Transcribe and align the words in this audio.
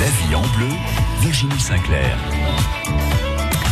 La 0.00 0.06
vie 0.06 0.34
en 0.36 0.42
bleu, 0.56 0.68
Virginie 1.20 1.58
Sinclair. 1.58 2.16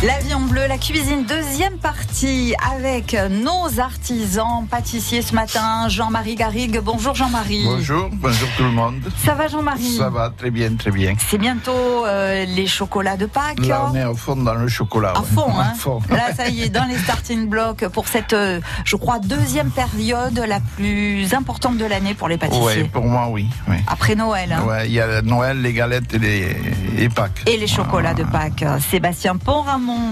La 0.05 0.19
vie 0.19 0.31
en 0.35 0.41
bleu, 0.41 0.67
la 0.67 0.77
cuisine, 0.77 1.25
deuxième 1.25 1.79
partie 1.79 2.53
avec 2.75 3.17
nos 3.31 3.79
artisans 3.79 4.67
pâtissiers 4.69 5.23
ce 5.23 5.33
matin. 5.33 5.89
Jean-Marie 5.89 6.35
Garrigue. 6.35 6.79
Bonjour 6.83 7.15
Jean-Marie. 7.15 7.63
Bonjour, 7.65 8.07
bonjour 8.13 8.47
tout 8.55 8.63
le 8.63 8.69
monde. 8.69 9.01
Ça 9.25 9.33
va 9.33 9.47
Jean-Marie? 9.47 9.97
Ça 9.97 10.11
va 10.11 10.29
très 10.29 10.51
bien, 10.51 10.75
très 10.75 10.91
bien. 10.91 11.15
C'est 11.17 11.39
bientôt 11.39 12.05
euh, 12.05 12.45
les 12.45 12.67
chocolats 12.67 13.17
de 13.17 13.25
Pâques. 13.25 13.65
Là, 13.65 13.89
on 13.91 13.95
est 13.95 14.03
à 14.03 14.13
fond 14.13 14.35
dans 14.35 14.53
le 14.53 14.67
chocolat. 14.67 15.13
À 15.15 15.19
ouais. 15.21 15.25
fond, 15.33 15.49
hein. 15.49 15.69
À 15.71 15.73
fond. 15.73 15.99
Là, 16.11 16.31
ça 16.35 16.47
y 16.47 16.61
est, 16.61 16.69
dans 16.69 16.85
les 16.85 16.97
starting 16.99 17.47
blocks 17.47 17.87
pour 17.87 18.07
cette, 18.07 18.33
euh, 18.33 18.61
je 18.85 18.97
crois, 18.97 19.17
deuxième 19.17 19.71
période 19.71 20.37
la 20.47 20.59
plus 20.75 21.33
importante 21.33 21.79
de 21.79 21.85
l'année 21.85 22.13
pour 22.13 22.27
les 22.27 22.37
pâtissiers. 22.37 22.63
Ouais, 22.63 22.83
pour 22.83 23.05
moi, 23.05 23.29
oui. 23.31 23.47
oui. 23.67 23.77
Après 23.87 24.13
Noël. 24.13 24.53
hein. 24.53 24.63
Ouais, 24.63 24.85
il 24.87 24.93
y 24.93 25.01
a 25.01 25.23
Noël, 25.23 25.59
les 25.59 25.73
galettes 25.73 26.13
et 26.13 26.19
les, 26.19 26.55
et 26.99 27.09
Pâques. 27.09 27.41
Et 27.47 27.57
les 27.57 27.67
chocolats 27.67 28.13
de 28.13 28.23
Pâques. 28.25 28.63
Sébastien 28.91 29.37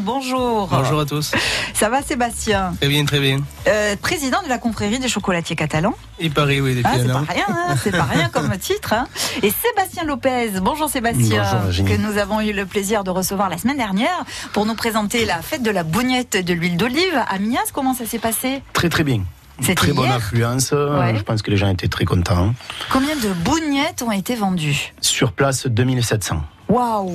Bonjour. 0.03 0.67
Bonjour 0.67 0.99
à 1.01 1.05
tous. 1.05 1.31
Ça 1.73 1.89
va 1.89 2.01
Sébastien? 2.01 2.73
Très 2.79 2.87
bien, 2.89 3.03
très 3.05 3.19
bien. 3.19 3.39
Euh, 3.67 3.95
Président 4.01 4.41
de 4.43 4.47
la 4.49 4.57
confrérie 4.57 4.99
des 4.99 5.09
chocolatiers 5.09 5.55
catalans. 5.55 5.93
Il 6.19 6.31
paraît, 6.31 6.61
oui, 6.61 6.75
depuis 6.75 6.91
Ah, 6.93 6.97
c'est 6.97 7.07
pas 7.11 7.33
rien, 7.33 7.45
hein, 7.49 7.75
c'est 7.83 7.91
pas 7.91 8.03
rien 8.03 8.29
comme 8.29 8.57
titre. 8.57 8.93
hein. 8.93 9.07
Et 9.43 9.51
Sébastien 9.51 10.03
Lopez, 10.05 10.51
bonjour 10.61 10.89
Sébastien, 10.89 11.43
Bonjour, 11.43 11.59
Virginie. 11.65 11.89
que 11.89 11.97
nous 12.01 12.17
avons 12.17 12.39
eu 12.41 12.53
le 12.53 12.65
plaisir 12.65 13.03
de 13.03 13.09
recevoir 13.09 13.49
la 13.49 13.57
semaine 13.57 13.77
dernière 13.77 14.23
pour 14.53 14.65
nous 14.65 14.75
présenter 14.75 15.25
la 15.25 15.41
fête 15.41 15.61
de 15.63 15.71
la 15.71 15.83
bougnette 15.83 16.37
de 16.43 16.53
l'huile 16.53 16.77
d'olive 16.77 17.21
à 17.27 17.37
Mias. 17.39 17.71
Comment 17.73 17.93
ça 17.93 18.05
s'est 18.05 18.19
passé? 18.19 18.61
Très 18.73 18.87
très 18.89 19.03
bien. 19.03 19.23
C'était 19.61 19.75
Très 19.75 19.93
bonne 19.93 20.11
affluence. 20.11 20.71
Ouais. 20.71 21.15
Je 21.17 21.23
pense 21.23 21.41
que 21.41 21.49
les 21.51 21.57
gens 21.57 21.69
étaient 21.69 21.87
très 21.87 22.03
contents. 22.05 22.53
Combien 22.91 23.15
de 23.15 23.29
bougnettes 23.33 24.01
ont 24.01 24.11
été 24.11 24.35
vendues? 24.35 24.93
Sur 25.01 25.31
place, 25.31 25.67
2700. 25.67 26.41
Waouh 26.69 27.09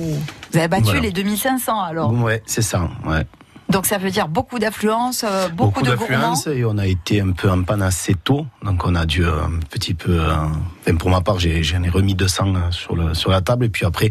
Vous 0.51 0.57
avez 0.57 0.67
battu 0.67 0.83
Voilà. 0.85 1.01
les 1.01 1.11
2500 1.11 1.81
alors. 1.81 2.11
Ouais, 2.13 2.41
c'est 2.45 2.61
ça. 2.61 2.89
Ouais. 3.05 3.25
Donc 3.69 3.85
ça 3.85 3.97
veut 3.97 4.11
dire 4.11 4.27
beaucoup 4.27 4.59
d'affluence, 4.59 5.23
euh, 5.25 5.47
beaucoup, 5.47 5.81
de 5.81 5.91
d'affluence 5.91 6.45
et 6.47 6.65
on 6.65 6.77
a 6.77 6.87
été 6.87 7.21
un 7.21 7.31
peu 7.31 7.49
en 7.49 7.63
panne 7.63 7.81
assez 7.81 8.15
tôt. 8.15 8.45
Donc 8.63 8.85
on 8.85 8.95
a 8.95 9.05
dû 9.05 9.23
euh, 9.23 9.31
un 9.45 9.59
petit 9.69 9.93
peu. 9.93 10.19
euh, 10.19 10.33
enfin, 10.81 10.95
pour 10.97 11.09
ma 11.09 11.21
part, 11.21 11.39
j'en 11.39 11.81
ai 11.83 11.89
remis 11.89 12.13
200 12.13 12.71
sur, 12.71 12.97
le, 12.97 13.13
sur 13.13 13.31
la 13.31 13.39
table. 13.39 13.63
Et 13.65 13.69
puis 13.69 13.85
après, 13.85 14.09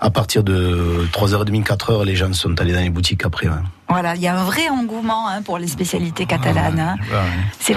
à 0.00 0.08
partir 0.08 0.42
de 0.42 1.06
3h30, 1.12 1.64
4h, 1.64 2.04
les 2.06 2.16
gens 2.16 2.32
sont 2.32 2.58
allés 2.60 2.72
dans 2.72 2.80
les 2.80 2.88
boutiques 2.88 3.26
après. 3.26 3.48
Voilà, 3.90 4.14
il 4.16 4.20
y 4.20 4.28
a 4.28 4.38
un 4.38 4.44
vrai 4.44 4.68
engouement 4.68 5.28
hein, 5.28 5.40
pour 5.42 5.56
les 5.58 5.66
spécialités 5.66 6.26
catalanes. 6.26 6.78
hein. 6.78 6.96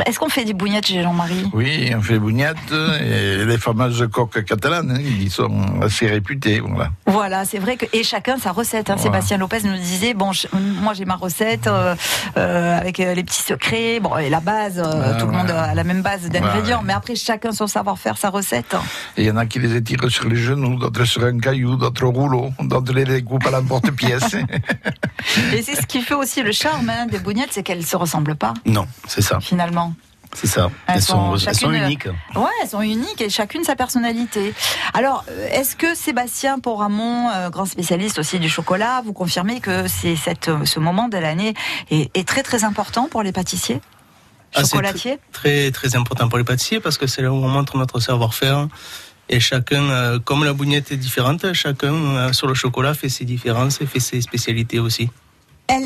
Est-ce 0.05 0.19
qu'on 0.19 0.27
fait 0.29 0.43
des 0.43 0.53
bougnettes 0.53 0.87
chez 0.87 1.01
Jean-Marie? 1.01 1.49
Oui, 1.53 1.91
on 1.97 2.01
fait 2.01 2.19
bougnettes 2.19 2.57
et 3.01 3.45
les 3.45 3.57
fameuses 3.57 4.07
coques 4.11 4.43
catalanes, 4.43 4.91
hein, 4.91 5.01
ils 5.01 5.31
sont 5.31 5.79
assez 5.81 6.07
réputés. 6.07 6.59
Voilà. 6.59 6.89
Voilà, 7.05 7.45
c'est 7.45 7.59
vrai 7.59 7.77
que 7.77 7.85
et 7.93 8.03
chacun 8.03 8.37
sa 8.37 8.51
recette. 8.51 8.89
hein. 8.89 8.97
Sébastien 8.97 9.37
Lopez 9.37 9.59
nous 9.63 9.77
disait 9.77 10.13
bon, 10.13 10.31
je- 10.33 10.47
moi 10.81 10.93
j'ai 10.93 11.05
ma 11.05 11.15
recette 11.15 11.67
euh, 11.67 11.95
euh, 12.37 12.77
avec 12.77 12.99
euh, 12.99 13.13
les 13.13 13.23
petits 13.23 13.41
secrets, 13.41 13.99
bon 14.01 14.17
et 14.17 14.29
la 14.29 14.39
base, 14.41 14.79
euh, 14.85 15.17
tout 15.19 15.25
le 15.27 15.31
monde 15.31 15.49
a 15.49 15.73
la 15.73 15.83
même 15.83 16.01
base 16.01 16.29
d'ingrédients, 16.29 16.79
Ouais. 16.79 16.85
mais 16.87 16.93
après 16.93 17.15
chacun 17.15 17.51
son 17.53 17.67
savoir-faire, 17.67 18.17
sa 18.17 18.29
recette. 18.29 18.75
Et 19.17 19.23
il 19.23 19.27
y 19.27 19.31
en 19.31 19.37
a 19.37 19.45
qui 19.45 19.59
les 19.59 19.75
étirent 19.75 20.09
sur 20.09 20.27
les 20.27 20.35
genoux, 20.35 20.77
d'autres 20.77 21.05
sur 21.05 21.23
un 21.23 21.39
caillou, 21.39 21.75
d'autres 21.77 22.03
au 22.05 22.11
rouleau, 22.11 22.51
d'autres 22.59 22.93
les 22.93 23.05
découpent 23.05 23.45
à 23.47 23.51
la 23.51 23.61
porte-pièce. 23.61 24.35
Et 25.53 25.61
c'est 25.61 25.75
ce 25.79 25.85
qui 25.85 26.00
fait 26.03 26.13
aussi 26.13 26.41
le 26.41 26.51
charme 26.51 26.89
hein, 26.89 27.05
des 27.07 27.19
bougnettes, 27.19 27.49
c'est 27.51 27.63
qu'elles 27.63 27.85
se 27.85 27.95
ressemblent 27.95 28.35
pas 28.35 28.53
Non, 28.65 28.87
c'est 29.07 29.21
ça. 29.21 29.39
finalement. 29.39 29.93
C'est 30.33 30.47
ça. 30.47 30.71
Elles 30.87 30.95
Elles, 30.95 31.01
sont 31.01 31.35
elles 31.35 31.83
uniques. 31.85 32.05
Ouais, 32.35 32.47
elles 32.63 32.69
sont 32.69 32.81
uniques 32.81 33.19
et 33.19 33.29
chacune 33.29 33.65
sa 33.65 33.75
personnalité. 33.75 34.53
Alors, 34.93 35.25
euh, 35.29 35.49
est-ce 35.51 35.75
que 35.75 35.93
Sébastien 35.93 36.57
Poramon, 36.59 37.29
euh, 37.29 37.49
grand 37.49 37.65
spécialiste 37.65 38.17
aussi 38.17 38.39
du 38.39 38.47
chocolat, 38.47 39.01
vous 39.03 39.11
confirmez 39.11 39.59
que 39.59 39.89
c'est 39.89 40.15
cette, 40.15 40.47
euh, 40.47 40.63
ce 40.63 40.79
moment 40.79 41.09
de 41.09 41.17
l'année 41.17 41.53
est, 41.89 42.09
est 42.17 42.25
très 42.25 42.43
très 42.43 42.63
important 42.63 43.09
pour 43.11 43.23
les 43.23 43.33
pâtissiers? 43.33 43.81
Ah, 44.55 44.61
chocolatiers? 44.63 45.19
Très, 45.33 45.69
très 45.71 45.97
important 45.97 46.29
pour 46.29 46.37
les 46.37 46.45
pâtissiers 46.45 46.79
parce 46.79 46.97
que 46.97 47.07
c'est 47.07 47.21
là 47.21 47.31
où 47.31 47.35
on 47.35 47.49
montre 47.49 47.75
notre 47.77 47.99
savoir-faire. 47.99 48.67
Et 49.27 49.39
chacun, 49.41 49.83
euh, 49.89 50.19
comme 50.19 50.43
la 50.45 50.53
bougnette 50.53 50.91
est 50.93 50.97
différente, 50.97 51.51
chacun 51.53 51.93
euh, 51.93 52.33
sur 52.33 52.47
le 52.47 52.53
chocolat 52.53 52.93
fait 52.93 53.07
ses 53.09 53.23
différences 53.25 53.81
et 53.81 53.85
fait 53.85 53.99
ses 54.01 54.21
spécialités 54.21 54.79
aussi. 54.79 55.09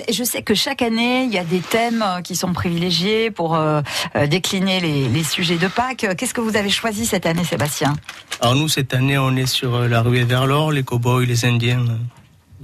Je 0.10 0.24
sais 0.24 0.42
que 0.42 0.56
chaque 0.56 0.82
année, 0.82 1.24
il 1.26 1.34
y 1.34 1.38
a 1.38 1.44
des 1.44 1.60
thèmes 1.60 2.02
euh, 2.02 2.22
qui 2.22 2.36
sont 2.36 2.54
privilégiés 2.54 3.30
pour 3.30 3.56
euh, 3.56 3.82
euh, 4.16 4.26
décliner 4.26 4.80
les, 4.80 5.08
les 5.08 5.24
sujets 5.24 5.58
de 5.58 5.68
Pâques. 5.68 6.08
Qu'est-ce 6.18 6.34
que 6.34 6.42
vous 6.42 6.58
avez 6.58 6.70
choisi 6.70 7.06
cette 7.06 7.26
année, 7.26 7.44
Sébastien? 7.44 7.94
Alors 8.42 8.56
nous, 8.56 8.68
cette 8.68 8.94
année, 8.94 9.18
on 9.18 9.36
est 9.36 9.46
sur 9.46 9.88
la 9.88 10.02
ruée 10.02 10.24
vers 10.24 10.48
l'or, 10.48 10.72
les 10.72 10.84
cow-boys, 10.84 11.26
les 11.26 11.46
indiens. 11.46 11.86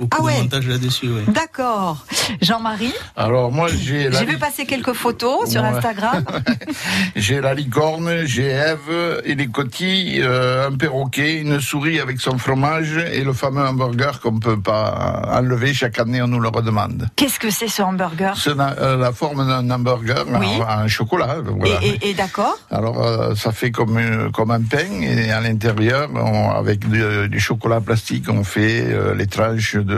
Euh, 0.01 0.06
Beaucoup 0.06 0.17
Ah 0.19 0.23
ouais. 0.23 0.38
de 0.38 0.41
montage 0.44 0.67
là-dessus, 0.67 1.07
oui. 1.07 1.22
D'accord. 1.34 2.06
Jean-Marie, 2.41 2.94
Alors 3.16 3.51
moi 3.51 3.67
j'ai 3.69 4.12
j'ai 4.12 4.25
vu 4.25 4.38
passer 4.38 4.66
quelques 4.66 4.94
photos 4.94 5.50
sur 5.50 5.62
Ouais. 5.62 5.67
Instagram. 5.69 6.23
j'ai 7.16 7.39
la 7.41 7.53
licorne, 7.53 8.25
j'ai 8.25 8.47
Ève 8.47 9.22
et 9.25 9.35
les 9.35 9.47
cotilles, 9.47 10.22
euh, 10.23 10.67
un 10.69 10.75
perroquet, 10.75 11.40
une 11.41 11.59
souris 11.59 12.00
avec 12.00 12.19
son 12.19 12.38
fromage 12.38 12.97
et 13.13 13.23
le 13.23 13.34
fameux 13.34 13.61
hamburger 13.66 14.19
qu'on 14.22 14.40
peut 14.40 14.59
pas 14.59 15.29
enlever 15.34 15.73
chaque 15.73 16.00
année 16.00 16.22
on 16.22 16.28
nous 16.28 16.40
le 16.40 16.50
redemande. 16.50 17.07
Qu'est-ce 17.16 17.40
que 17.40 17.50
c'est 17.50 17.67
ce 17.67 17.81
hamburger 17.81 18.35
C'est 18.38 18.56
la, 18.56 18.73
euh, 18.79 18.97
la 18.97 19.11
forme 19.11 19.45
d'un 19.47 19.69
hamburger 19.69 20.25
Oui. 20.40 20.47
en, 20.67 20.84
en 20.84 20.88
chocolat. 20.88 21.38
Voilà. 21.45 21.75
Et, 21.84 21.88
et- 22.01 22.09
et 22.09 22.13
d'accord 22.13 22.57
Alors, 22.72 23.01
euh, 23.06 23.35
ça 23.35 23.51
fait 23.51 23.72
comme, 23.72 23.97
une- 24.00 24.31
comme 24.31 24.51
un 24.51 24.61
pain, 24.61 25.01
et 25.01 25.31
à 25.31 25.40
l'intérieur, 25.41 26.09
avec 26.56 26.88
du, 26.90 27.29
du 27.29 27.40
chocolat 27.40 27.81
plastique, 27.81 28.25
on 28.29 28.44
fait 28.44 28.84
euh, 28.88 29.13
les 29.16 29.28
tranches 29.28 29.75
de, 29.75 29.91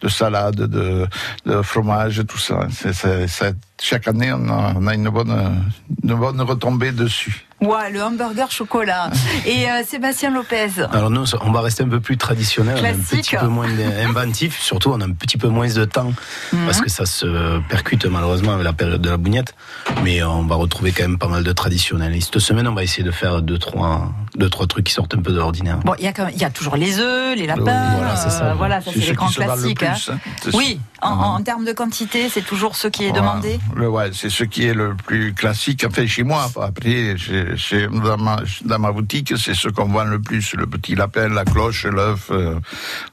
de 0.00 0.08
salade, 0.08 0.56
de, 0.56 1.06
de 1.44 1.62
fromage, 1.62 2.22
tout 2.26 2.38
ça. 2.38 2.66
Chaque 3.80 4.08
année, 4.08 4.32
on 4.32 4.48
a, 4.48 4.72
on 4.76 4.86
a 4.86 4.94
une, 4.94 5.08
bonne, 5.08 5.62
une 6.02 6.14
bonne 6.14 6.40
retombée 6.40 6.92
dessus. 6.92 7.42
Ouais, 7.62 7.90
le 7.90 8.02
hamburger 8.02 8.50
chocolat. 8.50 9.08
Et 9.46 9.70
euh, 9.70 9.82
Sébastien 9.86 10.30
Lopez 10.30 10.68
Alors 10.92 11.08
nous, 11.08 11.24
on 11.40 11.50
va 11.52 11.62
rester 11.62 11.84
un 11.84 11.88
peu 11.88 12.00
plus 12.00 12.18
traditionnel, 12.18 12.84
un 12.84 12.92
petit 12.98 13.34
peu 13.36 13.46
moins 13.46 13.66
inventif. 14.06 14.60
Surtout, 14.60 14.90
on 14.92 15.00
a 15.00 15.04
un 15.06 15.12
petit 15.12 15.38
peu 15.38 15.48
moins 15.48 15.66
de 15.68 15.84
temps 15.86 16.12
Mhm. 16.52 16.66
parce 16.66 16.80
que 16.82 16.90
ça 16.90 17.06
se 17.06 17.58
percute 17.68 18.04
malheureusement 18.06 18.52
avec 18.52 18.64
la 18.64 18.74
période 18.74 19.00
de 19.00 19.08
la 19.08 19.16
bougnette. 19.16 19.54
Mais 20.04 20.22
on 20.22 20.42
va 20.44 20.56
retrouver 20.56 20.92
quand 20.92 21.04
même 21.04 21.18
pas 21.18 21.28
mal 21.28 21.44
de 21.44 21.52
traditionnels. 21.52 22.14
Et 22.14 22.20
cette 22.20 22.38
semaine, 22.40 22.68
on 22.68 22.74
va 22.74 22.82
essayer 22.82 23.02
de 23.04 23.10
faire 23.10 23.40
deux 23.40 23.58
trois, 23.58 24.12
deux 24.36 24.50
trois 24.50 24.66
trucs 24.66 24.84
qui 24.86 24.92
sortent 24.92 25.14
un 25.14 25.22
peu 25.22 25.32
de 25.32 25.38
l'ordinaire. 25.38 25.78
Bon, 25.78 25.94
il 25.98 26.04
y, 26.04 26.08
a 26.08 26.12
quand 26.12 26.24
même- 26.26 26.34
il 26.34 26.40
y 26.40 26.44
a 26.44 26.50
toujours 26.50 26.76
les 26.76 26.98
œufs, 26.98 27.36
les 27.36 27.46
lapins. 27.46 27.62
Oui, 27.64 27.96
voilà, 27.96 28.16
c'est 28.16 28.30
ça. 28.30 28.44
euh, 28.44 28.54
voilà, 28.54 28.80
ça 28.82 28.90
c'est 28.92 29.00
les 29.00 29.12
grands 29.14 29.28
le 29.28 29.32
classiques. 29.34 29.82
hein. 29.82 29.94
hein. 30.12 30.18
Oui, 30.52 30.78
en, 31.00 31.08
en 31.10 31.42
termes 31.42 31.64
de 31.64 31.72
quantité, 31.72 32.28
c'est 32.28 32.42
toujours 32.44 32.76
ce 32.76 32.88
qui 32.88 33.04
est 33.04 33.08
Voilà. 33.10 33.22
demandé. 33.22 33.58
Le, 33.74 33.88
ouais, 33.88 34.10
c'est 34.12 34.30
ce 34.30 34.44
qui 34.44 34.64
est 34.66 34.74
le 34.74 34.94
plus 34.94 35.34
classique. 35.34 35.84
Enfin, 35.86 36.06
chez 36.06 36.22
moi, 36.22 36.48
après, 36.62 37.16
chez, 37.16 37.56
chez- 37.56 37.88
dans, 37.88 38.16
ma, 38.18 38.36
dans 38.64 38.78
ma 38.78 38.92
boutique, 38.92 39.34
c'est 39.36 39.54
ce 39.54 39.68
qu'on 39.68 39.86
vend 39.86 40.04
le 40.04 40.20
plus. 40.20 40.54
Le 40.54 40.66
petit 40.66 40.94
lapin, 40.94 41.28
la 41.28 41.44
cloche, 41.44 41.84
l'œuf, 41.86 42.28
euh, 42.30 42.58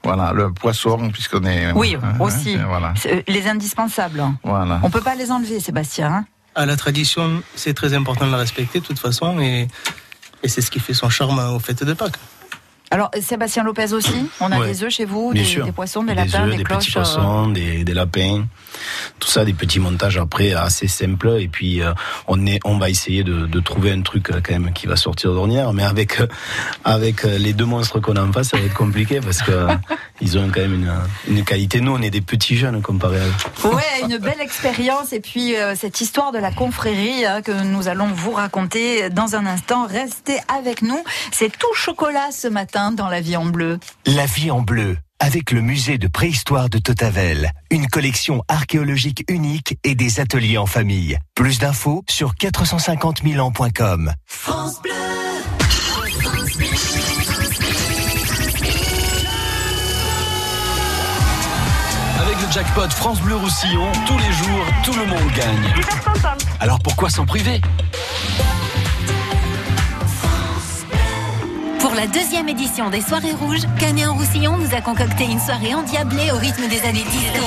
voilà, 0.02 0.32
le 0.32 0.52
poisson, 0.52 1.10
puisqu'on 1.10 1.44
est... 1.44 1.72
Oui, 1.72 1.96
hein, 2.02 2.14
aussi. 2.20 2.54
hein, 2.54 2.66
Voilà. 2.68 2.94
C'est, 2.96 3.16
euh, 3.18 3.22
Les 3.28 3.46
indispensables. 3.48 4.22
voilà. 4.42 4.80
On 4.82 4.90
peut 4.90 5.00
pas 5.00 5.14
les 5.14 5.30
enlever, 5.30 5.60
Sébastien. 5.60 6.12
hein. 6.12 6.24
À 6.54 6.66
la 6.66 6.76
tradition, 6.76 7.42
c'est 7.56 7.74
très 7.74 7.94
important 7.94 8.26
de 8.26 8.30
la 8.30 8.38
respecter 8.38 8.78
de 8.80 8.84
toute 8.84 8.98
façon 9.00 9.40
et, 9.40 9.66
et 10.44 10.48
c'est 10.48 10.60
ce 10.60 10.70
qui 10.70 10.78
fait 10.78 10.94
son 10.94 11.08
charme 11.10 11.40
aux 11.52 11.58
fêtes 11.58 11.82
de 11.82 11.94
Pâques. 11.94 12.14
Alors, 12.92 13.10
Sébastien 13.20 13.64
Lopez 13.64 13.92
aussi, 13.92 14.28
on 14.40 14.52
a 14.52 14.60
Ouais. 14.60 14.68
des 14.68 14.84
œufs 14.84 14.90
chez 14.92 15.04
vous, 15.04 15.32
des, 15.34 15.42
des 15.42 15.72
poissons, 15.72 16.04
des 16.04 16.14
des 16.14 16.26
lapins, 16.26 16.44
œufs, 16.44 16.50
des, 16.52 16.56
des 16.58 16.62
cloches. 16.64 16.78
petits 16.84 16.90
euh, 16.90 17.00
poissons, 17.02 17.48
des, 17.48 17.82
des 17.82 17.94
lapins, 17.94 18.44
tout 19.18 19.28
ça, 19.28 19.44
des 19.44 19.52
petits 19.52 19.80
montages 19.80 20.18
après 20.18 20.52
assez 20.52 20.88
simples. 20.88 21.36
Et 21.40 21.48
puis 21.48 21.82
euh, 21.82 21.92
on 22.26 22.46
est, 22.46 22.60
on 22.64 22.78
va 22.78 22.90
essayer 22.90 23.24
de, 23.24 23.46
de 23.46 23.60
trouver 23.60 23.92
un 23.92 24.02
truc 24.02 24.30
euh, 24.30 24.40
quand 24.42 24.52
même 24.52 24.72
qui 24.72 24.86
va 24.86 24.96
sortir 24.96 25.32
d'ordinaire. 25.32 25.72
Mais 25.72 25.84
avec 25.84 26.20
euh, 26.20 26.26
avec 26.84 27.24
euh, 27.24 27.38
les 27.38 27.52
deux 27.52 27.64
monstres 27.64 28.00
qu'on 28.00 28.16
a 28.16 28.22
en 28.22 28.32
face, 28.32 28.48
ça 28.48 28.56
va 28.56 28.64
être 28.64 28.74
compliqué 28.74 29.20
parce 29.20 29.42
que 29.42 29.52
euh, 29.52 29.74
ils 30.20 30.38
ont 30.38 30.50
quand 30.52 30.60
même 30.60 30.74
une, 30.74 30.92
une 31.28 31.44
qualité. 31.44 31.80
Nous, 31.80 31.92
on 31.92 32.02
est 32.02 32.10
des 32.10 32.20
petits 32.20 32.56
jeunes 32.56 32.82
comparé 32.82 33.18
à 33.18 33.24
eux. 33.24 33.70
Ouais, 33.72 34.02
une 34.02 34.18
belle 34.18 34.40
expérience 34.40 35.12
et 35.12 35.20
puis 35.20 35.56
euh, 35.56 35.74
cette 35.74 36.00
histoire 36.00 36.32
de 36.32 36.38
la 36.38 36.52
confrérie 36.52 37.24
hein, 37.24 37.42
que 37.42 37.52
nous 37.64 37.88
allons 37.88 38.08
vous 38.08 38.32
raconter 38.32 39.10
dans 39.10 39.36
un 39.36 39.46
instant. 39.46 39.86
Restez 39.86 40.38
avec 40.48 40.82
nous. 40.82 41.02
C'est 41.32 41.56
tout 41.56 41.72
chocolat 41.74 42.30
ce 42.32 42.48
matin 42.48 42.92
dans 42.92 43.08
la 43.08 43.20
vie 43.20 43.36
en 43.36 43.46
bleu. 43.46 43.78
La 44.06 44.26
vie 44.26 44.50
en 44.50 44.60
bleu, 44.60 44.96
avec 45.20 45.50
le 45.50 45.60
musée 45.60 45.98
de 45.98 46.08
préhistoire 46.08 46.68
de 46.68 46.78
Totavel. 46.78 47.52
Une 47.70 47.86
collection 47.86 48.42
archéologique 48.48 49.24
unique 49.28 49.78
et 49.84 49.94
des 49.94 50.20
ateliers 50.20 50.58
en 50.58 50.66
famille. 50.66 51.18
Plus 51.34 51.58
d'infos 51.58 52.04
sur 52.08 52.34
450 52.34 53.22
000 53.24 53.44
ans.com. 53.44 54.12
Avec 62.18 62.36
le 62.40 62.52
jackpot 62.52 62.90
France 62.90 63.20
Bleu 63.20 63.36
Roussillon, 63.36 63.90
tous 64.06 64.18
les 64.18 64.32
jours, 64.32 64.66
tout 64.84 64.92
le 64.92 65.06
monde 65.06 65.32
gagne. 65.36 65.74
Alors 66.60 66.78
pourquoi 66.80 67.10
s'en 67.10 67.26
priver? 67.26 67.60
Pour 71.84 71.94
la 71.94 72.06
deuxième 72.06 72.48
édition 72.48 72.88
des 72.88 73.02
Soirées 73.02 73.34
Rouges, 73.34 73.66
Canet-en-Roussillon 73.78 74.56
nous 74.56 74.74
a 74.74 74.80
concocté 74.80 75.24
une 75.24 75.38
soirée 75.38 75.74
endiablée 75.74 76.32
au 76.32 76.36
rythme 76.38 76.66
des 76.66 76.80
années 76.80 77.04
disco. 77.04 77.44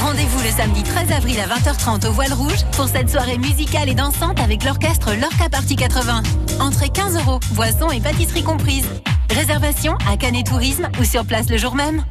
Rendez-vous 0.00 0.42
le 0.42 0.50
samedi 0.50 0.82
13 0.82 1.12
avril 1.12 1.38
à 1.38 1.46
20h30 1.46 2.08
au 2.08 2.10
Voile 2.10 2.32
Rouge 2.32 2.64
pour 2.72 2.88
cette 2.88 3.08
soirée 3.08 3.38
musicale 3.38 3.90
et 3.90 3.94
dansante 3.94 4.40
avec 4.40 4.64
l'orchestre 4.64 5.14
Lorca 5.14 5.48
Party 5.48 5.76
80. 5.76 6.22
Entrée 6.58 6.88
15 6.88 7.16
euros, 7.18 7.38
boissons 7.52 7.92
et 7.92 8.00
pâtisseries 8.00 8.42
comprises. 8.42 8.88
Réservation 9.30 9.96
à 10.10 10.16
Canet 10.16 10.44
Tourisme 10.44 10.88
ou 11.00 11.04
sur 11.04 11.24
place 11.24 11.48
le 11.48 11.58
jour 11.58 11.76
même. 11.76 12.04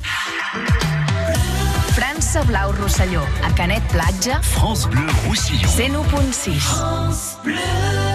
França 1.92 2.42
Blau 2.46 2.72
Rosselló, 2.82 3.20
a 3.46 3.52
Canet 3.52 3.84
Platja, 3.90 4.40
France 4.42 4.88
Bleu 4.88 5.08
Roussillon. 5.28 5.68
101.6. 5.68 6.62
sur 7.12 8.15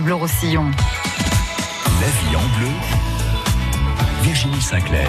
France 0.00 0.04
Bleu 0.04 0.14
Roussillon. 0.14 0.70
La 2.00 2.06
vie 2.06 2.36
en 2.36 2.58
bleu, 2.58 2.70
Virginie 4.22 4.60
Sinclair. 4.60 5.08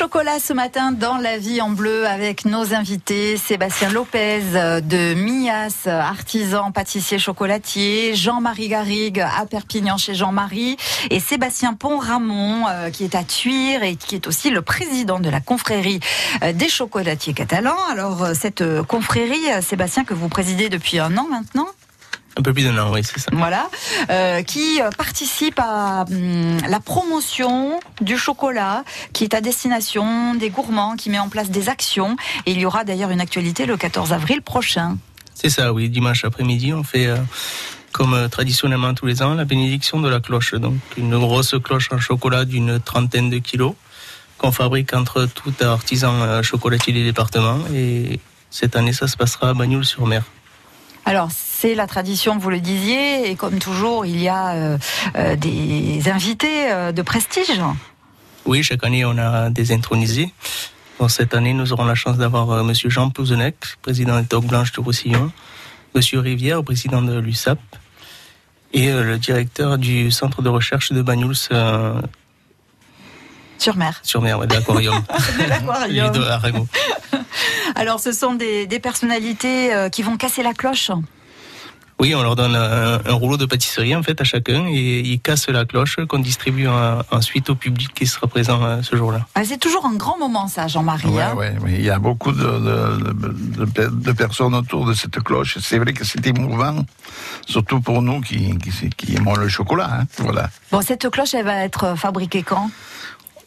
Chocolat 0.00 0.40
ce 0.40 0.54
matin 0.54 0.92
dans 0.92 1.18
la 1.18 1.36
vie 1.36 1.60
en 1.60 1.68
bleu 1.68 2.06
avec 2.06 2.46
nos 2.46 2.72
invités 2.72 3.36
Sébastien 3.36 3.90
Lopez 3.90 4.40
de 4.80 5.12
Mias, 5.12 5.86
artisan 5.86 6.72
pâtissier 6.72 7.18
chocolatier, 7.18 8.14
Jean-Marie 8.14 8.68
Garrigue 8.68 9.20
à 9.20 9.44
Perpignan 9.44 9.98
chez 9.98 10.14
Jean-Marie 10.14 10.78
et 11.10 11.20
Sébastien 11.20 11.74
Pont-Ramon 11.74 12.66
euh, 12.66 12.88
qui 12.88 13.04
est 13.04 13.14
à 13.14 13.24
Tuire 13.24 13.82
et 13.82 13.96
qui 13.96 14.14
est 14.14 14.26
aussi 14.26 14.48
le 14.48 14.62
président 14.62 15.20
de 15.20 15.28
la 15.28 15.40
confrérie 15.40 16.00
euh, 16.42 16.54
des 16.54 16.70
chocolatiers 16.70 17.34
catalans. 17.34 17.76
Alors 17.92 18.22
euh, 18.22 18.32
cette 18.32 18.64
confrérie, 18.84 19.36
Sébastien, 19.60 20.04
que 20.04 20.14
vous 20.14 20.30
présidez 20.30 20.70
depuis 20.70 20.98
un 20.98 21.14
an 21.18 21.26
maintenant 21.30 21.66
Un 22.40 22.42
peu 22.42 22.54
plus 22.54 22.64
d'un 22.64 22.78
an, 22.78 22.90
oui, 22.90 23.02
c'est 23.04 23.20
ça. 23.20 23.30
Voilà, 23.34 23.68
euh, 24.08 24.42
qui 24.42 24.80
euh, 24.80 24.88
participe 24.96 25.58
à 25.58 26.06
hum, 26.10 26.56
la 26.66 26.80
promotion 26.80 27.78
du 28.00 28.16
chocolat, 28.16 28.82
qui 29.12 29.24
est 29.24 29.34
à 29.34 29.42
destination 29.42 30.34
des 30.34 30.48
gourmands, 30.48 30.96
qui 30.96 31.10
met 31.10 31.18
en 31.18 31.28
place 31.28 31.50
des 31.50 31.68
actions. 31.68 32.16
Et 32.46 32.52
il 32.52 32.58
y 32.58 32.64
aura 32.64 32.84
d'ailleurs 32.84 33.10
une 33.10 33.20
actualité 33.20 33.66
le 33.66 33.76
14 33.76 34.14
avril 34.14 34.40
prochain. 34.40 34.96
C'est 35.34 35.50
ça, 35.50 35.74
oui. 35.74 35.90
Dimanche 35.90 36.24
après-midi, 36.24 36.72
on 36.72 36.82
fait, 36.82 37.08
euh, 37.08 37.18
comme 37.92 38.30
traditionnellement 38.30 38.94
tous 38.94 39.04
les 39.04 39.20
ans, 39.20 39.34
la 39.34 39.44
bénédiction 39.44 40.00
de 40.00 40.08
la 40.08 40.20
cloche. 40.20 40.54
Donc, 40.54 40.76
une 40.96 41.18
grosse 41.18 41.56
cloche 41.62 41.92
en 41.92 41.98
chocolat 41.98 42.46
d'une 42.46 42.80
trentaine 42.80 43.28
de 43.28 43.36
kilos 43.36 43.74
qu'on 44.38 44.50
fabrique 44.50 44.94
entre 44.94 45.26
tout 45.26 45.52
artisan 45.60 46.42
chocolatier 46.42 46.94
des 46.94 47.04
départements. 47.04 47.58
Et 47.74 48.18
cette 48.48 48.76
année, 48.76 48.94
ça 48.94 49.08
se 49.08 49.18
passera 49.18 49.50
à 49.50 49.52
Bagnoul-sur-Mer. 49.52 50.22
Alors, 51.04 51.28
c'est 51.60 51.74
la 51.74 51.86
tradition, 51.86 52.38
vous 52.38 52.48
le 52.48 52.60
disiez, 52.60 53.30
et 53.30 53.36
comme 53.36 53.58
toujours, 53.58 54.06
il 54.06 54.18
y 54.18 54.28
a 54.28 54.54
euh, 54.54 54.78
euh, 55.14 55.36
des 55.36 56.08
invités 56.08 56.72
euh, 56.72 56.90
de 56.90 57.02
prestige. 57.02 57.60
Oui, 58.46 58.62
chaque 58.62 58.82
année, 58.82 59.04
on 59.04 59.18
a 59.18 59.50
des 59.50 59.70
intronisés. 59.72 60.32
Bon, 60.98 61.08
cette 61.08 61.34
année, 61.34 61.52
nous 61.52 61.70
aurons 61.74 61.84
la 61.84 61.94
chance 61.94 62.16
d'avoir 62.16 62.64
Monsieur 62.64 62.88
Jean 62.88 63.10
Plouzenec, 63.10 63.56
président 63.82 64.18
des 64.18 64.26
Toques 64.26 64.46
Blanches 64.46 64.72
de 64.72 64.80
Roussillon, 64.80 65.30
Monsieur 65.94 66.20
Rivière, 66.20 66.64
président 66.64 67.02
de 67.02 67.18
l'USAP, 67.18 67.58
et 68.72 68.90
le 68.90 69.18
directeur 69.18 69.76
du 69.76 70.10
centre 70.10 70.40
de 70.40 70.48
recherche 70.48 70.92
de 70.92 71.02
Banyuls 71.02 71.34
euh, 71.52 72.00
Sur 73.58 73.76
mer. 73.76 74.00
sur 74.02 74.22
mer, 74.22 74.38
ouais, 74.38 74.46
de 74.46 74.54
l'aquarium. 74.54 74.94
De 75.38 75.46
l'aquarium. 75.46 76.66
Alors, 77.74 78.00
ce 78.00 78.12
sont 78.12 78.32
des, 78.32 78.66
des 78.66 78.80
personnalités 78.80 79.88
qui 79.92 80.02
vont 80.02 80.16
casser 80.16 80.42
la 80.42 80.54
cloche. 80.54 80.90
Oui, 82.00 82.14
on 82.14 82.22
leur 82.22 82.34
donne 82.34 82.56
un, 82.56 82.94
un 83.04 83.12
rouleau 83.12 83.36
de 83.36 83.44
pâtisserie 83.44 83.94
en 83.94 84.02
fait 84.02 84.18
à 84.20 84.24
chacun 84.24 84.64
et 84.66 85.00
ils 85.00 85.20
cassent 85.20 85.48
la 85.50 85.66
cloche 85.66 85.98
qu'on 86.08 86.18
distribue 86.18 86.66
ensuite 87.10 87.50
au 87.50 87.54
public 87.54 87.92
qui 87.94 88.06
sera 88.06 88.26
présent 88.26 88.62
euh, 88.64 88.80
ce 88.82 88.96
jour-là. 88.96 89.26
Ah, 89.34 89.44
c'est 89.44 89.58
toujours 89.58 89.84
un 89.84 89.94
grand 89.96 90.18
moment, 90.18 90.48
ça, 90.48 90.66
Jean-Marie. 90.66 91.08
Ouais, 91.08 91.22
hein. 91.22 91.34
ouais, 91.34 91.54
mais 91.62 91.74
il 91.74 91.84
y 91.84 91.90
a 91.90 91.98
beaucoup 91.98 92.32
de, 92.32 92.38
de, 92.42 93.12
de- 93.12 93.64
de- 93.66 93.88
de 93.90 94.12
personnes 94.12 94.54
autour 94.54 94.86
de 94.86 94.94
cette 94.94 95.22
cloche. 95.22 95.58
C'est 95.60 95.78
vrai 95.78 95.92
que 95.92 96.04
c'est 96.04 96.26
émouvant, 96.26 96.86
surtout 97.46 97.80
pour 97.82 98.00
nous 98.00 98.22
qui, 98.22 98.56
qui, 98.58 98.88
qui 98.96 99.16
aimons 99.16 99.34
le 99.36 99.48
chocolat. 99.48 99.90
hein. 100.00 100.04
Voilà. 100.18 100.48
Bon, 100.72 100.80
cette 100.80 101.08
cloche, 101.10 101.34
elle 101.34 101.44
va 101.44 101.64
être 101.64 101.96
fabriquée 101.98 102.42
quand? 102.42 102.70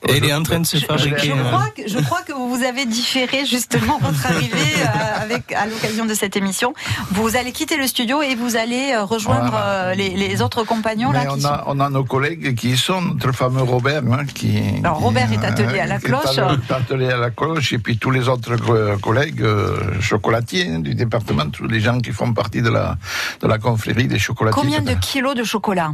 Elle 0.08 0.26
est 0.26 0.34
en 0.34 0.44
train 0.44 0.60
de 0.60 0.66
se 0.66 0.78
je, 0.78 0.86
fabriquer. 0.86 1.28
je 1.28 1.32
euh, 1.32 1.44
crois 1.52 1.70
que, 1.76 1.82
je 1.88 2.00
crois 2.00 2.22
que 2.22 2.34
vous 2.34 2.64
avez 2.64 2.86
différé 2.86 3.46
justement 3.46 4.00
votre 4.02 4.26
arrivée 4.26 4.58
euh, 4.80 5.22
avec, 5.24 5.52
à 5.54 5.66
l'occasion 5.66 6.06
de 6.06 6.14
cette 6.14 6.36
émission. 6.36 6.74
Vous 7.12 7.36
allez 7.36 7.52
quitter 7.52 7.78
le 7.78 7.88
studio 7.88 8.22
et 8.22 8.36
vous 8.36 8.56
allez 8.56 8.92
euh, 8.94 9.04
rejoindre 9.04 9.52
Voilà. 9.52 9.66
euh, 9.92 9.96
les, 9.96 10.10
les 10.12 10.42
autres 10.42 10.64
compagnons. 10.64 11.12
Mais 11.12 11.24
là, 11.24 11.34
on 11.34 11.38
qui 11.38 11.46
a, 11.46 11.64
on 11.68 11.80
a 11.80 11.90
nos 11.90 12.04
collègues 12.04 12.56
qui 12.56 12.78
sont, 12.78 13.02
notre 13.02 13.32
fameux 13.34 13.62
Robert, 13.64 14.04
hein, 14.12 14.26
qui. 14.34 14.60
Alors, 14.84 14.98
qui, 14.98 15.04
Robert 15.04 15.32
est 15.32 15.44
attelé 15.46 15.80
à 15.80 15.86
la 15.88 16.00
qui 16.00 16.06
est 16.06 16.10
cloche. 16.10 16.38
attelé 16.70 17.10
à 17.10 17.18
la 17.18 17.30
cloche, 17.30 17.74
et 17.74 17.80
puis 17.80 17.98
tous 17.98 18.12
les 18.12 18.28
autres 18.30 18.56
collègues 19.02 19.42
euh, 19.42 19.78
chocolatiers 20.02 20.68
hein, 20.70 20.80
du 20.80 20.96
département, 20.96 21.48
tous 21.50 21.68
les 21.68 21.80
gens 21.80 22.00
qui 22.00 22.12
font 22.12 22.34
partie 22.34 22.62
de 22.62 22.70
la, 22.70 22.98
de 23.42 23.48
la 23.48 23.58
confrérie 23.58 24.08
des 24.08 24.20
chocolatiers. 24.20 24.62
Combien 24.62 24.82
de 24.82 24.94
kilos 25.00 25.36
de 25.36 25.44
chocolat? 25.44 25.94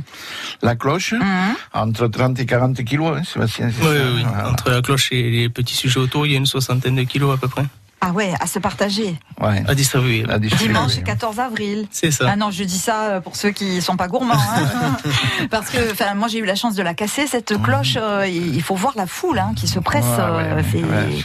La 0.61 0.75
cloche, 0.75 1.13
Mhm. 1.13 1.55
entre 1.73 2.07
30 2.07 2.39
et 2.39 2.45
40 2.45 2.83
kilos, 2.83 3.17
hein, 3.17 3.23
Sébastien. 3.23 3.69
c'est 3.77 3.85
Oui, 3.85 3.95
oui, 4.01 4.11
oui. 4.17 4.23
voilà. 4.27 4.49
Entre 4.49 4.69
la 4.69 4.81
cloche 4.81 5.09
et 5.11 5.29
les 5.29 5.49
petits 5.49 5.75
sujets 5.75 5.99
autour, 5.99 6.25
il 6.25 6.31
y 6.31 6.35
a 6.35 6.37
une 6.37 6.45
soixantaine 6.45 6.95
de 6.95 7.03
kilos 7.03 7.33
à 7.33 7.37
peu 7.37 7.47
près 7.47 7.65
Ah 8.01 8.11
ouais, 8.11 8.33
à 8.39 8.47
se 8.47 8.59
partager. 8.59 9.15
Ouais. 9.41 9.63
à 9.67 9.75
distribuer. 9.75 10.23
La 10.23 10.39
distribuer. 10.39 10.73
Dimanche 10.73 11.03
14 11.03 11.39
avril. 11.39 11.87
C'est 11.91 12.11
ça. 12.11 12.27
Ah 12.31 12.35
non, 12.35 12.51
je 12.51 12.63
dis 12.63 12.77
ça 12.77 13.03
euh, 13.09 13.19
pour 13.21 13.35
ceux 13.35 13.51
qui 13.51 13.81
sont 13.81 13.97
pas 13.97 14.07
gourmands. 14.07 14.35
hein. 14.35 14.97
Parce 15.51 15.69
que 15.69 15.91
enfin, 15.91 16.13
moi, 16.15 16.27
j'ai 16.27 16.39
eu 16.39 16.45
la 16.45 16.55
chance 16.55 16.75
de 16.75 16.83
la 16.83 16.93
casser, 16.93 17.27
cette 17.27 17.61
cloche. 17.61 17.97
euh, 18.01 18.25
il 18.27 18.61
faut 18.61 18.75
voir 18.75 18.93
la 18.95 19.05
foule 19.07 19.39
hein, 19.39 19.53
qui 19.55 19.67
se 19.67 19.79
presse. 19.79 20.05
Ouais, 20.05 20.37
ouais, 20.37 20.63
euh, 20.75 20.81
ouais, 21.05 21.23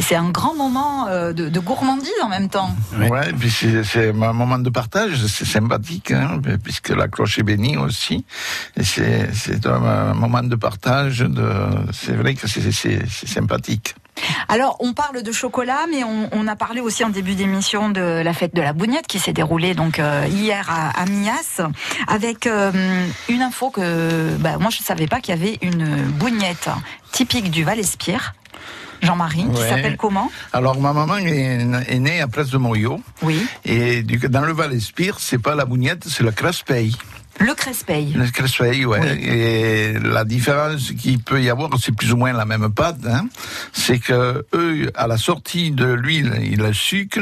c'est- 0.00 0.14
un 0.16 0.30
grand 0.30 0.54
moment 0.54 1.08
euh, 1.08 1.32
de, 1.32 1.48
de 1.48 1.60
gourmandise 1.60 2.10
en 2.22 2.28
même 2.28 2.48
temps. 2.48 2.74
Ouais. 2.98 3.10
Ouais, 3.10 3.32
puis 3.38 3.50
c'est 3.50 4.08
un 4.10 4.32
moment 4.32 4.58
de 4.58 4.70
partage, 4.70 5.24
c'est 5.26 5.44
sympathique, 5.44 6.10
hein, 6.12 6.40
puisque 6.62 6.90
la 6.90 7.08
cloche 7.08 7.38
est 7.38 7.42
bénie 7.42 7.76
aussi. 7.76 8.24
Et 8.76 8.84
c'est 8.84 9.66
un, 9.66 9.82
un 9.82 10.14
moment 10.14 10.42
de 10.42 10.56
partage. 10.56 11.18
De, 11.20 11.48
c'est 11.92 12.12
vrai 12.14 12.34
que 12.34 12.46
c'est 12.48 13.06
sympathique. 13.26 13.94
Alors, 14.48 14.76
on 14.78 14.92
parle 14.92 15.22
de 15.24 15.32
chocolat, 15.32 15.86
mais 15.90 16.04
on, 16.04 16.28
on 16.32 16.46
a 16.46 16.54
parlé 16.54 16.80
aussi 16.80 17.04
en 17.04 17.08
début 17.08 17.34
d'émission 17.34 17.90
de 17.90 18.22
la 18.22 18.32
fête 18.32 18.54
de 18.54 18.62
la 18.62 18.72
bougnette 18.72 19.08
qui 19.08 19.18
s'est 19.18 19.32
déroulée 19.32 19.74
donc 19.74 19.98
euh, 19.98 20.24
hier 20.30 20.64
à, 20.70 20.90
à 21.00 21.04
Mias, 21.06 21.60
avec 22.06 22.46
euh, 22.46 22.70
une 23.28 23.42
info 23.42 23.70
que 23.70 24.36
bah, 24.38 24.56
moi 24.60 24.70
je 24.70 24.78
ne 24.80 24.84
savais 24.84 25.08
pas 25.08 25.20
qu'il 25.20 25.34
y 25.34 25.38
avait 25.38 25.58
une 25.62 26.02
bougnette 26.12 26.68
typique 27.10 27.50
du 27.50 27.64
Val-Espire. 27.64 28.34
Jean-Marie, 29.02 29.44
qui 29.44 29.60
Ouais. 29.60 29.68
s'appelle 29.68 29.96
comment 29.96 30.30
Alors 30.52 30.80
ma 30.80 30.92
maman 30.92 31.16
est, 31.18 31.66
est 31.88 31.98
née 31.98 32.20
à 32.20 32.28
Presse 32.28 32.50
de 32.50 32.58
Morio, 32.58 33.00
Oui. 33.22 33.44
et 33.64 34.02
du, 34.02 34.18
dans 34.18 34.40
le 34.42 34.52
Val-Espire, 34.52 35.18
c'est 35.20 35.38
pas 35.38 35.54
la 35.54 35.64
bougnette, 35.64 36.04
c'est 36.08 36.22
le 36.22 36.30
craspeille. 36.32 36.96
Le 37.40 37.52
Crespeil. 37.54 38.12
Le 38.16 38.30
craspeille, 38.30 38.84
ouais. 38.86 39.18
Et 39.20 39.98
la 39.98 40.24
différence 40.24 40.92
qu'il 40.92 41.18
peut 41.20 41.42
y 41.42 41.50
avoir, 41.50 41.70
c'est 41.80 41.94
plus 41.94 42.12
ou 42.12 42.16
moins 42.16 42.32
la 42.32 42.44
même 42.44 42.70
pâte, 42.72 43.00
hein, 43.06 43.26
c'est 43.72 43.98
que 43.98 44.44
eux, 44.54 44.90
à 44.94 45.06
la 45.08 45.16
sortie 45.18 45.70
de 45.72 45.84
l'huile, 45.86 46.32
ils 46.42 46.58
le 46.58 46.72
sucre. 46.72 47.20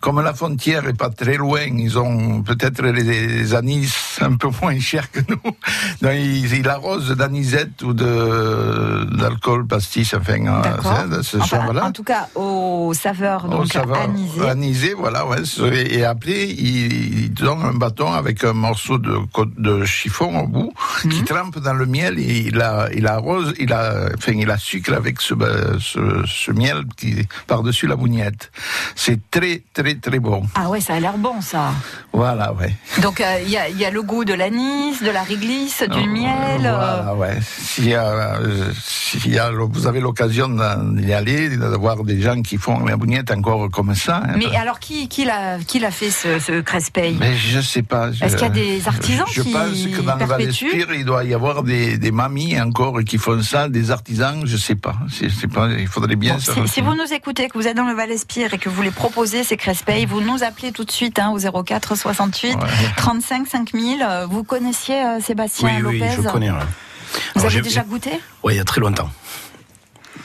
Comme 0.00 0.20
la 0.20 0.34
frontière 0.34 0.86
est 0.86 0.96
pas 0.98 1.08
très 1.10 1.36
loin, 1.36 1.62
ils 1.62 1.98
ont 1.98 2.42
peut-être 2.42 2.82
les, 2.82 3.54
anis 3.54 4.18
un 4.20 4.34
peu 4.36 4.48
moins 4.60 4.78
chers 4.78 5.10
que 5.10 5.20
nous. 5.28 5.40
Donc 6.02 6.12
ils, 6.14 6.54
ils 6.54 6.68
arrosent 6.68 7.16
d'anisette 7.16 7.82
ou 7.82 7.94
de 7.94 9.04
d'alcool 9.16 9.66
pastis, 9.66 10.12
enfin, 10.14 10.34
euh, 10.46 11.22
ce 11.22 11.38
Enfin, 11.38 11.66
en 11.82 11.92
tout 11.92 12.04
cas, 12.04 12.28
aux 12.34 12.92
saveurs 12.94 13.48
donc 13.48 13.62
Au 13.62 13.64
saveur 13.66 14.00
anisées. 14.02 14.48
anisé, 14.48 14.94
voilà, 14.94 15.26
ouais. 15.26 15.38
Et 15.72 15.98
et 15.98 16.04
après, 16.04 16.48
il, 16.48 17.22
il 17.24 17.32
donne 17.34 17.62
un 17.62 17.74
bâton 17.74 18.12
avec 18.12 18.44
un 18.44 18.52
morceau 18.52 18.98
de, 18.98 19.16
co- 19.32 19.46
de 19.58 19.84
chiffon 19.84 20.40
au 20.40 20.46
bout, 20.46 20.72
qui 21.02 21.20
Mhm. 21.20 21.24
trempe 21.24 21.58
dans 21.58 21.74
le 21.74 21.86
miel 21.86 22.18
et 22.18 22.46
il, 22.48 22.60
a, 22.60 22.88
il 22.94 23.06
arrose, 23.06 23.54
il 23.58 23.72
a, 23.72 24.08
enfin, 24.16 24.32
il 24.32 24.50
a 24.50 24.58
sucre 24.58 24.92
avec 24.94 25.20
ce, 25.20 25.34
ba- 25.34 25.78
ce, 25.80 26.22
ce 26.26 26.50
miel 26.52 26.82
qui 26.96 27.14
par-dessus 27.46 27.86
la 27.86 27.96
bougnette. 27.96 28.50
C'est 28.94 29.18
très, 29.30 29.62
très, 29.72 29.94
très 29.96 30.18
bon. 30.18 30.44
Ah 30.54 30.68
ouais, 30.70 30.80
ça 30.80 30.94
a 30.94 31.00
l'air 31.00 31.18
bon 31.18 31.40
ça. 31.40 31.72
Voilà, 32.12 32.52
ouais. 32.52 32.74
Donc 33.02 33.20
euh, 33.20 33.38
il 33.44 33.50
y, 33.50 33.56
a, 33.56 33.68
il 33.68 33.78
y 33.78 33.84
a 33.84 33.90
le 33.90 34.02
goût 34.02 34.24
de 34.24 34.34
l'anis, 34.34 35.00
de 35.02 35.10
la 35.10 35.22
réglisse, 35.22 35.82
du 35.82 35.98
Euh, 35.98 36.06
miel. 36.06 36.66
euh, 36.66 36.74
Voilà, 36.76 37.14
ouais. 37.14 37.38
S'il 37.42 37.88
y 37.88 37.94
a, 37.94 38.36
euh, 38.40 38.72
s'il 38.80 39.32
y 39.32 39.38
a, 39.38 39.50
vous 39.50 39.86
avez 39.86 40.00
l'occasion 40.00 40.48
d'y 40.92 41.12
aller, 41.12 41.56
de 41.56 41.66
voir 41.76 42.02
des 42.04 42.20
gens 42.20 42.40
qui 42.42 42.56
font 42.56 42.84
la 42.84 42.96
bougnette 42.96 43.30
encore 43.30 43.70
comme 43.70 43.94
ça. 43.94 44.22
hein. 44.24 44.34
Mais 44.36 44.54
alors 44.56 44.78
qui, 44.80 45.08
qui 45.08 45.24
l'a 45.24 45.58
qui 45.66 45.78
l'a 45.78 45.90
fait 45.90 46.10
ce, 46.10 46.38
ce 46.38 46.60
Crespeil 46.60 47.16
Mais 47.18 47.36
je 47.36 47.60
sais 47.60 47.82
pas. 47.82 48.12
je- 48.12 48.24
Est-ce 48.24 48.36
qu'il 48.36 48.46
y 48.46 48.50
a 48.50 48.52
des 48.52 48.88
artisans? 48.88 49.26
je 49.32 49.42
qui 49.44 49.52
pense 49.52 49.96
que 49.96 50.00
dans 50.02 50.26
Val-Espire, 50.26 50.92
il 50.94 51.04
doit 51.04 51.24
y 51.24 51.34
avoir 51.34 51.62
des, 51.62 51.98
des 51.98 52.10
mamies 52.10 52.60
encore 52.60 53.00
qui 53.04 53.18
font 53.18 53.40
ça, 53.42 53.68
des 53.68 53.90
artisans, 53.90 54.42
je 54.46 54.56
sais 54.56 54.74
pas. 54.74 54.94
C'est 55.10 55.30
c'est 55.30 55.48
pas 55.48 55.68
il 55.68 55.86
faudrait 55.88 56.16
bien 56.16 56.36
Bon, 56.54 56.66
si, 56.66 56.80
vous 56.80 56.94
nous 56.94 57.12
écoutez, 57.12 57.48
que 57.48 57.58
vous 57.58 57.66
êtes 57.66 57.76
dans 57.76 57.86
le 57.86 57.94
Val-Espire 57.94 58.52
et 58.54 58.58
que 58.58 58.68
vous 58.68 58.74
voulez 58.76 58.90
proposer 58.90 59.44
ces 59.44 59.56
Crespeil, 59.56 60.06
vous 60.06 60.20
nous 60.20 60.42
appelez 60.42 60.72
tout 60.72 60.84
de 60.84 60.90
suite 60.90 61.18
hein, 61.18 61.30
au 61.30 61.38
04 61.64 61.96
68 61.96 62.54
Ouais. 62.54 62.60
35 62.96 63.46
5000. 63.48 64.02
Euh, 64.02 64.26
Vous 64.26 64.44
connaissiez 64.44 64.96
euh, 65.04 65.20
Sébastien 65.20 65.68
Oui, 65.68 65.82
oui, 65.86 65.98
Lopez 66.00 66.14
je 66.16 66.28
connais. 66.28 66.50
ouais. 66.50 66.56
Vous 67.34 67.40
Alors, 67.42 67.52
avez 67.52 67.60
déjà 67.62 67.82
goûté 67.82 68.10
Ouais, 68.42 68.54
il 68.54 68.56
y 68.56 68.60
a 68.60 68.64
très 68.64 68.80
longtemps. 68.80 69.10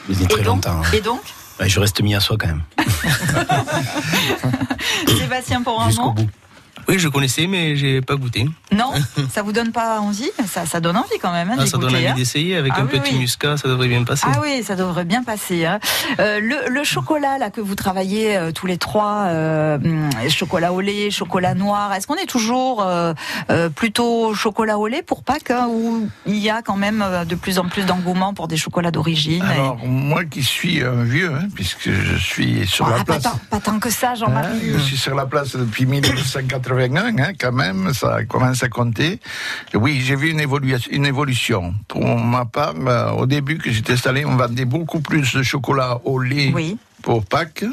Il 0.08 0.20
y 0.20 0.24
a 0.24 0.28
très 0.28 0.40
et 0.40 0.44
donc, 0.44 0.64
longtemps. 0.64 0.80
hein. 0.82 0.90
et 0.92 1.00
donc 1.00 1.20
je 1.62 1.78
reste 1.78 2.00
mis 2.02 2.14
à 2.14 2.20
soi 2.20 2.36
quand 2.38 2.46
même. 2.46 2.62
Sébastien 5.18 5.62
pour 5.62 5.80
un 5.82 5.88
Jusqu'au 5.88 6.04
mot 6.06 6.12
bout. 6.12 6.28
Oui, 6.90 6.98
je 6.98 7.08
connaissais, 7.08 7.46
mais 7.46 7.76
j'ai 7.76 8.00
pas 8.00 8.16
goûté. 8.16 8.46
Non 8.72 8.92
Ça 9.32 9.42
vous 9.42 9.52
donne 9.52 9.72
pas 9.72 10.00
envie? 10.00 10.30
Ça, 10.46 10.66
ça 10.66 10.80
donne 10.80 10.96
envie 10.96 11.18
quand 11.22 11.32
même 11.32 11.50
hein, 11.50 11.56
Ah, 11.58 11.66
ça 11.66 11.78
donne 11.78 11.94
envie 11.94 12.06
hein. 12.06 12.14
d'essayer. 12.16 12.56
Avec 12.56 12.72
Ah 12.76 12.80
un 12.80 12.84
oui, 12.84 12.98
petit 12.98 13.12
oui. 13.14 13.20
muscat, 13.20 13.56
ça 13.56 13.68
devrait 13.68 13.88
bien 13.88 14.02
passer. 14.04 14.26
Ah 14.26 14.40
oui, 14.42 14.62
ça 14.64 14.74
devrait 14.76 15.04
bien 15.04 15.22
passer. 15.22 15.64
hein. 15.66 15.78
Euh, 16.18 16.40
le, 16.40 16.68
le 16.68 16.84
chocolat 16.84 17.38
là 17.38 17.50
que 17.50 17.60
vous 17.60 17.74
travaillez 17.74 18.36
euh, 18.36 18.50
tous 18.52 18.66
les 18.66 18.76
trois, 18.78 19.26
euh, 19.28 19.78
chocolat 20.28 20.72
au 20.72 20.80
lait, 20.80 21.10
chocolat 21.10 21.54
noir. 21.54 21.92
Est-ce 21.94 22.06
qu'on 22.06 22.16
est 22.16 22.26
toujours 22.26 22.82
euh, 22.82 23.12
euh, 23.50 23.68
plutôt 23.68 24.34
chocolat 24.34 24.78
au 24.78 24.86
lait 24.88 25.02
pour 25.02 25.22
Pâques 25.22 25.50
hein, 25.50 25.68
ou 25.70 26.08
il 26.26 26.36
y 26.38 26.50
a 26.50 26.62
quand 26.62 26.76
même 26.76 27.02
euh, 27.06 27.24
de 27.24 27.34
plus 27.36 27.58
en 27.58 27.66
plus 27.68 27.84
d'engouement 27.86 28.34
pour 28.34 28.48
des 28.48 28.56
chocolats 28.56 28.90
d'origine? 28.90 29.44
Et- 29.48 29.60
Alors, 29.60 29.78
moi 29.86 30.24
qui 30.24 30.42
suis 30.42 30.82
un 30.82 31.04
vieux, 31.04 31.32
hein, 31.32 31.48
puisque 31.54 31.90
je 31.90 32.16
suis 32.16 32.66
sur 32.66 32.86
Ah, 32.86 32.90
la 32.90 32.96
pas, 32.98 33.04
place. 33.04 33.22
tant, 33.22 33.38
pas 33.50 33.60
tant 33.60 33.78
que 33.78 33.90
ça, 33.90 34.14
Jean-Marie. 34.14 34.72
je 34.74 34.78
suis 34.78 34.96
sur 34.96 35.14
la 35.14 35.26
place 35.26 35.54
depuis 35.56 35.86
1981, 36.88 37.22
hein, 37.22 37.32
quand 37.38 37.52
même, 37.52 37.92
ça 37.94 38.24
commence 38.24 38.62
à 38.62 38.68
compter. 38.68 39.20
Oui, 39.74 40.00
j'ai 40.00 40.16
vu 40.16 40.30
une 40.30 40.40
évolution, 40.40 40.90
une 40.92 41.06
évolution. 41.06 41.74
Pour 41.88 42.04
ma 42.18 42.44
part, 42.44 42.74
euh, 42.86 43.10
au 43.12 43.26
début 43.26 43.58
que 43.58 43.70
j'étais 43.70 43.92
installé, 43.94 44.24
on 44.24 44.36
vendait 44.36 44.64
beaucoup 44.64 45.00
plus 45.00 45.34
de 45.34 45.42
chocolat 45.42 46.00
au 46.04 46.18
lait 46.18 46.52
Oui. 46.54 46.78
Pour 47.02 47.24
Pâques 47.24 47.64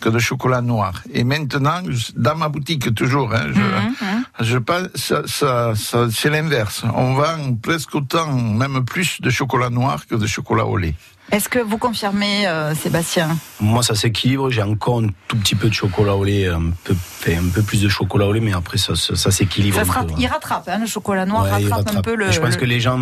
que 0.00 0.08
de 0.08 0.18
chocolat 0.18 0.60
noir. 0.60 1.02
Et 1.12 1.24
maintenant, 1.24 1.80
dans 2.16 2.36
ma 2.36 2.48
boutique 2.48 2.94
toujours, 2.94 3.32
hein, 3.34 3.46
je, 3.54 3.60
Mhm, 3.60 3.94
mhm. 4.00 4.24
je 4.40 4.58
pense, 4.58 4.88
ça, 4.94 5.22
ça, 5.26 5.72
ça- 5.76 6.08
c'est 6.10 6.30
l'inverse. 6.30 6.82
On 6.94 7.14
vend 7.14 7.54
presque 7.62 7.94
autant, 7.94 8.32
même 8.32 8.84
plus 8.84 9.20
de 9.20 9.30
chocolat 9.30 9.70
noir 9.70 10.06
que 10.06 10.14
de 10.16 10.26
chocolat 10.26 10.64
au 10.66 10.76
lait. 10.76 10.94
Est-ce 11.30 11.48
que 11.48 11.60
vous 11.60 11.78
confirmez, 11.78 12.46
euh, 12.46 12.74
Sébastien 12.74 13.38
Moi, 13.60 13.82
ça 13.82 13.94
s'équilibre. 13.94 14.50
J'ai 14.50 14.62
encore 14.62 15.00
un 15.00 15.06
tout 15.28 15.36
petit 15.36 15.54
peu 15.54 15.68
de 15.68 15.74
chocolat 15.74 16.14
au 16.14 16.24
lait, 16.24 16.48
un 16.48 16.70
peu, 16.84 16.94
fait 16.98 17.36
un 17.36 17.48
peu 17.54 17.62
plus 17.62 17.80
de 17.80 17.88
chocolat 17.88 18.26
au 18.26 18.32
lait, 18.32 18.40
mais 18.40 18.52
après, 18.52 18.76
ça, 18.76 18.94
ça, 18.96 19.14
ça 19.16 19.30
s'équilibre. 19.30 19.78
Rat-. 19.78 20.06
Il 20.18 20.26
rattrape, 20.26 20.68
hein, 20.68 20.78
le 20.80 20.86
chocolat 20.86 21.24
noir 21.24 21.44
Ouais, 21.44 21.68
rattrape, 21.68 21.96
un 21.96 22.02
peu 22.02 22.16
le. 22.16 22.30
Je 22.32 22.40
pense 22.40 22.54
le- 22.54 22.60
que 22.60 22.64
les 22.66 22.80
gens 22.80 22.98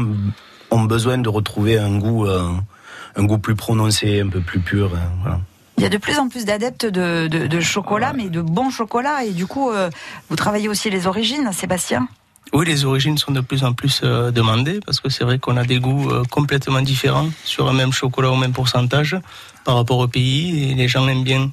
ont 0.71 0.83
besoin 0.85 1.19
de 1.19 1.29
retrouver 1.29 1.79
un 1.79 1.97
goût, 1.99 2.27
euh, 2.27 2.47
un 3.17 3.25
goût 3.25 3.39
plus 3.39 3.57
prononcé, 3.57 4.21
un 4.21 4.29
peu 4.29 4.41
plus 4.41 4.61
pur. 4.61 4.93
euh, 4.95 4.99
voilà. 5.23 5.41
Il 5.81 5.83
y 5.83 5.87
a 5.87 5.89
de 5.89 5.97
plus 5.97 6.19
en 6.19 6.29
plus 6.29 6.45
d'adeptes 6.45 6.85
de, 6.85 7.27
de- 7.27 7.47
de 7.47 7.61
chocolat, 7.61 8.13
mais 8.13 8.29
de 8.29 8.43
bon 8.43 8.69
chocolat. 8.69 9.25
Et 9.25 9.31
du 9.31 9.47
coup, 9.47 9.71
euh, 9.71 9.89
vous 10.29 10.37
travaillez 10.37 10.69
aussi 10.69 10.91
les 10.91 11.07
origines, 11.07 11.51
Sébastien? 11.55 12.07
Oui, 12.53 12.67
les 12.67 12.85
origines 12.85 13.17
sont 13.17 13.33
de 13.33 13.41
plus 13.41 13.65
en 13.65 13.73
plus 13.73 14.03
euh, 14.05 14.31
demandées 14.31 14.81
parce 14.85 15.01
que 15.01 15.09
c'est 15.09 15.25
vrai 15.25 15.39
qu'on 15.39 15.57
a 15.57 15.65
des 15.65 15.81
goûts 15.81 16.11
euh, 16.11 16.23
complètement 16.31 16.83
différents 16.83 17.31
sur 17.45 17.67
un 17.67 17.73
même 17.73 17.93
chocolat 17.95 18.31
au 18.31 18.37
même 18.37 18.53
pourcentage 18.53 19.17
par 19.65 19.77
rapport 19.77 19.97
au 20.01 20.07
pays 20.09 20.71
et 20.71 20.75
les 20.75 20.87
gens 20.87 21.09
aiment 21.09 21.25
bien 21.25 21.51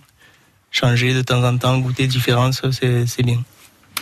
changer 0.72 1.13
de 1.13 1.22
temps 1.22 1.41
en 1.46 1.57
temps, 1.57 1.77
goûter 1.77 2.05
différence, 2.07 2.62
c'est 2.72 3.24
bien. 3.24 3.39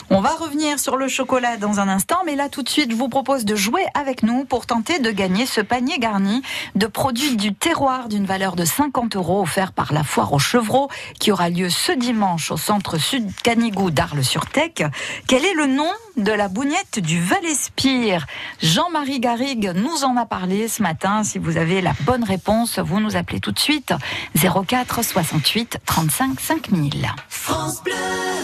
On 0.09 0.21
va 0.21 0.29
revenir 0.35 0.79
sur 0.79 0.97
le 0.97 1.07
chocolat 1.07 1.57
dans 1.57 1.79
un 1.79 1.87
instant, 1.87 2.17
mais 2.25 2.35
là 2.35 2.47
tout 2.47 2.63
de 2.63 2.69
suite, 2.69 2.91
je 2.91 2.95
vous 2.95 3.09
propose 3.09 3.43
de 3.43 3.55
jouer 3.55 3.83
avec 3.95 4.23
nous 4.23 4.45
pour 4.45 4.65
tenter 4.65 4.99
de 4.99 5.11
gagner 5.11 5.45
ce 5.45 5.61
panier 5.61 5.97
garni 5.97 6.41
de 6.75 6.87
produits 6.87 7.35
du 7.35 7.53
terroir 7.53 8.07
d'une 8.07 8.25
valeur 8.25 8.55
de 8.55 8.65
50 8.65 9.15
euros 9.15 9.41
offert 9.41 9.71
par 9.71 9.93
la 9.93 10.03
foire 10.03 10.31
aux 10.33 10.39
chevreaux 10.39 10.89
qui 11.19 11.31
aura 11.31 11.49
lieu 11.49 11.69
ce 11.69 11.91
dimanche 11.91 12.51
au 12.51 12.57
centre 12.57 12.97
sud 12.97 13.29
Canigou 13.43 13.91
d'Arles-sur-Tech. 13.91 14.83
Quel 15.27 15.43
est 15.43 15.53
le 15.55 15.65
nom 15.65 15.91
de 16.17 16.31
la 16.31 16.47
bougnette 16.47 16.99
du 16.99 17.21
Val-Espire? 17.21 18.25
Jean-Marie 18.61 19.19
Garrigue 19.19 19.71
nous 19.75 20.03
en 20.03 20.17
a 20.17 20.25
parlé 20.25 20.67
ce 20.67 20.83
matin. 20.83 21.23
Si 21.23 21.39
vous 21.39 21.57
avez 21.57 21.81
la 21.81 21.93
bonne 22.01 22.23
réponse, 22.23 22.79
vous 22.79 22.99
nous 22.99 23.15
appelez 23.15 23.39
tout 23.39 23.51
de 23.51 23.59
suite 23.59 23.93
04 24.35 25.03
68 25.03 25.79
35 25.85 26.39
5000. 26.39 27.07
France 27.29 27.83
Bleu 27.83 28.34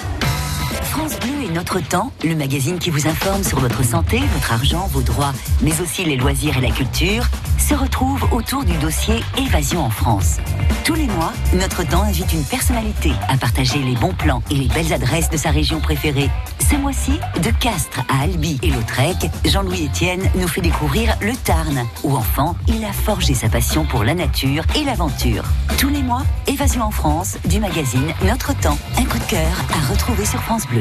et 1.43 1.49
Notre 1.49 1.79
Temps, 1.79 2.11
le 2.23 2.35
magazine 2.35 2.77
qui 2.77 2.89
vous 2.89 3.07
informe 3.07 3.43
sur 3.43 3.59
votre 3.59 3.83
santé, 3.83 4.19
votre 4.33 4.51
argent, 4.51 4.87
vos 4.91 5.01
droits, 5.01 5.33
mais 5.61 5.79
aussi 5.79 6.03
les 6.03 6.17
loisirs 6.17 6.57
et 6.57 6.61
la 6.61 6.69
culture, 6.69 7.23
se 7.57 7.73
retrouve 7.73 8.21
autour 8.33 8.65
du 8.65 8.77
dossier 8.77 9.15
Évasion 9.37 9.85
en 9.85 9.89
France. 9.89 10.37
Tous 10.83 10.95
les 10.95 11.07
mois, 11.07 11.31
Notre 11.53 11.83
Temps 11.87 12.03
invite 12.03 12.33
une 12.33 12.43
personnalité 12.43 13.11
à 13.29 13.37
partager 13.37 13.79
les 13.79 13.95
bons 13.95 14.13
plans 14.13 14.43
et 14.51 14.55
les 14.55 14.67
belles 14.67 14.91
adresses 14.91 15.29
de 15.29 15.37
sa 15.37 15.49
région 15.51 15.79
préférée. 15.79 16.29
Ce 16.69 16.75
mois-ci, 16.75 17.13
de 17.41 17.51
Castres 17.59 18.01
à 18.09 18.23
Albi 18.23 18.59
et 18.61 18.69
Lautrec, 18.69 19.17
Jean-Louis 19.45 19.87
Etienne 19.87 20.29
nous 20.35 20.47
fait 20.47 20.61
découvrir 20.61 21.15
le 21.21 21.35
Tarn, 21.35 21.85
où 22.03 22.15
enfant, 22.15 22.55
il 22.67 22.83
a 22.83 22.91
forgé 22.91 23.33
sa 23.33 23.47
passion 23.47 23.85
pour 23.85 24.03
la 24.03 24.13
nature 24.13 24.63
et 24.75 24.83
l'aventure. 24.83 25.43
Tous 25.77 25.89
les 25.89 26.03
mois, 26.03 26.23
Évasion 26.47 26.83
en 26.83 26.91
France, 26.91 27.37
du 27.45 27.59
magazine 27.59 28.13
Notre 28.25 28.53
Temps. 28.59 28.77
Un 28.97 29.05
coup 29.05 29.19
de 29.19 29.23
cœur 29.23 29.51
à 29.73 29.91
retrouver 29.91 30.25
sur 30.25 30.41
France 30.41 30.67
Bleu. 30.67 30.80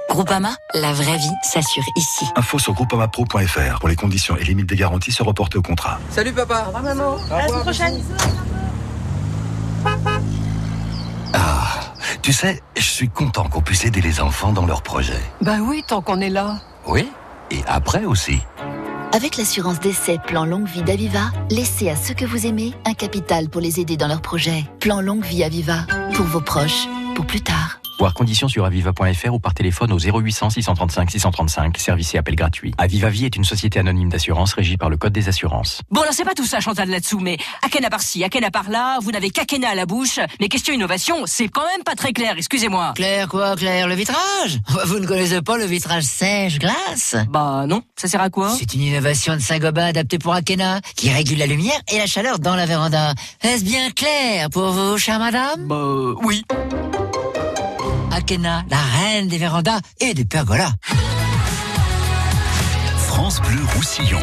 Groupama, 0.11 0.53
la 0.73 0.91
vraie 0.91 1.17
vie 1.17 1.31
s'assure 1.41 1.85
ici. 1.95 2.25
Info 2.35 2.59
sur 2.59 2.73
groupamapro.fr. 2.73 3.79
Pour 3.79 3.87
les 3.87 3.95
conditions 3.95 4.35
et 4.35 4.43
limites 4.43 4.67
des 4.67 4.75
garanties, 4.75 5.13
se 5.13 5.23
reporter 5.23 5.57
au 5.57 5.61
contrat. 5.61 5.99
Salut 6.09 6.33
papa. 6.33 6.63
Au 6.63 6.65
revoir 6.65 6.83
maman. 6.83 7.15
À 7.31 7.37
la 7.37 7.47
semaine 7.47 7.61
prochaine. 7.61 8.03
Ah, 11.33 11.93
tu 12.21 12.33
sais, 12.33 12.61
je 12.75 12.81
suis 12.81 13.07
content 13.07 13.47
qu'on 13.47 13.61
puisse 13.61 13.85
aider 13.85 14.01
les 14.01 14.19
enfants 14.19 14.51
dans 14.51 14.65
leurs 14.65 14.81
projets. 14.83 15.21
Bah 15.39 15.59
oui, 15.61 15.81
tant 15.87 16.01
qu'on 16.01 16.19
est 16.19 16.29
là. 16.29 16.57
Oui, 16.85 17.09
et 17.49 17.61
après 17.65 18.03
aussi. 18.03 18.41
Avec 19.13 19.37
l'assurance 19.37 19.79
d'essai 19.79 20.19
Plan 20.27 20.43
Longue 20.43 20.67
Vie 20.67 20.83
d'Aviva, 20.83 21.31
laissez 21.49 21.89
à 21.89 21.95
ceux 21.95 22.13
que 22.13 22.25
vous 22.25 22.45
aimez 22.45 22.73
un 22.85 22.93
capital 22.93 23.47
pour 23.47 23.61
les 23.61 23.79
aider 23.79 23.95
dans 23.95 24.07
leurs 24.07 24.21
projets. 24.21 24.65
Plan 24.81 24.99
Longue 24.99 25.23
Vie 25.23 25.45
Aviva, 25.45 25.85
pour 26.13 26.25
vos 26.25 26.41
proches, 26.41 26.87
pour 27.15 27.25
plus 27.25 27.41
tard. 27.41 27.80
Voir 27.99 28.13
conditions 28.13 28.47
sur 28.47 28.65
aviva.fr 28.65 29.33
ou 29.33 29.39
par 29.39 29.53
téléphone 29.53 29.91
au 29.91 29.99
0800 29.99 30.49
635 30.49 31.11
635, 31.11 31.77
service 31.77 32.15
et 32.15 32.17
appel 32.17 32.35
gratuit. 32.35 32.73
Aviva 32.77 33.09
Vie 33.09 33.25
est 33.25 33.35
une 33.35 33.43
société 33.43 33.79
anonyme 33.79 34.09
d'assurance 34.09 34.53
régie 34.53 34.77
par 34.77 34.89
le 34.89 34.97
Code 34.97 35.13
des 35.13 35.29
assurances. 35.29 35.81
Bon, 35.91 36.01
alors 36.01 36.13
c'est 36.13 36.23
pas 36.25 36.33
tout 36.33 36.45
ça, 36.45 36.59
Chantal, 36.59 36.89
là-dessous, 36.89 37.19
mais 37.19 37.37
Akena 37.63 37.89
par-ci, 37.89 38.23
Akena 38.23 38.49
par-là, 38.49 38.97
vous 39.01 39.11
n'avez 39.11 39.29
qu'Akena 39.29 39.69
à 39.69 39.75
la 39.75 39.85
bouche, 39.85 40.19
mais 40.39 40.47
question 40.47 40.73
innovation, 40.73 41.15
c'est 41.25 41.47
quand 41.47 41.65
même 41.65 41.83
pas 41.83 41.93
très 41.95 42.11
clair, 42.11 42.33
excusez-moi. 42.37 42.93
Claire 42.95 43.27
quoi, 43.27 43.55
Claire 43.55 43.87
Le 43.87 43.93
vitrage? 43.95 44.59
Vous 44.85 44.99
ne 44.99 45.05
connaissez 45.05 45.41
pas 45.41 45.57
le 45.57 45.65
vitrage 45.65 46.03
sèche-glace 46.03 47.15
Bah 47.29 47.65
non, 47.67 47.83
ça 47.95 48.07
sert 48.07 48.21
à 48.21 48.29
quoi? 48.31 48.49
C'est 48.57 48.73
une 48.73 48.81
innovation 48.81 49.35
de 49.35 49.41
Saint-Gobain 49.41 49.85
adaptée 49.85 50.17
pour 50.17 50.33
Akena, 50.33 50.81
qui 50.95 51.11
régule 51.11 51.37
la 51.37 51.45
lumière 51.47 51.79
et 51.91 51.99
la 51.99 52.07
chaleur 52.07 52.39
dans 52.39 52.55
la 52.55 52.65
véranda. 52.65 53.13
Est-ce 53.43 53.63
bien 53.63 53.91
clair 53.91 54.49
pour 54.49 54.71
vous, 54.71 54.97
chère 54.97 55.19
madame? 55.19 55.67
Bah 55.67 56.15
oui. 56.23 56.43
La 58.69 58.77
reine 58.77 59.27
des 59.27 59.37
vérandas 59.37 59.79
et 59.99 60.13
des 60.13 60.25
pergolas. 60.25 60.73
France 62.97 63.41
Bleu 63.41 63.59
Roussillon. 63.75 64.19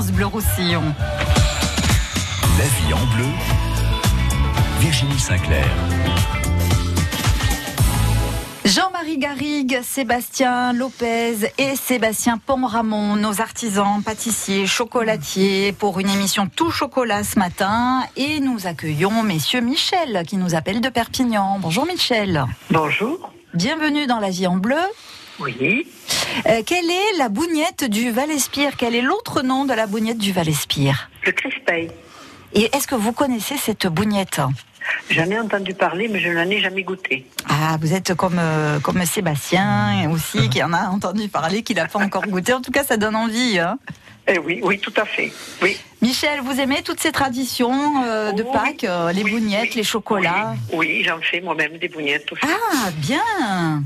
France 0.00 0.12
Bleu 0.12 0.26
Roussillon. 0.26 0.82
La 2.58 2.64
vie 2.64 2.94
en 2.94 3.16
bleu, 3.16 3.26
Virginie 4.78 5.18
Sinclair. 5.18 5.66
Jean-Marie 8.64 9.18
Garrigue, 9.18 9.80
Sébastien 9.82 10.72
Lopez 10.72 11.52
et 11.58 11.76
Sébastien 11.76 12.38
Ponramon, 12.38 13.16
nos 13.16 13.42
artisans, 13.42 14.02
pâtissiers, 14.02 14.66
chocolatiers, 14.66 15.72
pour 15.72 16.00
une 16.00 16.08
émission 16.08 16.48
tout 16.48 16.70
chocolat 16.70 17.22
ce 17.22 17.38
matin. 17.38 18.02
Et 18.16 18.40
nous 18.40 18.66
accueillons 18.66 19.22
messieurs 19.22 19.60
Michel 19.60 20.22
qui 20.26 20.38
nous 20.38 20.54
appelle 20.54 20.80
de 20.80 20.88
Perpignan. 20.88 21.58
Bonjour 21.60 21.84
Michel. 21.84 22.46
Bonjour. 22.70 23.30
Bienvenue 23.52 24.06
dans 24.06 24.20
la 24.20 24.30
vie 24.30 24.46
en 24.46 24.56
bleu. 24.56 24.80
Oui. 25.40 25.86
Euh, 26.46 26.62
quelle 26.64 26.90
est 26.90 27.18
la 27.18 27.28
bougnette 27.28 27.84
du 27.84 28.10
Val-Espire? 28.10 28.72
Quel 28.76 28.94
est 28.94 29.00
l'autre 29.00 29.42
nom 29.42 29.64
de 29.64 29.72
la 29.72 29.86
bougnette 29.86 30.18
du 30.18 30.32
Val-Espire? 30.32 31.10
Le 31.24 31.32
Crispeil. 31.32 31.90
Et 32.52 32.68
est-ce 32.74 32.86
que 32.86 32.94
vous 32.94 33.12
connaissez 33.12 33.56
cette 33.56 33.86
bougnette? 33.86 34.40
J'en 35.08 35.24
ai 35.30 35.38
entendu 35.38 35.74
parler, 35.74 36.08
mais 36.08 36.20
je 36.20 36.28
n'en 36.30 36.48
ai 36.48 36.60
jamais 36.60 36.82
goûté. 36.82 37.26
Ah, 37.48 37.76
vous 37.80 37.92
êtes 37.94 38.14
comme, 38.14 38.38
euh, 38.38 38.80
comme 38.80 39.04
Sébastien 39.04 40.10
aussi, 40.10 40.48
qui 40.50 40.62
en 40.62 40.72
a 40.72 40.88
entendu 40.88 41.28
parler, 41.28 41.62
qui 41.62 41.74
l'a 41.74 41.86
pas 41.86 42.00
encore 42.00 42.26
goûté. 42.26 42.52
En 42.52 42.60
tout 42.60 42.72
cas, 42.72 42.84
ça 42.84 42.96
donne 42.96 43.16
envie. 43.16 43.58
Hein. 43.58 43.78
Eh 44.26 44.38
oui, 44.38 44.60
oui, 44.62 44.78
tout 44.78 44.92
à 44.96 45.04
fait. 45.04 45.32
Oui. 45.62 45.76
Michel, 46.02 46.40
vous 46.40 46.60
aimez 46.60 46.82
toutes 46.82 47.00
ces 47.00 47.12
traditions 47.12 48.04
euh, 48.04 48.32
de 48.32 48.44
Oh, 48.46 48.52
Pâques, 48.52 48.84
euh, 48.84 49.12
les 49.12 49.24
bougnettes, 49.24 49.74
les 49.74 49.84
chocolats? 49.84 50.54
Oui, 50.72 51.02
j'en 51.04 51.20
fais 51.20 51.40
moi-même 51.40 51.78
des 51.78 51.88
bougnettes 51.88 52.30
aussi. 52.32 52.42
Ah, 52.44 52.90
bien 52.96 53.82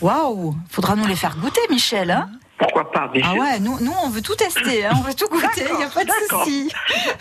Waouh 0.00 0.54
Faudra 0.68 0.96
nous 0.96 1.06
les 1.06 1.16
faire 1.16 1.36
goûter, 1.36 1.60
Michel. 1.70 2.10
Hein 2.10 2.28
Pourquoi 2.58 2.90
pas, 2.90 3.10
ah 3.22 3.34
ouais, 3.34 3.60
nous, 3.60 3.78
nous 3.80 3.92
on 4.04 4.08
veut 4.08 4.22
tout 4.22 4.34
tester, 4.34 4.84
hein, 4.86 4.92
on 4.98 5.02
veut 5.02 5.14
tout 5.14 5.28
goûter, 5.28 5.64
il 5.70 5.76
n'y 5.76 5.84
a 5.84 5.88
pas 5.88 6.04
de 6.04 6.10
souci. 6.28 6.70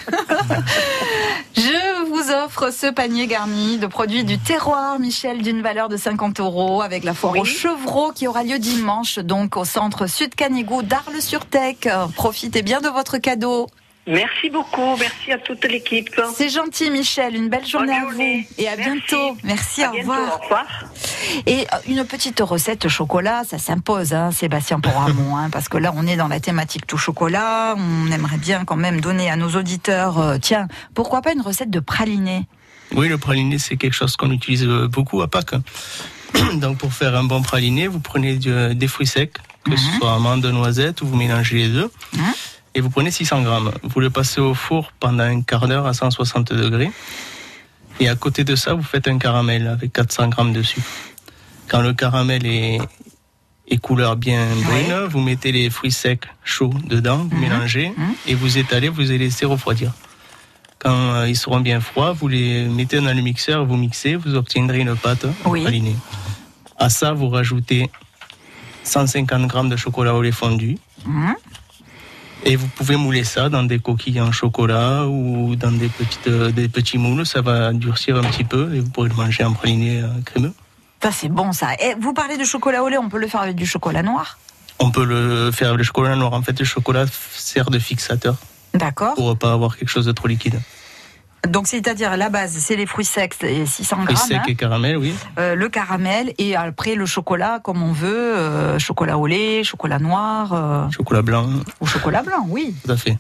Je 1.55 2.05
vous 2.09 2.31
offre 2.31 2.71
ce 2.71 2.88
panier 2.88 3.27
garni 3.27 3.77
de 3.77 3.88
produits 3.88 4.23
du 4.23 4.38
terroir, 4.38 4.99
Michel, 4.99 5.41
d'une 5.41 5.61
valeur 5.61 5.89
de 5.89 5.97
50 5.97 6.39
euros, 6.39 6.81
avec 6.81 7.03
la 7.03 7.13
foire 7.13 7.38
aux 7.38 7.45
chevreaux 7.45 8.11
qui 8.11 8.27
aura 8.27 8.43
lieu 8.43 8.59
dimanche, 8.59 9.19
donc 9.19 9.57
au 9.57 9.65
centre 9.65 10.07
Sud 10.07 10.35
Canigou 10.35 10.81
d'Arles-sur-Tech. 10.83 11.88
Profitez 12.15 12.61
bien 12.61 12.81
de 12.81 12.89
votre 12.89 13.17
cadeau. 13.17 13.67
Merci 14.07 14.51
beaucoup, 14.51 14.95
merci 14.99 15.31
à 15.31 15.39
toute 15.39 15.63
l'équipe. 15.65 16.09
C'est 16.35 16.49
gentil, 16.49 16.91
Michel. 16.91 17.35
Une 17.35 17.49
belle 17.49 17.65
journée, 17.65 17.91
à 17.95 18.05
vous 18.05 18.21
et 18.59 18.67
à 18.67 18.75
bientôt. 18.75 19.35
Merci, 19.43 19.83
À 19.83 19.89
au 19.89 19.93
bientôt, 19.93 20.11
revoir. 20.11 20.37
au 20.39 20.43
revoir. 20.43 20.65
Et 21.47 21.61
euh, 21.73 21.77
une 21.87 22.05
petite 22.05 22.39
recette 22.39 22.87
chocolat, 22.87 23.43
ça 23.49 23.57
s'impose, 23.57 24.13
hein, 24.13 24.29
Sébastien 24.31 24.79
Poramon, 24.79 25.35
hein, 25.35 25.49
parce 25.49 25.69
que 25.69 25.77
là, 25.79 25.91
on 25.95 26.05
est 26.05 26.17
dans 26.17 26.27
la 26.27 26.39
thématique 26.39 26.85
tout 26.85 26.97
chocolat. 26.99 27.75
On 27.77 28.11
aimerait 28.11 28.37
bien 28.37 28.63
quand 28.63 28.75
même 28.75 29.01
donner 29.01 29.31
à 29.31 29.35
nos 29.37 29.49
auditeurs, 29.49 30.19
euh, 30.19 30.37
tiens, 30.39 30.67
pourquoi 30.93 31.23
pas 31.23 31.31
une 31.33 31.41
recette 31.41 31.71
de 31.71 31.79
praliné? 31.79 32.43
Oui, 32.95 33.07
le 33.09 33.17
praliné, 33.17 33.57
c'est 33.57 33.75
quelque 33.75 33.93
chose 33.95 34.15
qu'on 34.17 34.29
utilise 34.31 34.65
euh, 34.65 34.87
beaucoup 34.87 35.23
à 35.23 35.27
Pâques. 35.27 35.55
Donc, 36.53 36.77
pour 36.77 36.93
faire 36.93 37.15
un 37.15 37.23
bon 37.23 37.41
praliné, 37.41 37.87
vous 37.87 37.99
prenez 37.99 38.35
du- 38.35 38.75
des 38.75 38.87
fruits 38.87 39.07
secs, 39.07 39.33
que 39.63 39.75
ce 39.75 39.97
soit 39.97 40.13
amandes, 40.13 40.45
noisettes, 40.45 41.01
ou 41.01 41.07
vous 41.07 41.15
mélangez 41.15 41.55
les 41.57 41.69
deux. 41.69 41.91
Et 42.75 42.81
vous 42.81 42.89
prenez 42.89 43.09
600 43.09 43.41
grammes. 43.41 43.71
Vous 43.83 44.01
le 44.01 44.09
passez 44.09 44.41
au 44.41 44.53
four 44.53 44.91
pendant 44.99 45.23
un 45.23 45.41
quart 45.41 45.67
d'heure 45.67 45.88
à 45.88 45.93
160 45.93 46.53
degrés. 46.53 46.91
Et 48.01 48.09
à 48.09 48.15
côté 48.15 48.43
de 48.43 48.55
ça, 48.55 48.73
vous 48.73 48.83
faites 48.83 49.07
un 49.07 49.17
caramel 49.17 49.67
avec 49.67 49.93
400 49.93 50.27
grammes 50.27 50.51
de 50.51 50.61
sucre. 50.61 50.85
Quand 51.69 51.81
le 51.81 51.93
caramel 51.93 52.45
est, 52.45 52.79
est 53.69 53.77
couleur 53.77 54.17
bien 54.17 54.45
brune, 54.55 55.07
vous 55.09 55.21
mettez 55.21 55.53
les 55.53 55.69
fruits 55.69 55.93
secs 55.93 56.27
chauds 56.43 56.73
dedans, 56.85 57.25
vous 57.31 57.38
mélangez 57.38 57.93
et 58.27 58.35
vous 58.35 58.57
étalez, 58.57 58.89
vous 58.89 59.01
les 59.01 59.17
laissez 59.17 59.45
refroidir. 59.45 59.93
Quand 60.77 61.13
euh, 61.13 61.29
ils 61.29 61.38
seront 61.38 61.61
bien 61.61 61.79
froids, 61.79 62.11
vous 62.11 62.27
les 62.27 62.65
mettez 62.65 62.99
dans 62.99 63.15
le 63.15 63.21
mixeur, 63.21 63.65
vous 63.65 63.77
mixez, 63.77 64.15
vous 64.15 64.35
obtiendrez 64.35 64.81
une 64.81 64.95
pâte 64.95 65.25
pralinée. 65.63 65.95
À 66.77 66.89
ça, 66.89 67.13
vous 67.13 67.29
rajoutez 67.29 67.89
150 68.83 69.47
grammes 69.47 69.69
de 69.69 69.77
chocolat 69.77 70.13
au 70.13 70.21
lait 70.21 70.33
fondu. 70.33 70.77
Et 72.47 72.55
vous 72.55 72.67
pouvez 72.67 72.95
mouler 72.95 73.23
ça 73.23 73.49
dans 73.49 73.63
des 73.63 73.79
coquilles 73.79 74.21
en 74.21 74.31
chocolat 74.31 75.08
ou 75.08 75.55
dans 75.55 75.71
des, 75.71 75.89
petites, 75.89 76.27
euh, 76.27 76.51
des 76.51 76.69
petits 76.69 76.99
moules. 76.99 77.25
Ça 77.25 77.41
va 77.41 77.73
durcir 77.73 78.17
un 78.17 78.21
petit 78.21 78.43
peu 78.43 78.75
et 78.75 78.81
vous 78.81 78.89
pourrez 78.89 79.10
le 79.10 79.15
manger 79.15 79.43
en 79.43 79.53
praliné 79.53 80.01
euh, 80.01 80.08
crémeux. 80.23 80.53
Ça, 81.01 81.12
c'est 81.12 81.29
bon, 81.29 81.51
ça. 81.51 81.73
Et 81.73 81.95
vous 81.99 82.13
parlez 82.13 82.38
de 82.38 82.43
chocolat 82.43 82.84
au 82.84 82.88
lait, 82.88 82.97
on 82.99 83.10
peut 83.10 83.19
le 83.19 83.27
faire 83.27 83.41
avec 83.41 83.55
du 83.55 83.65
chocolat 83.65 84.03
noir? 84.03 84.38
On 84.79 84.91
peut 84.91 85.05
le 85.05 85.51
faire 85.51 85.69
avec 85.69 85.79
le 85.79 85.84
chocolat 85.84 86.15
noir. 86.15 86.34
En 86.34 86.41
fait, 86.43 86.60
le 86.60 86.65
chocolat 86.65 87.05
sert 87.34 87.71
de 87.71 87.79
fixateur 87.79 88.36
D'accord. 88.75 89.15
pour 89.15 89.36
pas 89.38 89.51
avoir 89.51 89.77
quelque 89.77 89.89
chose 89.89 90.05
de 90.05 90.12
trop 90.12 90.27
liquide. 90.27 90.60
Donc, 91.47 91.67
c'est-à-dire, 91.67 92.12
à 92.12 92.17
la 92.17 92.29
base, 92.29 92.51
c'est 92.58 92.75
les 92.75 92.86
fruits 92.86 93.05
secs 93.05 93.34
et 93.43 93.65
600 93.65 93.95
Fruits 93.97 94.13
grammes. 94.15 94.27
secs 94.27 94.38
hein. 94.38 94.43
et 94.47 94.55
caramel, 94.55 94.97
oui. 94.97 95.13
Euh, 95.39 95.55
le 95.55 95.69
caramel 95.69 96.34
et 96.38 96.55
après 96.55 96.95
le 96.95 97.05
chocolat 97.05 97.60
comme 97.63 97.81
on 97.84 97.91
veut, 97.91 98.36
euh, 98.36 98.79
chocolat 98.79 99.17
au 99.17 99.27
lait, 99.27 99.63
chocolat 99.63 99.99
noir 99.99 100.53
euh, 100.53 100.89
Chocolat 100.91 101.21
blanc, 101.21 101.47
ou 101.81 101.86
chocolat 101.88 102.23
blanc, 102.23 102.45
oui. 102.49 102.75
tout 102.86 102.91
à 102.91 102.97
fait. 102.97 103.17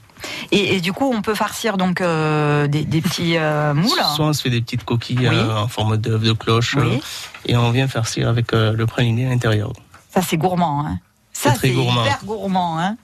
Et, 0.51 0.75
et 0.75 0.81
du 0.81 0.93
coup, 0.93 1.11
on 1.13 1.21
peut 1.21 1.35
farcir 1.35 1.77
donc 1.77 2.01
des, 2.01 2.67
des 2.85 3.01
petits 3.01 3.37
moules. 3.73 3.89
Soit 4.15 4.25
on 4.25 4.33
se 4.33 4.41
fait 4.41 4.49
des 4.49 4.61
petites 4.61 4.83
coquilles 4.83 5.27
Oui. 5.29 5.39
en 5.39 5.67
forme 5.67 5.97
d'œuf 5.97 6.21
de 6.21 6.31
cloche 6.33 6.75
Oui. 6.79 7.01
et 7.45 7.55
on 7.57 7.71
vient 7.71 7.87
farcir 7.87 8.27
avec 8.29 8.51
le 8.53 8.85
praliné 8.85 9.25
à 9.27 9.29
l'intérieur. 9.29 9.71
Ça, 10.13 10.21
c'est 10.21 10.37
gourmand. 10.37 10.85
Hein. 10.87 10.99
Ça, 11.45 11.51
C'est 11.53 11.57
très 11.59 11.67
c'est 11.69 11.73
gourmand. 11.73 12.03
hyper 12.05 12.19
gourmand. 12.25 12.79
Hein. 12.79 12.97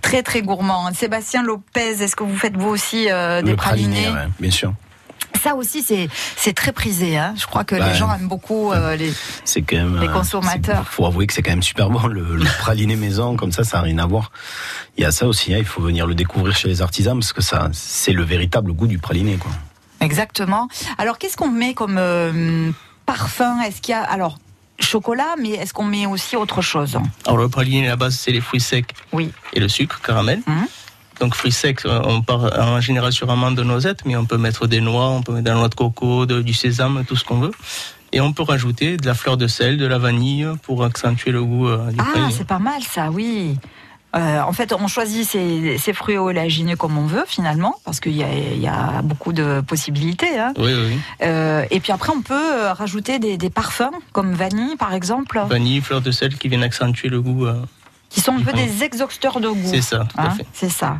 Très, 0.00 0.22
très 0.22 0.42
gourmand. 0.42 0.90
Sébastien 0.94 1.42
Lopez, 1.42 2.02
est-ce 2.02 2.16
que 2.16 2.24
vous 2.24 2.36
faites 2.36 2.56
vous 2.56 2.68
aussi 2.68 3.10
euh, 3.10 3.42
des 3.42 3.50
Le 3.50 3.56
pralinés 3.56 4.02
praliné, 4.02 4.10
ouais, 4.18 4.28
bien 4.40 4.50
sûr. 4.50 4.72
Ça 5.42 5.54
aussi, 5.56 5.82
c'est 6.36 6.52
très 6.52 6.72
prisé. 6.72 7.16
Hein. 7.16 7.34
Je 7.36 7.46
crois 7.46 7.64
que 7.64 7.74
Bah, 7.74 7.88
les 7.88 7.94
gens 7.94 8.12
aiment 8.14 8.28
beaucoup 8.28 8.70
euh, 8.72 8.94
les. 8.96 9.12
C'est 9.44 9.62
quand 9.62 9.76
même. 9.76 9.98
Les 10.00 10.06
euh, 10.08 10.12
consommateurs. 10.12 10.84
c'est- 10.88 10.94
Faut 10.94 11.06
avouer 11.06 11.26
que 11.26 11.32
c'est 11.32 11.42
quand 11.42 11.50
même 11.52 11.62
super 11.62 11.88
bon 11.90 12.06
le, 12.06 12.36
le 12.36 12.44
praliné 12.58 12.96
maison, 12.96 13.34
comme 13.36 13.50
ça, 13.50 13.64
ça 13.64 13.78
n'a 13.78 13.84
rien 13.84 13.98
à 13.98 14.06
voir. 14.06 14.30
Il 14.98 15.02
y 15.02 15.06
a 15.06 15.10
ça 15.10 15.26
aussi, 15.26 15.52
hein, 15.54 15.58
il 15.58 15.64
faut 15.64 15.82
venir 15.82 16.06
le 16.06 16.14
découvrir 16.14 16.54
chez 16.54 16.68
les 16.68 16.82
artisans 16.82 17.18
parce 17.18 17.32
que 17.32 17.42
ça, 17.42 17.68
c'est 17.72 18.12
le 18.12 18.22
véritable 18.22 18.72
goût 18.72 18.86
du 18.86 18.98
praliné, 18.98 19.36
quoi. 19.36 19.50
Exactement. 20.00 20.68
Alors, 20.98 21.18
qu'est-ce 21.18 21.36
qu'on 21.36 21.50
met 21.50 21.74
comme 21.74 21.96
euh, 21.98 22.70
parfum? 23.06 23.60
Est-ce 23.62 23.80
qu'il 23.80 23.92
y 23.92 23.96
a 23.96 24.02
alors 24.02 24.38
chocolat, 24.96 25.34
mais 25.40 25.50
est-ce 25.60 25.72
qu'on 25.72 25.84
met 25.96 26.06
aussi 26.06 26.36
autre 26.36 26.60
chose 26.62 26.98
Alors 27.26 27.38
le 27.38 27.48
praliné, 27.48 27.86
à 27.86 27.90
la 27.90 27.96
base, 27.96 28.14
c'est 28.14 28.30
les 28.32 28.40
fruits 28.42 28.60
secs 28.60 28.92
Oui. 29.12 29.30
et 29.54 29.60
le 29.60 29.68
sucre, 29.68 30.00
caramel. 30.02 30.40
Donc 31.20 31.34
fruits 31.34 31.52
secs, 31.52 31.84
euh, 31.86 32.00
on 32.04 32.20
part 32.22 32.44
en 32.58 32.80
général 32.80 33.12
sur 33.12 33.30
amande 33.30 33.54
de 33.54 33.62
noisette, 33.62 34.00
mais 34.04 34.16
on 34.16 34.26
peut 34.26 34.38
mettre 34.38 34.66
des 34.66 34.80
noix, 34.80 35.08
on 35.10 35.22
peut 35.22 35.32
mettre 35.32 35.44
de 35.44 35.50
la 35.50 35.56
noix 35.56 35.68
de 35.68 35.74
coco, 35.74 36.26
de- 36.26 36.42
du 36.42 36.52
sésame, 36.52 37.04
tout 37.06 37.16
ce 37.16 37.24
qu'on 37.24 37.38
veut. 37.38 37.52
Et 38.14 38.20
on 38.20 38.32
peut 38.34 38.42
rajouter 38.42 38.96
de 38.98 39.06
la 39.06 39.14
fleur 39.14 39.36
de 39.38 39.46
sel, 39.46 39.78
de 39.78 39.86
la 39.86 39.98
vanille 39.98 40.46
pour 40.64 40.84
accentuer 40.84 41.30
le 41.30 41.42
goût 41.44 41.68
euh, 41.68 41.90
du 41.90 41.98
Ah, 42.00 42.28
c'est 42.30 42.46
pas 42.46 42.58
mal 42.58 42.82
ça, 42.82 43.10
oui. 43.10 43.56
Euh, 44.14 44.40
en 44.42 44.52
fait, 44.52 44.72
on 44.78 44.88
choisit 44.88 45.26
ces, 45.26 45.78
ces 45.78 45.92
fruits 45.94 46.18
oléagineux 46.18 46.76
comme 46.76 46.98
on 46.98 47.06
veut 47.06 47.24
finalement, 47.26 47.76
parce 47.84 47.98
qu'il 48.00 48.12
y 48.16 48.22
a, 48.22 48.28
il 48.32 48.60
y 48.60 48.68
a 48.68 49.00
beaucoup 49.02 49.32
de 49.32 49.62
possibilités. 49.62 50.38
hein. 50.38 50.52
Oui, 50.58 50.72
oui. 50.74 50.98
Euh, 51.22 51.64
et 51.70 51.80
puis 51.80 51.92
après, 51.92 52.12
on 52.14 52.20
peut 52.20 52.34
euh, 52.34 52.72
rajouter 52.74 53.18
des, 53.18 53.38
des 53.38 53.48
parfums 53.50 53.90
comme 54.12 54.32
vanille, 54.34 54.76
par 54.76 54.92
exemple, 54.92 55.40
Vanille, 55.48 55.80
fleur 55.80 56.02
de 56.02 56.10
sel 56.10 56.36
qui 56.36 56.48
viennent 56.48 56.62
accentuer 56.62 57.08
le 57.08 57.22
goût. 57.22 57.46
euh, 57.46 57.54
qui 58.10 58.20
sont 58.20 58.36
un 58.36 58.42
peu 58.42 58.52
des 58.52 58.84
exhausteurs 58.84 59.40
de 59.40 59.48
goût. 59.48 59.56
C'est 59.64 59.80
ça, 59.80 60.00
tout 60.00 60.20
à 60.20 60.24
Hein, 60.26 60.30
fait. 60.36 60.46
C'est 60.52 60.68
ça. 60.68 60.98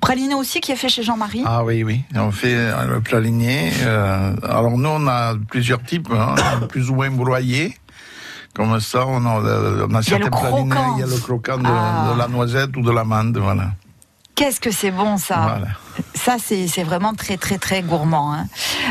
Praliné 0.00 0.34
aussi 0.34 0.60
qui 0.60 0.70
est 0.70 0.76
fait 0.76 0.88
chez 0.88 1.02
Jean-Marie. 1.02 1.42
Ah 1.44 1.64
oui, 1.64 1.82
oui. 1.82 2.02
On 2.14 2.30
fait 2.30 2.54
le 2.86 3.00
praliné. 3.00 3.72
euh, 3.82 4.32
alors 4.44 4.70
nous, 4.78 4.88
on 4.88 5.08
a 5.08 5.34
plusieurs 5.50 5.82
types, 5.82 6.08
hein, 6.12 6.36
plus 6.68 6.88
ou 6.90 6.94
moins 6.94 7.10
broyés. 7.10 7.76
Comme 8.56 8.80
ça, 8.80 9.04
on 9.06 9.24
a, 9.26 9.38
euh, 9.44 9.86
on 9.90 9.94
a 9.94 10.00
Il 10.00 10.08
y 10.10 10.14
a 10.14 10.18
le 10.18 10.24
certains 10.24 10.30
pralinés. 10.30 10.70
croquant. 10.70 10.94
Il 10.96 11.00
y 11.00 11.02
a 11.02 11.06
le 11.06 11.18
croquant 11.20 11.58
de, 11.58 11.66
Ah. 11.68 12.12
de 12.14 12.18
la 12.18 12.26
noisette 12.28 12.74
ou 12.76 12.80
de 12.82 12.90
l'amande, 12.90 13.36
voilà. 13.36 13.72
Qu'est-ce 14.34 14.60
que 14.60 14.70
c'est 14.70 14.90
bon 14.90 15.18
ça 15.18 15.36
Voilà. 15.40 15.66
Ça, 16.14 16.36
c'est 16.38 16.82
vraiment 16.82 17.12
très, 17.14 17.36
très, 17.36 17.58
très 17.58 17.82
gourmand. 17.82 18.32
hein. 18.34 18.46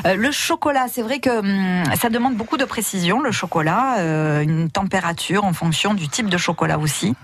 Euh, 0.06 0.15
le 0.15 0.32
chocolat, 0.32 0.86
c'est 0.91 1.01
vrai 1.01 1.19
que 1.19 1.39
hum, 1.39 1.84
ça 1.95 2.10
demande 2.10 2.36
beaucoup 2.36 2.58
de 2.58 2.65
précision, 2.65 3.21
le 3.21 3.32
chocolat, 3.32 3.97
euh, 3.99 4.41
une 4.41 4.69
température 4.69 5.43
en 5.45 5.54
fonction 5.54 5.93
du 5.95 6.08
type 6.10 6.30
de 6.30 6.38
chocolat 6.38 6.78
aussi. 6.80 7.15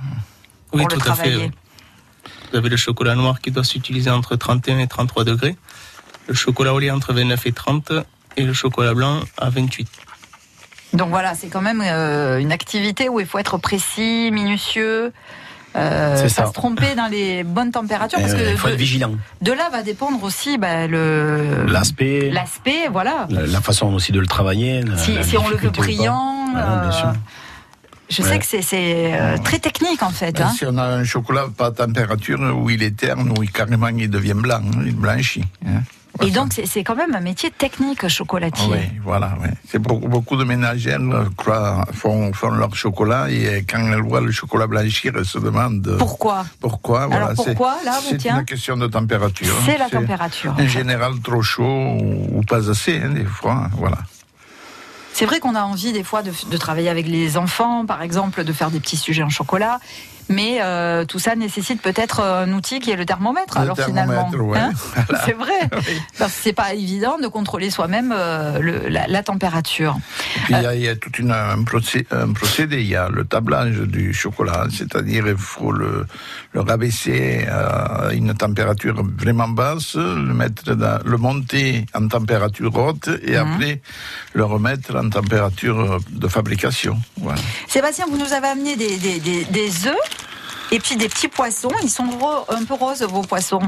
Oui, 0.73 0.81
pour 0.81 0.87
tout 0.87 0.99
le 1.05 1.11
à 1.11 1.15
fait. 1.15 1.51
Vous 2.51 2.57
avez 2.57 2.69
le 2.69 2.77
chocolat 2.77 3.15
noir 3.15 3.39
qui 3.39 3.51
doit 3.51 3.63
s'utiliser 3.63 4.09
entre 4.09 4.35
31 4.35 4.79
et 4.79 4.87
33 4.87 5.23
degrés, 5.25 5.55
le 6.27 6.33
chocolat 6.33 6.73
au 6.73 6.79
lait 6.79 6.91
entre 6.91 7.13
29 7.13 7.45
et 7.45 7.51
30 7.51 7.91
et 8.37 8.43
le 8.43 8.53
chocolat 8.53 8.93
blanc 8.93 9.19
à 9.37 9.49
28. 9.49 9.87
Donc 10.93 11.09
voilà, 11.09 11.35
c'est 11.35 11.47
quand 11.47 11.61
même 11.61 11.81
euh, 11.85 12.39
une 12.39 12.51
activité 12.51 13.07
où 13.09 13.19
il 13.19 13.25
faut 13.25 13.37
être 13.39 13.57
précis, 13.57 14.29
minutieux. 14.31 15.13
Euh, 15.77 16.15
C'est 16.17 16.23
pas 16.23 16.29
ça. 16.29 16.45
se 16.47 16.51
tromper 16.51 16.95
dans 16.95 17.07
les 17.07 17.43
bonnes 17.45 17.71
températures 17.71 18.17
Eh 18.19 18.23
parce 18.23 18.33
ouais, 18.33 18.43
que 18.43 18.49
il 18.51 18.57
faut 18.57 18.67
de, 18.67 18.73
être 18.73 18.77
vigilant. 18.79 19.11
de 19.41 19.51
là 19.53 19.69
va 19.71 19.83
dépendre 19.83 20.21
aussi 20.21 20.57
bah, 20.57 20.85
le 20.87 21.63
L'aspect, 21.65 22.29
l'aspect 22.29 22.89
voilà 22.91 23.25
la, 23.29 23.47
la 23.47 23.61
façon 23.61 23.93
aussi 23.93 24.11
de 24.11 24.19
le 24.19 24.27
travailler. 24.27 24.81
la- 24.81 24.97
si, 24.97 25.13
la 25.15 25.23
si 25.23 25.37
on 25.37 25.47
le 25.47 25.55
veut 25.55 25.69
brillant 25.69 26.47
bien 26.49 26.59
euh, 26.59 26.91
sûr. 26.91 27.13
Je 28.09 28.21
Ouais. 28.21 28.27
sais 28.27 28.39
que 28.39 28.45
c'est- 28.45 28.61
c'est 28.61 29.13
euh, 29.13 29.37
très 29.37 29.59
technique 29.59 30.03
en 30.03 30.09
fait. 30.09 30.33
Ben, 30.33 30.47
hein. 30.47 30.53
Si 30.57 30.65
on 30.67 30.77
a 30.77 30.83
un 30.83 31.05
chocolat 31.05 31.45
pas 31.57 31.67
à 31.67 31.71
température 31.71 32.39
où 32.61 32.69
il 32.69 32.83
est 32.83 32.97
terne, 32.97 33.31
où 33.37 33.41
il, 33.41 33.49
carrément 33.49 33.87
il 33.87 34.09
devient 34.09 34.33
blanc, 34.35 34.59
hein, 34.61 34.81
il 34.85 34.93
blanchit. 34.97 35.45
hein. 35.65 35.83
Et 36.23 36.29
donc 36.31 36.53
c'est- 36.65 36.83
quand 36.83 36.95
même 36.95 37.15
un 37.15 37.21
métier 37.21 37.51
technique 37.51 38.07
chocolatier. 38.07 38.67
Oui, 38.71 38.99
voilà. 39.03 39.37
ouais. 39.41 39.49
C'est 39.69 39.79
beaucoup, 39.79 40.07
beaucoup 40.07 40.35
de 40.35 40.43
ménagères 40.43 40.99
font, 41.93 42.33
font 42.33 42.51
leur 42.51 42.75
chocolat 42.75 43.29
et 43.29 43.65
quand 43.67 43.79
elles 43.91 44.01
voient 44.01 44.21
le 44.21 44.31
chocolat 44.31 44.67
blanchir, 44.67 45.13
elles 45.15 45.25
se 45.25 45.39
demandent 45.39 45.87
euh, 45.87 45.97
Pourquoi? 45.97 46.45
pourquoi. 46.59 47.03
Alors 47.03 47.09
voilà, 47.19 47.35
c'est- 47.35 47.43
pourquoi, 47.55 47.77
là, 47.85 47.93
C'est 48.01 48.25
une 48.25 48.45
question 48.45 48.75
de 48.77 48.87
température. 48.87 49.55
C'est 49.65 49.77
la 49.77 49.89
température, 49.89 50.51
en 50.51 50.57
fait. 50.57 50.67
général, 50.67 51.13
trop 51.23 51.41
chaud 51.41 51.97
ou, 52.01 52.41
pas 52.47 52.69
assez, 52.69 52.99
hein, 52.99 53.09
des 53.11 53.25
fois. 53.25 53.53
hein, 53.65 53.69
Voilà. 53.77 53.97
C'est 55.13 55.25
vrai 55.25 55.39
qu'on 55.39 55.55
a 55.55 55.63
envie 55.63 55.91
des 55.91 56.03
fois 56.03 56.23
de, 56.23 56.31
de 56.49 56.57
travailler 56.57 56.89
avec 56.89 57.05
les 57.05 57.37
enfants, 57.37 57.85
par 57.85 58.01
exemple, 58.01 58.43
de 58.43 58.53
faire 58.53 58.71
des 58.71 58.79
petits 58.79 58.97
sujets 58.97 59.23
en 59.23 59.29
chocolat. 59.29 59.79
Mais 60.31 60.59
euh, 60.61 61.05
tout 61.05 61.19
ça 61.19 61.35
nécessite 61.35 61.81
peut-être 61.81 62.21
un 62.21 62.51
outil 62.53 62.79
qui 62.79 62.91
est 62.91 62.95
le 62.95 63.05
thermomètre. 63.05 63.55
Le 63.57 63.61
alors 63.61 63.77
finalement, 63.79 64.29
ouais. 64.31 64.57
Hein 64.59 64.71
Voilà. 65.07 65.23
c'est 65.25 65.33
vrai. 65.33 65.59
Parce 66.19 66.31
que 66.33 66.39
c'est 66.43 66.53
pas 66.53 66.73
évident 66.73 67.17
de 67.19 67.27
contrôler 67.27 67.69
soi-même 67.69 68.13
euh, 68.15 68.87
la, 68.89 69.07
la 69.07 69.23
température. 69.23 69.97
Il 70.49 70.59
y 70.61 70.65
a- 70.65 70.75
il 70.75 70.81
y, 70.81 70.87
a 70.87 70.95
tout 70.95 71.11
une, 71.19 71.31
un, 71.31 71.57
procé- 71.63 72.05
un 72.11 72.31
procédé. 72.33 72.81
Il 72.81 72.87
y 72.87 72.95
a 72.95 73.09
le 73.09 73.25
tablage 73.25 73.75
du 73.77 74.13
chocolat, 74.13 74.65
c'est-à-dire 74.71 75.27
il 75.27 75.37
faut 75.37 75.71
le, 75.71 76.05
le 76.53 76.61
rabaisser 76.61 77.45
à 77.47 78.09
une 78.13 78.33
température 78.33 79.03
vraiment 79.17 79.47
basse, 79.49 79.95
le 79.95 80.33
mettre 80.33 80.73
dans- 80.75 80.99
le 81.05 81.17
monter 81.17 81.85
en 81.93 82.07
température 82.07 82.75
haute 82.75 83.09
et 83.23 83.31
Mhm. 83.37 83.37
après 83.53 83.81
le 84.33 84.43
remettre 84.45 84.95
en 84.95 85.09
température 85.09 85.99
de 86.09 86.27
fabrication. 86.27 86.99
Voilà. 87.17 87.39
Sébastien, 87.67 88.05
vous 88.09 88.17
nous 88.17 88.33
avez 88.33 88.47
amené 88.47 88.75
des, 88.75 88.97
des, 88.97 89.19
des, 89.19 89.43
des 89.45 89.87
œufs 89.87 89.95
et 90.71 90.79
puis 90.79 90.95
des 90.95 91.09
petits 91.09 91.27
poissons. 91.27 91.71
Ils 91.83 91.89
sont 91.89 92.05
un 92.49 92.63
peu 92.65 92.73
roses, 92.73 93.01
vos 93.03 93.21
poissons. 93.21 93.61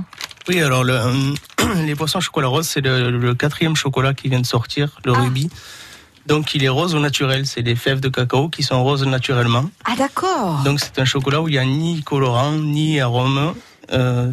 Oui, 0.48 0.62
alors 0.62 0.84
le, 0.84 0.94
euh, 0.94 1.34
les 1.86 1.96
poissons 1.96 2.20
chocolat 2.20 2.48
rose, 2.48 2.68
c'est 2.68 2.82
le, 2.82 3.12
le 3.12 3.34
quatrième 3.36 3.76
chocolat 3.76 4.14
qui 4.14 4.28
vient 4.30 4.40
de 4.42 4.46
sortir, 4.46 5.00
le 5.06 5.14
rubis. 5.14 5.50
Donc 6.26 6.56
il 6.56 6.64
est 6.64 6.70
rose 6.70 6.96
au 6.96 7.00
naturel, 7.00 7.46
c'est 7.46 7.64
des 7.64 7.76
fèves 7.76 8.00
de 8.00 8.08
cacao 8.10 8.48
qui 8.50 8.64
sont 8.64 8.82
roses 8.84 9.06
naturellement. 9.06 9.70
Ah 9.86 9.96
d'accord. 9.98 10.62
Donc 10.64 10.80
c'est 10.80 11.00
un 11.00 11.06
chocolat 11.06 11.42
où 11.42 11.50
il 11.50 11.52
n'y 11.52 11.58
a 11.58 11.66
ni 11.66 12.02
colorant, 12.04 12.54
ni 12.54 13.00
arôme. 13.02 13.54
euh, 13.92 14.32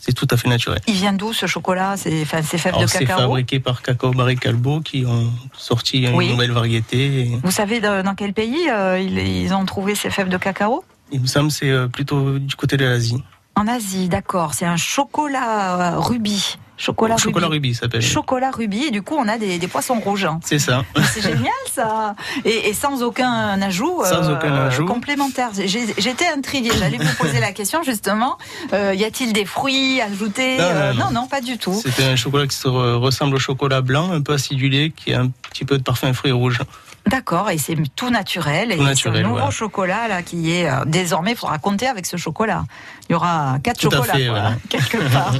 c'est 0.00 0.12
tout 0.14 0.28
à 0.30 0.36
fait 0.36 0.48
naturel. 0.48 0.80
Il 0.86 0.94
vient 0.94 1.12
d'où 1.12 1.32
ce 1.32 1.46
chocolat? 1.46 1.96
C'est 1.96 2.22
enfin, 2.22 2.40
fèves 2.40 2.68
Alors 2.68 2.82
de 2.82 2.86
c'est 2.86 3.00
cacao? 3.00 3.22
fabriqué 3.22 3.58
par 3.58 3.82
Cacao 3.82 4.12
Barry 4.12 4.36
Calbo 4.36 4.80
qui 4.80 5.04
ont 5.04 5.32
sorti 5.58 6.02
une 6.02 6.14
Oui. 6.14 6.30
nouvelle 6.30 6.52
variété. 6.52 7.22
et 7.22 7.38
Vous 7.42 7.50
savez 7.50 7.80
dans 7.80 8.04
dans 8.04 8.14
quel 8.14 8.32
pays 8.32 8.70
euh, 8.70 9.00
ils, 9.00 9.18
ils 9.18 9.52
ont 9.52 9.64
trouvé 9.66 9.96
ces 9.96 10.08
fèves 10.10 10.28
de 10.28 10.36
cacao? 10.38 10.84
Il 11.12 11.20
me 11.20 11.26
semble 11.26 11.48
que 11.48 11.54
c'est 11.54 11.70
euh, 11.70 11.88
plutôt 11.88 12.38
du 12.38 12.54
côté 12.56 12.76
de 12.76 12.84
l'Asie. 12.84 13.22
En 13.54 13.66
Asie, 13.68 14.08
d'accord. 14.08 14.54
C'est 14.54 14.66
un 14.66 14.76
chocolat 14.76 15.94
euh, 15.94 15.98
rubis. 15.98 16.58
Chocolat, 16.78 17.16
Chocolat 17.16 17.46
rubis. 17.46 17.74
s'appelle. 17.74 18.02
Chocolat 18.02 18.50
rubis. 18.50 18.84
Et 18.88 18.90
du 18.90 19.00
coup, 19.00 19.14
on 19.18 19.26
a 19.28 19.38
des, 19.38 19.58
des 19.58 19.66
poissons 19.66 19.98
rouges. 19.98 20.26
hein. 20.26 20.40
C'est 20.44 20.58
ça. 20.58 20.84
C'est 21.14 21.22
génial 21.22 21.50
ça 21.72 22.14
et, 22.44 22.68
et 22.68 22.74
sans 22.74 23.02
aucun 23.02 23.60
ajout, 23.62 24.02
euh, 24.02 24.04
Sans 24.10 24.30
aucun 24.30 24.52
ajout. 24.52 24.84
complémentaire. 24.84 25.50
J'étais 25.54 26.26
intriguée, 26.28 26.70
j'allais 26.78 26.98
vous 26.98 27.14
poser 27.18 27.40
la 27.40 27.52
question 27.52 27.82
justement. 27.82 28.36
Euh, 28.74 28.94
y 28.94 29.04
a-t-il 29.06 29.32
des 29.32 29.46
fruits 29.46 30.02
ajoutés 30.02 30.58
Non, 30.58 30.64
Euh, 30.64 30.92
non, 30.92 30.98
non, 30.98 31.04
non. 31.12 31.20
non, 31.22 31.26
pas 31.28 31.40
du 31.40 31.56
tout. 31.56 31.80
C'est 31.82 32.04
un 32.04 32.16
chocolat 32.16 32.46
qui 32.46 32.56
se 32.56 32.68
re- 32.68 32.96
ressemble 32.96 33.36
au 33.36 33.38
chocolat 33.38 33.80
blanc, 33.80 34.12
un 34.12 34.20
peu 34.20 34.34
acidulé, 34.34 34.92
qui 34.94 35.14
a 35.14 35.20
un 35.22 35.28
petit 35.50 35.64
peu 35.64 35.78
de 35.78 35.82
parfum 35.82 36.12
fruits 36.12 36.32
rouges. 36.32 36.60
D'accord, 37.06 37.50
et 37.50 37.58
c'est 37.58 37.76
tout 37.94 38.10
naturel. 38.10 38.70
Tout 38.70 38.74
et 38.74 38.84
naturel, 38.84 39.14
c'est 39.16 39.20
un 39.20 39.22
nouveau 39.22 39.34
voilà. 39.36 39.50
chocolat 39.50 40.08
là 40.08 40.22
qui 40.22 40.52
est 40.52 40.68
euh, 40.68 40.84
désormais, 40.86 41.32
il 41.32 41.36
faudra 41.36 41.58
compter 41.58 41.86
avec 41.86 42.04
ce 42.06 42.16
chocolat. 42.16 42.64
Il 43.08 43.12
y 43.12 43.14
aura 43.14 43.58
quatre 43.62 43.78
Tout 43.78 43.90
chocolats 43.90 44.12
fait, 44.14 44.26
quoi, 44.26 44.40
voilà. 44.40 44.56
quelque 44.68 44.96
part. 45.12 45.34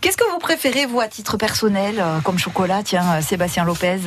Qu'est-ce 0.00 0.16
que 0.16 0.30
vous 0.32 0.38
préférez 0.38 0.86
vous 0.86 1.00
à 1.00 1.08
titre 1.08 1.36
personnel 1.36 1.96
euh, 1.98 2.20
comme 2.20 2.38
chocolat, 2.38 2.82
tiens, 2.82 3.04
euh, 3.16 3.20
Sébastien 3.22 3.64
Lopez? 3.64 3.98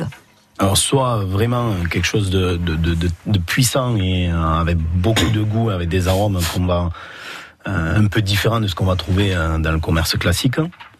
Alors 0.58 0.76
soit 0.76 1.24
vraiment 1.24 1.72
quelque 1.90 2.04
chose 2.06 2.30
de, 2.30 2.56
de, 2.56 2.76
de, 2.76 2.94
de- 2.94 3.08
de 3.26 3.38
puissant 3.38 3.96
et 3.96 4.28
avec 4.28 4.76
beaucoup 4.76 5.28
de 5.30 5.40
goût, 5.40 5.70
avec 5.70 5.88
des 5.88 6.08
arômes 6.08 6.38
qu'on 6.54 6.66
va 6.66 6.90
euh, 7.66 7.96
un 7.98 8.06
peu 8.06 8.20
différents 8.22 8.60
de 8.60 8.66
ce 8.66 8.74
qu'on 8.74 8.84
va 8.84 8.96
trouver 8.96 9.34
euh, 9.34 9.58
dans 9.58 9.72
le 9.72 9.78
commerce 9.80 10.16
classique. 10.18 10.56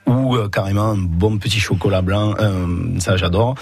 Ou 0.07 0.37
euh, 0.37 0.49
carrément 0.49 0.91
un 0.91 0.99
bon 0.99 1.38
petit 1.38 1.61
chocolat 1.61 2.03
blanc, 2.03 2.35
euh, 2.41 2.67
ça 2.99 3.17
j'adore. 3.17 3.55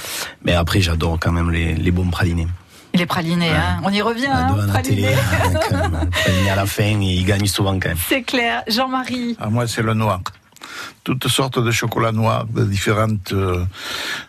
Mais 0.45 0.55
après 0.55 0.81
j'adore 0.81 1.19
quand 1.21 1.33
même 1.33 1.51
les, 1.51 1.75
les 1.75 1.91
bons 1.91 2.09
pralinés. 2.09 2.49
Les 2.95 3.07
pralinés, 3.07 3.51
hein. 3.51 3.81
on 3.85 3.91
y 3.91 4.03
revient, 4.03 4.27
hein, 4.27 4.53
Devant 4.57 4.73
la 4.73 4.83
télé, 4.83 5.03
pralinés. 5.03 5.17
avec 5.45 5.73
euh, 5.73 6.01
le 6.05 6.11
praliné 6.11 6.51
à 6.51 6.57
la 6.57 6.67
fin, 6.67 6.83
et 7.01 7.15
ils 7.15 7.25
gagnent 7.25 7.47
souvent 7.47 7.79
quand 7.79 7.89
même. 7.91 7.99
C'est 8.09 8.23
clair. 8.23 8.63
Jean-Marie 8.67 9.37
Ah, 9.39 9.49
moi, 9.49 9.69
c'est 9.69 9.83
le 9.83 9.95
noir. 9.95 10.21
Toutes 11.05 11.29
sortes 11.29 11.59
de 11.63 11.71
chocolats 11.71 12.11
noirs 12.13 12.47
de 12.47 12.65
différentes, 12.65 13.33
euh, 13.33 13.65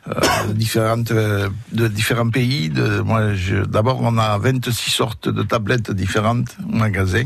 euh, 0.10 0.14
différentes, 0.54 1.12
euh, 1.12 1.50
de 1.72 1.88
différents 1.88 2.30
pays. 2.30 2.70
De, 2.70 3.00
moi, 3.02 3.34
je- 3.34 3.66
d'abord, 3.66 4.00
on 4.02 4.18
a 4.20 4.38
26 4.38 4.92
sortes 4.92 5.28
de 5.28 5.42
tablettes 5.44 5.92
différentes 5.92 6.56
au 6.68 6.76
magasin. 6.76 7.24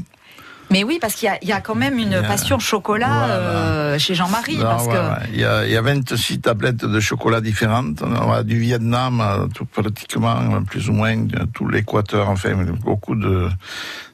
Mais 0.71 0.83
oui, 0.83 0.97
parce 0.99 1.13
qu'il 1.15 1.27
y 1.27 1.29
a- 1.29 1.37
il 1.41 1.47
y, 1.47 1.51
a 1.51 1.61
quand 1.61 1.75
même 1.75 1.97
une 1.99 2.13
a- 2.15 2.23
passion 2.23 2.59
chocolat 2.59 3.07
Voilà. 3.07 3.33
euh, 3.33 3.99
chez 3.99 4.15
Jean-Marie. 4.15 4.57
Non, 4.57 4.63
parce 4.63 4.85
voilà. 4.85 5.19
que 5.23 5.33
il, 5.33 5.39
y 5.39 5.45
a, 5.45 5.65
il 5.65 5.71
y 5.71 5.77
a 5.77 5.81
26 5.81 6.41
tablettes 6.41 6.83
de 6.85 6.99
chocolat 6.99 7.39
différentes. 7.41 8.01
On 8.03 8.31
a 8.31 8.43
du 8.43 8.57
Vietnam, 8.59 9.21
euh, 9.21 9.47
tout 9.53 9.65
pratiquement, 9.65 10.37
euh, 10.55 10.61
plus 10.61 10.89
ou 10.89 10.93
moins, 10.93 11.15
tout 11.53 11.67
l'Équateur, 11.67 12.29
enfin, 12.29 12.53
beaucoup 12.83 13.15
de, 13.15 13.47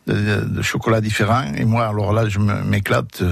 de, 0.07 0.41
de 0.45 0.61
chocolats 0.61 1.01
différents. 1.01 1.43
Et 1.55 1.65
moi, 1.65 1.87
alors 1.87 2.11
là, 2.13 2.27
je 2.27 2.39
m'éclate 2.39 3.23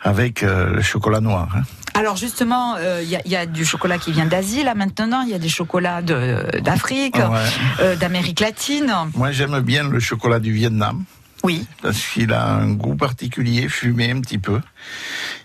avec 0.00 0.42
le 0.42 0.80
chocolat 0.82 1.20
noir. 1.20 1.48
hein. 1.56 1.62
Alors 1.94 2.16
justement, 2.16 2.76
euh, 2.78 3.00
il 3.02 3.10
y, 3.10 3.16
a- 3.16 3.20
il 3.26 3.30
y 3.30 3.36
a 3.36 3.44
du 3.44 3.66
chocolat 3.66 3.98
qui 3.98 4.12
vient 4.12 4.24
d'Asie 4.24 4.64
là 4.64 4.74
maintenant, 4.74 5.20
il 5.20 5.28
y 5.30 5.34
a 5.34 5.38
des 5.38 5.50
chocolats 5.50 6.00
de- 6.00 6.58
d'Afrique, 6.60 7.16
Ouais. 7.16 7.22
euh, 7.80 7.96
d'Amérique 7.96 8.40
latine. 8.40 8.90
Moi, 9.14 9.30
j'aime 9.32 9.60
bien 9.60 9.86
le 9.86 10.00
chocolat 10.00 10.40
du 10.40 10.52
Vietnam. 10.52 11.04
Oui. 11.42 11.66
Parce 11.82 11.98
qu'il 12.06 12.32
a 12.32 12.54
un 12.54 12.72
goût 12.72 12.94
particulier, 12.94 13.68
fumé 13.68 14.10
un 14.10 14.20
petit 14.20 14.38
peu. 14.38 14.60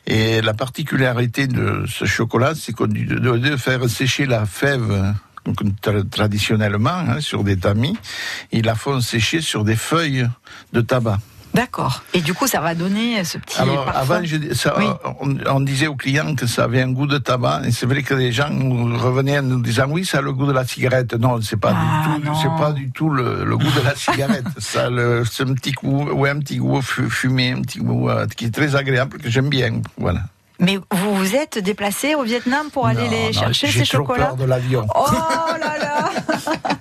Et 0.05 0.41
la 0.41 0.53
particularité 0.53 1.47
de 1.47 1.85
ce 1.87 2.05
chocolat, 2.05 2.53
c'est 2.55 2.71
qu'on 2.71 2.87
de, 2.87 3.57
faire 3.57 3.89
sécher 3.89 4.25
la 4.25 4.45
fève 4.45 5.13
traditionnellement 6.11 6.89
hein, 6.89 7.21
sur 7.21 7.43
des 7.43 7.57
tamis, 7.57 7.97
ils 8.51 8.65
la 8.65 8.75
font 8.75 9.01
sécher 9.01 9.41
sur 9.41 9.63
des 9.63 9.75
feuilles 9.75 10.27
de 10.73 10.81
tabac. 10.81 11.19
D'accord. 11.57 12.03
Et 12.13 12.21
du 12.21 12.33
coup, 12.35 12.45
ça 12.47 12.61
va 12.61 12.75
donner 12.75 13.23
ce 13.23 13.39
petit 13.39 13.59
Alors 13.59 13.85
parfum. 13.85 13.99
avant, 13.99 14.19
je, 14.23 14.53
ça, 14.53 14.75
Oui. 14.77 14.85
on, 15.21 15.35
on 15.49 15.59
disait 15.59 15.87
aux 15.87 15.95
clients 15.95 16.35
que 16.35 16.45
ça 16.45 16.65
avait 16.65 16.81
un 16.83 16.91
goût 16.91 17.07
de 17.07 17.17
tabac, 17.17 17.61
et 17.65 17.71
c'est 17.71 17.87
vrai 17.87 18.03
que 18.03 18.13
les 18.13 18.31
gens 18.31 18.49
revenaient 18.49 19.39
en 19.39 19.43
nous 19.43 19.59
disant 19.61 19.85
oui, 19.89 20.05
ça 20.05 20.19
a 20.19 20.21
le 20.21 20.33
goût 20.33 20.45
de 20.45 20.51
la 20.53 20.65
cigarette. 20.65 21.13
Non, 21.15 21.41
c'est 21.41 21.57
pas 21.59 21.73
Ah, 21.75 22.15
du 22.15 22.21
tout, 22.21 22.33
c'est 22.41 22.61
pas 22.61 22.71
du 22.73 22.91
tout 22.91 23.09
le, 23.09 23.43
le 23.43 23.57
goût 23.57 23.71
de 23.71 23.81
la 23.83 23.95
cigarette. 24.05 24.45
ça, 24.59 24.85
a 24.85 24.89
le- 24.91 25.25
c'est 25.25 25.43
un 25.49 25.53
petit 25.55 25.71
goût, 25.71 26.03
ouais, 26.11 26.29
un 26.29 26.39
petit 26.39 26.57
goût 26.57 26.81
fu- 26.81 27.09
fumé, 27.09 27.53
un 27.53 27.61
petit 27.61 27.79
goût 27.79 28.07
euh, 28.09 28.27
qui 28.27 28.45
est 28.45 28.53
très 28.53 28.75
agréable 28.75 29.17
que 29.17 29.29
j'aime 29.29 29.49
bien. 29.49 29.81
Voilà. 29.97 30.21
Mais 30.59 30.77
vous 30.91 31.13
vous 31.15 31.35
êtes 31.35 31.59
déplacé 31.59 32.15
au 32.15 32.23
Vietnam 32.23 32.67
pour 32.73 32.87
aller 32.87 33.03
Non, 33.05 33.11
les 33.11 33.25
non, 33.27 33.31
chercher 33.33 33.67
j'ai 33.67 33.79
ces 33.85 33.85
trop 33.93 33.97
chocolats 34.05 34.25
peur 34.27 34.35
de 34.37 34.45
l'avion. 34.45 34.87
Oh 34.95 35.05
là 35.59 35.77
là 35.79 36.09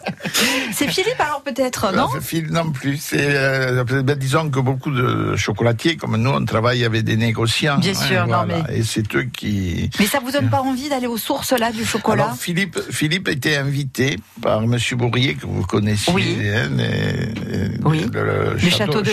C'est 0.73 0.89
Philippe 0.89 1.21
alors 1.21 1.43
peut-être, 1.43 1.93
non 1.93 2.09
Euh, 2.15 2.21
Phil, 2.21 2.49
non 2.51 2.71
plus. 2.71 2.99
C'est, 2.99 3.19
euh, 3.21 3.85
ben, 3.85 4.15
disons 4.17 4.51
que 4.51 4.61
beaucoup 4.61 4.91
de 4.91 5.35
chocolatiers 5.37 5.97
comme 5.97 6.17
nous, 6.17 6.31
on 6.31 6.45
travaille 6.45 6.85
avec 6.85 7.05
des 7.05 7.17
négociants. 7.17 7.79
Bien 7.79 7.93
hein, 7.93 7.95
sûr, 7.95 8.27
non, 8.27 8.45
voilà. 8.45 8.71
Et 8.73 8.83
c'est 8.83 9.15
eux 9.15 9.25
qui. 9.25 9.91
Mais 9.99 10.07
ça 10.07 10.19
vous 10.21 10.31
donne 10.31 10.51
pas 10.51 10.61
envie 10.61 10.89
d'aller 10.89 11.07
aux 11.07 11.17
sources 11.17 11.53
là 11.53 11.73
du 11.73 11.85
chocolat 11.85 12.25
Alors 12.25 12.37
Philippe, 12.37 12.79
Philippe 12.91 13.29
était 13.29 13.57
invité 13.57 14.17
par 14.43 14.61
Monsieur 14.67 14.97
Bourrier 14.97 15.35
que 15.35 15.47
vous 15.47 15.63
connaissez, 15.63 16.11
hein, 16.11 16.69
les- 16.77 18.07
le, 18.13 18.55
Le 18.55 18.71
château 18.71 19.03
de 19.03 19.11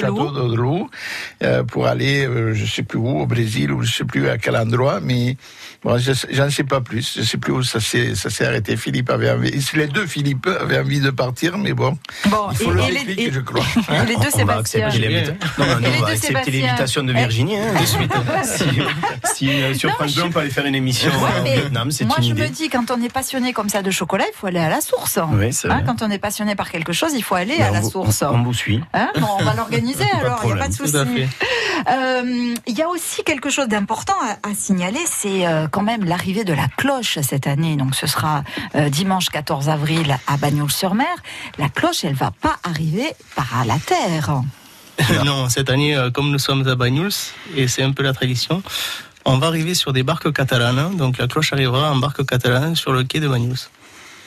de 0.49 0.55
Loup, 0.55 0.89
euh, 1.43 1.63
pour 1.63 1.87
aller, 1.87 2.25
euh, 2.25 2.53
je 2.53 2.65
sais 2.65 2.83
plus 2.83 2.99
où, 2.99 3.19
au 3.19 3.25
Brésil 3.25 3.71
ou 3.71 3.81
je 3.83 3.91
sais 3.91 4.03
plus 4.05 4.29
à 4.29 4.37
quel 4.37 4.55
endroit, 4.57 4.99
mais 5.01 5.37
bon, 5.83 5.97
je 5.97 6.13
sais- 6.13 6.27
j'en 6.31 6.49
sais 6.49 6.63
pas 6.63 6.81
plus. 6.81 7.15
Je 7.17 7.23
sais 7.23 7.37
plus 7.37 7.51
où 7.53 7.63
ça 7.63 7.79
s'est 7.79 8.15
ça 8.15 8.29
s'est 8.29 8.45
arrêté. 8.45 8.75
Philippe 8.77 9.09
avait 9.09 9.31
envie, 9.31 9.51
les 9.73 9.87
deux 9.87 10.05
Philippe 10.07 10.47
avaient 10.47 10.79
envie 10.79 10.99
de 10.99 11.09
partir, 11.11 11.57
mais 11.57 11.73
bon, 11.73 11.97
Bon, 12.25 12.47
il 12.51 12.57
faut 12.57 12.71
et- 12.71 12.75
le 12.75 12.81
et 12.83 12.91
les- 12.91 13.03
déclic, 13.05 13.33
je 13.33 13.39
crois. 13.41 13.61
et 14.03 14.05
les 14.07 14.15
deux 14.15 14.29
Sébastien. 14.29 14.89
Non, 14.89 14.93
non, 14.93 14.97
les 14.99 15.87
on 15.87 15.91
va 15.91 15.97
deux 15.97 16.03
accepter 16.13 16.27
Sébastien. 16.27 16.61
l'invitation 16.65 17.03
de. 17.03 17.13
Virginie 17.13 17.57
hein, 17.57 17.79
de 17.79 17.85
suite. 17.85 18.13
si, 18.43 19.35
si, 19.35 19.49
euh, 19.61 19.73
sur 19.73 19.91
France 19.91 20.15
2, 20.15 20.23
on 20.23 20.29
peut 20.31 20.39
aller 20.39 20.49
faire 20.49 20.65
une 20.65 20.75
émission 20.75 21.11
Ouais, 21.11 21.39
au 21.41 21.43
Vietnam, 21.43 21.91
c'est 21.91 22.05
Moi, 22.05 22.15
une 22.17 22.23
je 22.23 22.29
idée. 22.31 22.43
me 22.43 22.47
dis, 22.49 22.69
quand 22.69 22.89
on 22.91 23.01
est 23.01 23.11
passionné 23.13 23.53
comme 23.53 23.69
ça 23.69 23.81
de 23.81 23.91
chocolat, 23.91 24.25
il 24.33 24.35
faut 24.37 24.47
aller 24.47 24.59
à 24.59 24.69
la 24.69 24.81
source. 24.81 25.19
Oui, 25.31 25.49
vrai. 25.63 25.83
quand 25.85 26.01
on 26.01 26.09
est 26.09 26.17
passionné 26.17 26.55
par 26.55 26.69
quelque 26.71 26.91
chose, 26.93 27.11
il 27.15 27.23
faut 27.23 27.35
aller 27.35 27.55
Mais 27.59 27.63
à 27.65 27.71
la 27.71 27.81
vous- 27.81 27.89
source. 27.91 28.23
On, 28.23 28.35
on 28.35 28.43
vous 28.43 28.53
suit. 28.53 28.81
Hein 28.93 29.09
Bon, 29.19 29.27
on 29.39 29.43
va 29.43 29.53
l'organiser 29.53 30.05
alors, 30.19 30.39
il 30.43 30.47
n'y 30.47 30.53
a 30.53 30.55
pas 30.63 30.67
de 30.69 30.73
souci. 30.73 30.95
Euh, 31.89 32.53
Il 32.67 32.77
y 32.77 32.81
a 32.81 32.87
aussi 32.89 33.23
quelque 33.23 33.49
chose 33.49 33.67
d'important 33.67 34.13
à, 34.21 34.49
à 34.49 34.53
signaler, 34.55 34.99
c'est 35.05 35.45
euh, 35.45 35.67
quand 35.73 35.81
même 35.81 36.05
l'arrivée 36.05 36.43
de 36.43 36.53
la 36.53 36.67
cloche 36.67 37.17
cette 37.21 37.47
année. 37.47 37.75
Donc 37.75 37.95
ce 37.95 38.05
sera 38.05 38.43
euh, 38.75 38.89
dimanche 38.89 39.29
14 39.29 39.69
avril 39.69 40.15
à 40.27 40.37
Bagnols-sur-Mer. 40.37 41.15
la 41.57 41.67
cloche, 41.67 42.03
elle 42.05 42.13
va 42.13 42.29
pas 42.29 42.57
arriver 42.63 43.11
par 43.35 43.65
la 43.65 43.79
terre. 43.79 44.41
non, 45.25 45.49
cette 45.49 45.71
année, 45.71 45.97
euh, 45.97 46.11
comme 46.11 46.29
nous 46.29 46.37
sommes 46.37 46.67
à 46.67 46.75
Banyuls, 46.75 47.09
et 47.55 47.67
c'est 47.67 47.81
un 47.81 47.91
peu 47.91 48.03
la 48.03 48.13
tradition, 48.13 48.61
on 49.25 49.39
va 49.39 49.47
arriver 49.47 49.73
sur 49.73 49.93
des 49.93 50.03
barques 50.03 50.31
catalanes. 50.31 50.95
Donc 50.95 51.17
la 51.17 51.27
cloche 51.27 51.51
arrivera 51.53 51.91
en 51.91 51.95
barque 51.95 52.23
catalane 52.23 52.75
sur 52.75 52.93
le 52.93 53.03
quai 53.03 53.19
de 53.19 53.27
Banyuls. 53.27 53.67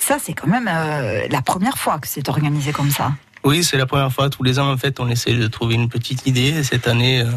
Ça, 0.01 0.19
c'est 0.21 0.35
quand 0.35 0.49
même 0.49 0.69
euh, 0.69 1.27
la 1.31 1.43
première 1.43 1.79
fois 1.79 1.99
que 2.01 2.09
c'est 2.09 2.29
organisé 2.29 2.73
comme 2.73 2.91
ça. 2.91 3.13
Oui, 3.45 3.63
c'est 3.63 3.77
la 3.77 3.87
première 3.87 4.13
fois. 4.13 4.31
Tous 4.31 4.43
les 4.43 4.59
ans, 4.59 4.69
en 4.73 4.77
fait, 4.77 4.99
on 4.99 5.09
essaie 5.09 5.35
de 5.35 5.47
trouver 5.47 5.77
une 5.77 5.89
petite 5.89 6.27
idée. 6.27 6.49
Et 6.59 6.65
cette 6.65 6.89
année, 6.89 7.21
euh, 7.21 7.31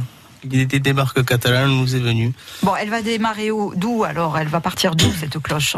des 0.43 0.93
barques 0.93 1.23
catalanes 1.25 1.71
nous 1.71 1.95
est 1.95 1.99
venue. 1.99 2.34
Bon, 2.63 2.75
elle 2.75 2.89
va 2.89 3.02
démarrer 3.02 3.52
où 3.52 3.73
d'où 3.75 4.04
alors? 4.04 4.38
Elle 4.38 4.47
va 4.47 4.62
partir 4.62 4.95
d'où 4.95 5.12
cette 5.19 5.39
cloche? 5.39 5.75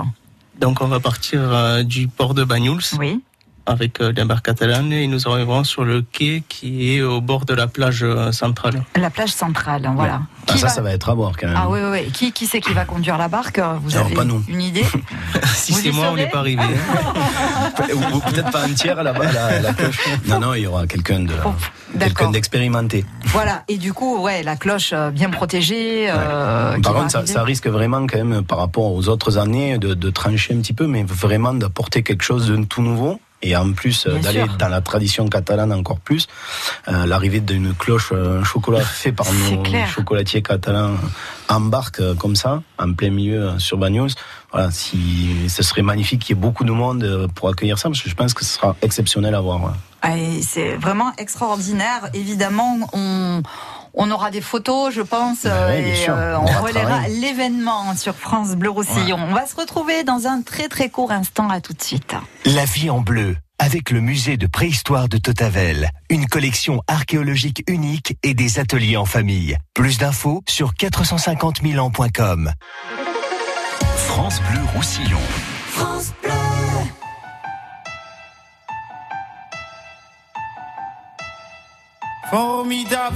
Donc 0.60 0.82
on 0.82 0.88
va 0.88 1.00
partir 1.00 1.42
euh, 1.42 1.84
du 1.84 2.08
port 2.08 2.34
de 2.34 2.44
Banyuls. 2.44 2.84
Oui. 3.00 3.22
Avec 3.68 4.02
euh, 4.02 4.12
les 4.16 4.26
barques 4.26 4.46
catalanes 4.46 4.92
et 4.92 5.06
nous 5.08 5.28
arriverons 5.28 5.64
sur 5.64 5.84
le 5.86 6.02
quai 6.02 6.44
qui 6.50 6.96
est 6.96 7.02
au 7.02 7.22
bord 7.22 7.46
de 7.46 7.54
la 7.54 7.68
plage 7.68 8.02
euh, 8.04 8.32
centrale. 8.32 8.84
La 8.96 9.12
plage 9.12 9.30
centrale, 9.30 9.90
voilà. 9.96 10.22
Ah, 10.48 10.58
ça, 10.58 10.66
va- 10.66 10.70
ça 10.70 10.82
va 10.82 10.92
être 10.94 11.10
à 11.10 11.14
voir 11.14 11.34
quand 11.40 11.48
même. 11.48 11.56
Ah 11.58 11.70
oui, 11.70 11.80
oui, 11.84 11.90
oui. 12.06 12.12
Qui, 12.12 12.32
qui 12.32 12.48
c'est 12.48 12.60
qui 12.60 12.74
va 12.74 12.86
conduire 12.86 13.18
la 13.20 13.28
barque 13.28 13.60
Vous 13.84 13.94
Alors, 13.96 14.08
avez 14.08 14.16
pas 14.16 14.24
nous. 14.26 14.44
une 14.48 14.62
idée 14.62 14.84
si 15.54 15.74
Vous 15.74 15.80
c'est 15.80 15.92
moi, 15.92 16.08
on 16.12 16.16
n'est 16.16 16.28
pas 16.28 16.40
arrivé. 16.40 16.62
hein. 16.64 17.84
Ou- 18.14 18.20
Peut-être 18.32 18.52
pas 18.52 18.66
entière 18.66 19.04
là-bas, 19.04 19.32
la, 19.32 19.60
la 19.62 19.74
cloche. 19.74 20.00
Non, 20.28 20.40
non, 20.40 20.54
il 20.56 20.62
y 20.64 20.68
aura 20.68 20.88
quelqu'un 20.88 21.20
de, 21.22 21.34
quelqu'un 22.00 22.32
d'expérimenté. 22.32 23.06
Voilà. 23.26 23.64
Et 23.68 23.78
du 23.78 23.94
coup, 23.94 24.20
ouais, 24.22 24.42
la 24.44 24.56
cloche 24.56 24.92
euh, 24.94 25.12
bien 25.12 25.30
protégée. 25.30 26.08
euh, 26.10 26.80
Par 26.82 26.94
contre, 26.94 27.28
ça, 27.28 27.44
risque 27.44 27.68
vraiment 27.68 28.06
quand 28.08 28.18
même, 28.24 28.44
par 28.44 28.58
rapport 28.58 28.92
aux 28.94 29.08
autres 29.08 29.38
années, 29.38 29.78
de, 29.78 29.94
de 29.94 30.10
trancher 30.10 30.54
un 30.56 30.58
petit 30.62 30.74
peu, 30.74 30.88
mais 30.88 31.04
vraiment 31.04 31.54
d'apporter 31.54 32.02
quelque 32.04 32.24
chose 32.24 32.48
de 32.48 32.64
tout 32.64 32.82
nouveau. 32.82 33.20
Et 33.44 33.56
en 33.56 33.72
plus, 33.74 34.06
euh, 34.06 34.20
d'aller 34.20 34.46
dans 34.60 34.68
la 34.68 34.82
tradition 34.82 35.28
catalane 35.28 35.74
encore 35.74 36.00
plus, 36.00 36.28
euh, 36.88 37.06
l'arrivée 37.06 37.40
d'une 37.40 37.74
cloche, 37.74 38.12
euh, 38.12 38.42
un 38.42 38.44
chocolat 38.44 38.82
fait 38.82 39.12
par 39.12 39.26
nos 39.34 39.62
clair. 39.64 39.88
chocolatiers 39.88 40.42
catalans 40.42 40.96
en 41.50 41.60
barque 41.62 42.02
comme 42.18 42.36
ça, 42.36 42.62
en 42.78 42.94
plein 42.94 43.10
milieu 43.10 43.58
sur 43.58 43.78
Bagnols. 43.78 44.12
Voilà, 44.52 44.70
si, 44.72 45.50
ce 45.50 45.64
serait 45.64 45.82
magnifique 45.82 46.22
qu'il 46.22 46.36
y 46.36 46.40
ait 46.40 46.42
beaucoup 46.42 46.64
de 46.64 46.72
monde 46.72 47.28
pour 47.36 47.50
accueillir 47.50 47.78
ça, 47.78 47.90
parce 47.90 48.02
que 48.02 48.10
je 48.10 48.16
pense 48.16 48.34
que 48.34 48.44
ce 48.46 48.54
sera 48.54 48.76
exceptionnel 48.82 49.34
à 49.34 49.42
voir. 49.42 49.64
ouais. 49.64 49.72
Ah, 50.02 50.16
C'est 50.42 50.76
vraiment 50.76 51.12
extraordinaire. 51.18 52.10
Évidemment, 52.14 52.90
on, 52.94 53.44
on 53.94 54.10
aura 54.12 54.32
des 54.32 54.42
photos, 54.42 54.94
je 54.94 55.02
pense, 55.02 55.44
oui, 55.44 55.50
bien 55.50 55.94
et 55.94 56.10
euh, 56.10 56.40
On 56.40 56.46
travailler. 56.46 57.20
l'événement 57.20 57.96
sur 57.96 58.16
France 58.16 58.56
Bleu 58.56 58.70
Roussillon. 58.70 59.18
On 59.30 59.34
va 59.34 59.46
se 59.46 59.56
retrouver 59.56 60.04
dans 60.04 60.28
un 60.28 60.42
très 60.42 60.68
très 60.68 60.90
court 60.90 61.12
instant. 61.12 61.50
À 61.50 61.60
tout 61.62 61.74
de 61.74 61.82
suite. 61.82 62.16
La 62.46 62.66
vie 62.66 62.90
en 62.90 63.00
bleu, 63.00 63.36
avec 63.60 63.90
le 63.92 64.00
musée 64.00 64.38
de 64.38 64.48
préhistoire 64.48 65.10
de 65.10 65.18
Totavel, 65.18 65.90
une 66.10 66.28
collection 66.28 66.82
archéologique 66.88 67.64
unique 67.68 68.16
et 68.24 68.34
des 68.34 68.60
ateliers 68.60 68.98
en 68.98 69.06
famille. 69.06 69.58
Plus 69.74 69.98
d'infos 69.98 70.44
sur 70.48 70.74
450 70.74 71.62
000 71.64 71.86
ans.com. 71.86 72.52
France 73.96 74.42
Bleu 74.52 74.62
Roussillon. 74.76 75.20
France 75.68 76.14
Bleu. 76.22 76.32
Formidable, 82.30 83.16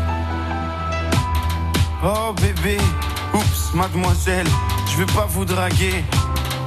Oh 2.03 2.33
bébé, 2.33 2.77
oups, 3.33 3.73
mademoiselle, 3.75 4.47
je 4.91 4.97
veux 4.97 5.05
pas 5.07 5.27
vous 5.29 5.45
draguer. 5.45 6.03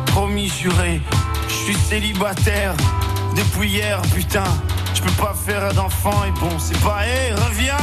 Promis 0.07 0.49
juré, 0.49 1.01
je 1.49 1.53
suis 1.53 1.75
célibataire 1.75 2.73
depuis 3.35 3.69
hier, 3.69 4.01
putain. 4.15 4.45
Je 4.95 5.03
peux 5.03 5.11
pas 5.23 5.35
faire 5.35 5.75
d'enfant 5.75 6.23
et 6.27 6.31
bon, 6.39 6.57
c'est 6.59 6.79
pas, 6.81 7.05
hé, 7.07 7.33
reviens, 7.35 7.77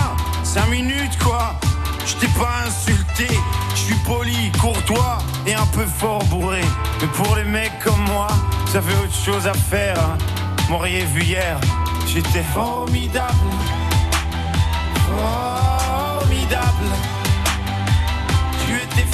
cinq 0.44 0.68
minutes 0.70 1.18
quoi. 1.22 1.60
Je 2.06 2.16
t'ai 2.16 2.28
pas 2.40 2.64
insulté, 2.66 3.28
je 3.76 3.80
suis 3.80 3.96
poli, 4.06 4.52
courtois 4.60 5.18
et 5.46 5.54
un 5.54 5.66
peu 5.68 5.86
fort 5.86 6.24
bourré. 6.26 6.62
Mais 7.02 7.08
pour 7.08 7.36
les 7.36 7.44
mecs 7.44 7.78
comme 7.84 8.02
moi, 8.06 8.28
ça 8.72 8.82
fait 8.82 8.96
autre 9.04 9.14
chose 9.26 9.46
à 9.46 9.54
faire. 9.54 10.00
hein. 10.00 10.18
M'auriez 10.70 11.04
vu 11.06 11.22
hier, 11.24 11.60
j'étais 12.08 12.44
formidable. 12.54 13.34
Formidable. 15.10 17.11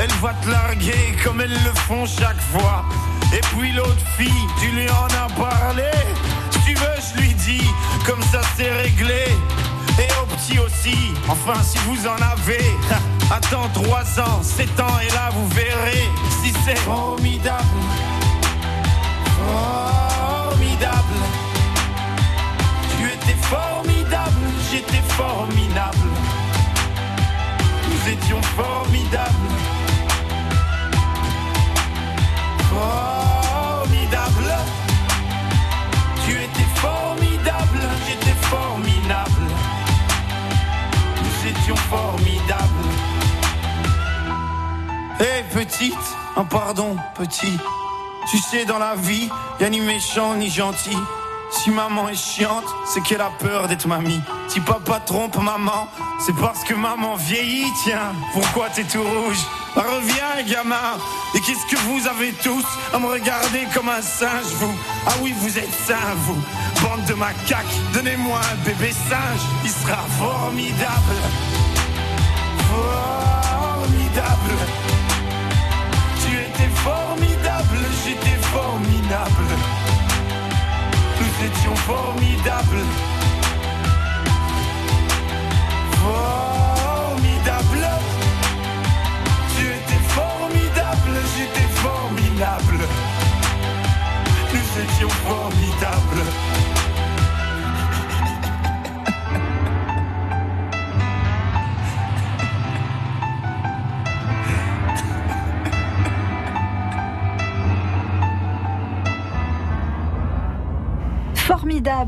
Elle 0.00 0.10
va 0.22 0.32
te 0.34 0.48
larguer 0.48 1.16
comme 1.24 1.40
elles 1.40 1.62
le 1.64 1.72
font 1.74 2.06
chaque 2.06 2.40
fois. 2.52 2.84
Et 3.32 3.40
puis 3.40 3.72
l'autre 3.72 4.06
fille, 4.16 4.46
tu 4.60 4.68
lui 4.68 4.88
en 4.88 5.06
as 5.06 5.28
parlé. 5.34 5.90
Si 6.50 6.60
tu 6.60 6.74
veux, 6.74 6.86
je 7.14 7.20
lui 7.20 7.34
dis, 7.34 7.68
comme 8.06 8.22
ça 8.22 8.40
c'est 8.56 8.70
réglé. 8.70 9.24
Et 9.98 10.08
au 10.22 10.26
petit 10.26 10.58
aussi, 10.60 10.96
enfin 11.28 11.60
si 11.62 11.78
vous 11.78 12.06
en 12.06 12.16
avez. 12.22 12.64
Attends 13.30 13.68
3 13.74 14.20
ans, 14.20 14.42
7 14.42 14.80
ans, 14.80 14.98
et 15.02 15.12
là 15.12 15.30
vous 15.32 15.48
verrez 15.48 16.08
si 16.42 16.52
c'est 16.64 16.78
formidable. 16.78 17.64
Formidable. 19.46 21.18
Tu 22.96 23.06
étais 23.06 23.38
formidable, 23.42 24.46
j'étais 24.70 25.02
formidable. 25.08 26.08
Nous 27.90 28.12
étions 28.12 28.42
formidables. 28.56 29.77
Formidable. 32.78 34.54
Tu 36.24 36.32
étais 36.32 36.70
formidable, 36.76 37.80
j'étais 38.06 38.36
formidable. 38.42 39.46
Nous 41.22 41.50
étions 41.50 41.76
formidables. 41.76 42.88
Hé 45.20 45.42
petite, 45.52 45.94
un 46.36 46.44
pardon 46.44 46.96
petit. 47.16 47.58
Tu 48.30 48.38
sais 48.38 48.64
dans 48.64 48.78
la 48.78 48.94
vie, 48.94 49.28
y 49.60 49.64
a 49.64 49.70
ni 49.70 49.80
méchant 49.80 50.34
ni 50.34 50.50
gentil. 50.50 50.96
Si 51.50 51.70
maman 51.70 52.08
est 52.10 52.14
chiante, 52.14 52.66
c'est 52.84 53.00
qu'elle 53.00 53.22
a 53.22 53.30
peur 53.38 53.68
d'être 53.68 53.88
mamie. 53.88 54.20
Si 54.48 54.60
papa 54.60 55.00
trompe 55.00 55.36
maman, 55.36 55.88
c'est 56.20 56.36
parce 56.36 56.62
que 56.62 56.74
maman 56.74 57.16
vieillit, 57.16 57.72
tiens. 57.84 58.12
Pourquoi 58.34 58.68
t'es 58.68 58.84
tout 58.84 59.02
rouge? 59.02 59.38
Reviens, 59.78 60.42
gamin. 60.44 60.98
Et 61.34 61.40
qu'est-ce 61.40 61.64
que 61.66 61.80
vous 61.82 62.04
avez 62.08 62.32
tous 62.32 62.64
à 62.92 62.98
me 62.98 63.06
regarder 63.06 63.68
comme 63.72 63.88
un 63.88 64.02
singe, 64.02 64.50
vous? 64.56 64.74
Ah 65.06 65.12
oui, 65.22 65.32
vous 65.38 65.56
êtes 65.56 65.72
sains, 65.86 66.14
vous. 66.26 66.42
Bande 66.82 67.04
de 67.06 67.14
macaques, 67.14 67.64
donnez-moi 67.94 68.40
un 68.40 68.56
bébé 68.64 68.90
singe. 68.90 69.40
Il 69.64 69.70
sera 69.70 70.02
formidable. 70.18 71.16
Formidable. 72.68 74.56
Tu 76.22 76.34
étais 76.34 76.70
formidable, 76.74 77.78
j'étais 78.04 78.38
formidable. 78.50 79.48
Nous 81.20 81.46
étions 81.46 81.76
formidables. 81.76 83.17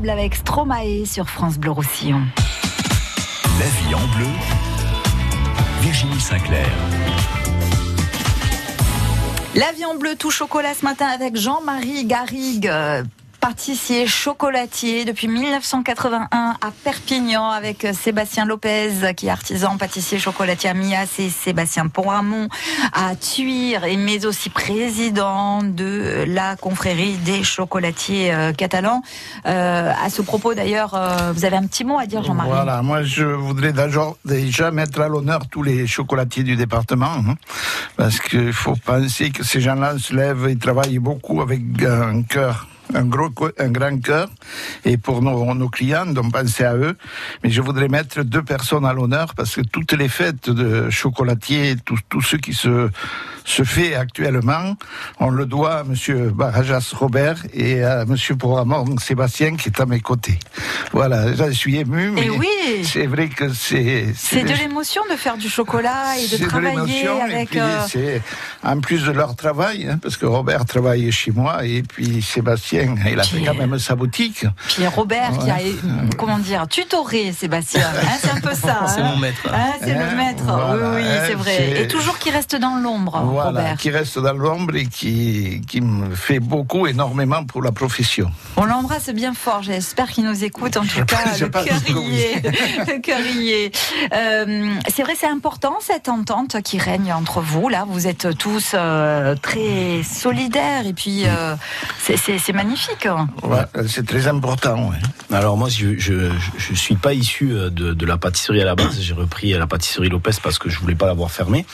Avec 0.09 0.35
Stromae 0.35 1.05
sur 1.05 1.29
France 1.29 1.57
Bleu 1.57 1.71
Roussillon. 1.71 2.21
La 3.59 3.65
vie 3.65 3.93
en 3.93 4.17
bleu. 4.17 4.27
Virginie 5.81 6.19
Sinclair. 6.19 6.67
La 9.55 9.71
vie 9.73 9.85
en 9.85 9.95
bleu 9.95 10.15
tout 10.17 10.31
chocolat 10.31 10.73
ce 10.73 10.83
matin 10.85 11.05
avec 11.05 11.37
Jean-Marie 11.37 12.05
Garrigue. 12.05 12.71
Pâtissier 13.41 14.05
chocolatier 14.05 15.03
depuis 15.03 15.27
1981 15.27 16.27
à 16.31 16.71
Perpignan 16.83 17.49
avec 17.49 17.87
Sébastien 17.91 18.45
Lopez 18.45 18.91
qui 19.17 19.25
est 19.27 19.31
artisan 19.31 19.77
pâtissier 19.77 20.19
chocolatier 20.19 20.69
à 20.69 20.75
Mias 20.75 21.15
et 21.17 21.29
Sébastien 21.29 21.87
Ponramont 21.87 22.49
à 22.93 23.15
Tuire 23.15 23.85
et 23.85 23.97
mais 23.97 24.27
aussi 24.27 24.51
président 24.51 25.63
de 25.63 26.23
la 26.27 26.55
confrérie 26.55 27.17
des 27.17 27.43
chocolatiers 27.43 28.31
euh, 28.31 28.53
catalans. 28.53 29.01
Euh, 29.47 29.91
à 29.91 30.09
ce 30.11 30.21
propos 30.21 30.53
d'ailleurs, 30.53 30.93
euh, 30.93 31.31
vous 31.33 31.43
avez 31.43 31.57
un 31.57 31.65
petit 31.65 31.83
mot 31.83 31.97
à 31.97 32.05
dire 32.05 32.23
Jean-Marie 32.23 32.49
Voilà, 32.49 32.83
moi 32.83 33.01
je 33.01 33.25
voudrais 33.25 33.73
déjà 33.73 34.71
mettre 34.71 35.01
à 35.01 35.07
l'honneur 35.07 35.47
tous 35.49 35.63
les 35.63 35.87
chocolatiers 35.87 36.43
du 36.43 36.55
département, 36.55 37.13
hein, 37.13 37.35
parce 37.97 38.19
qu'il 38.19 38.53
faut 38.53 38.75
penser 38.75 39.31
que 39.31 39.43
ces 39.43 39.61
gens-là 39.61 39.97
se 39.97 40.13
lèvent 40.13 40.47
et 40.47 40.55
travaillent 40.57 40.99
beaucoup 40.99 41.41
avec 41.41 41.61
un 41.83 42.21
cœur. 42.21 42.67
Un, 42.93 43.05
gros, 43.05 43.29
un 43.57 43.69
grand 43.71 43.99
cœur, 44.01 44.29
et 44.85 44.97
pour 44.97 45.21
nos, 45.21 45.53
nos 45.53 45.69
clients, 45.69 46.05
donc 46.05 46.33
pensez 46.33 46.63
à 46.63 46.75
eux. 46.75 46.97
Mais 47.43 47.49
je 47.49 47.61
voudrais 47.61 47.87
mettre 47.87 48.23
deux 48.23 48.43
personnes 48.43 48.85
à 48.85 48.93
l'honneur 48.93 49.33
parce 49.35 49.55
que 49.55 49.61
toutes 49.61 49.93
les 49.93 50.09
fêtes 50.09 50.49
de 50.49 50.89
chocolatiers, 50.89 51.75
tout, 51.85 51.97
tout 52.09 52.21
ce 52.21 52.35
qui 52.35 52.53
se, 52.53 52.89
se 53.45 53.63
fait 53.63 53.95
actuellement, 53.95 54.75
on 55.19 55.29
le 55.29 55.45
doit 55.45 55.79
à 55.79 55.83
Monsieur 55.83 56.29
Barajas 56.29 56.91
Robert 56.93 57.37
et 57.53 57.83
à 57.83 58.05
Monsieur 58.05 58.35
Programmant 58.35 58.85
Sébastien 58.99 59.55
qui 59.55 59.69
est 59.69 59.79
à 59.79 59.85
mes 59.85 59.99
côtés. 59.99 60.37
Voilà, 60.91 61.33
je 61.33 61.51
suis 61.51 61.77
ému, 61.77 62.11
mais 62.11 62.25
Et 62.25 62.29
oui. 62.29 62.47
c'est 62.83 63.07
vrai 63.07 63.29
que 63.29 63.53
c'est 63.53 64.07
C'est 64.15 64.43
de 64.43 64.53
l'émotion 64.53 65.01
de 65.09 65.15
faire 65.15 65.37
du 65.37 65.49
chocolat 65.49 66.17
et 66.17 66.27
de 66.37 66.45
travailler 66.45 67.05
et 67.05 67.07
avec. 67.07 67.49
puis 67.49 67.59
euh, 67.59 67.81
c'est 67.87 68.21
en 68.63 68.79
plus 68.79 69.03
de 69.05 69.11
leur 69.11 69.35
travail, 69.35 69.87
hein, 69.89 69.97
parce 70.01 70.17
que 70.17 70.25
Robert 70.25 70.65
travaille 70.65 71.11
chez 71.11 71.31
moi 71.31 71.65
et 71.65 71.81
puis 71.83 72.21
Sébastien, 72.21 72.95
il 73.09 73.19
a 73.19 73.23
fait 73.23 73.41
quand 73.43 73.55
même 73.55 73.77
sa 73.79 73.95
boutique. 73.95 74.45
Puis 74.67 74.85
Robert 74.87 75.31
qui 75.39 75.49
a, 75.49 75.57
comment 76.17 76.39
dire, 76.39 76.67
tutoré 76.67 77.31
Sébastien. 77.31 77.81
Hein, 77.81 78.17
c'est 78.21 78.31
un 78.31 78.39
peu 78.41 78.53
ça. 78.53 78.85
C'est 78.87 79.01
hein. 79.01 79.11
mon 79.13 79.17
maître. 79.17 79.41
Hein, 79.51 79.73
c'est 79.81 79.91
Hein, 79.91 80.09
le 80.11 80.17
maître. 80.17 80.43
voilà, 80.43 80.91
oui, 80.95 81.01
oui, 81.03 81.17
c'est 81.27 81.33
vrai. 81.35 81.81
Et 81.81 81.87
toujours 81.87 82.17
qui 82.17 82.29
reste 82.31 82.55
dans 82.55 82.75
l'ombre, 82.77 83.17
Voilà, 83.31 83.49
Robert. 83.61 83.77
qui 83.77 83.89
reste 83.89 84.19
dans 84.19 84.33
l'ombre 84.33 84.75
et 84.75 84.85
qui, 84.85 85.61
qui 85.67 85.81
me 85.81 86.13
fait 86.15 86.39
beaucoup, 86.39 86.87
énormément 86.87 87.43
pour 87.45 87.61
la 87.61 87.71
profession. 87.71 88.31
On 88.57 88.65
l'embrasse 88.65 89.09
bien 89.09 89.33
fort. 89.33 89.63
J'espère 89.63 90.09
qu'il 90.09 90.25
nous 90.25 90.43
écoute. 90.43 90.77
En 90.77 90.81
tout 90.81 91.03
cas, 91.05 91.17
le 91.39 92.99
cœurier. 92.99 93.71
Euh, 94.13 94.73
c'est 94.89 95.03
vrai, 95.03 95.13
c'est 95.17 95.27
important 95.27 95.75
cette 95.79 96.09
entente 96.09 96.61
qui 96.63 96.77
règne 96.77 97.13
entre 97.13 97.39
vous. 97.41 97.69
Là, 97.69 97.85
vous 97.87 98.07
êtes 98.07 98.37
tous 98.37 98.71
euh, 98.73 99.35
très 99.35 100.01
solidaires 100.03 100.85
et 100.85 100.93
puis 100.93 101.23
euh, 101.25 101.55
c'est- 101.99 102.51
magnifique. 102.53 103.07
Ouais, 103.43 103.61
c'est 103.87 104.05
très 104.05 104.27
important. 104.27 104.89
ouais. 104.89 104.97
Alors 105.35 105.55
moi, 105.57 105.69
je, 105.69 105.97
je, 105.97 106.29
je 106.57 106.73
suis 106.73 106.95
pas 106.95 107.13
issu 107.13 107.47
de, 107.49 107.69
de 107.93 108.05
la 108.05 108.17
pâtisserie 108.17 108.61
à 108.61 108.65
la 108.65 108.75
base. 108.75 108.99
J'ai 108.99 109.13
repris 109.13 109.51
la 109.53 109.67
pâtisserie 109.67 110.09
Lopez 110.09 110.31
parce 110.43 110.59
que 110.59 110.69
je 110.69 110.79
voulais 110.79 110.95
pas 110.95 111.05
l'avoir 111.05 111.31
fermée. 111.31 111.65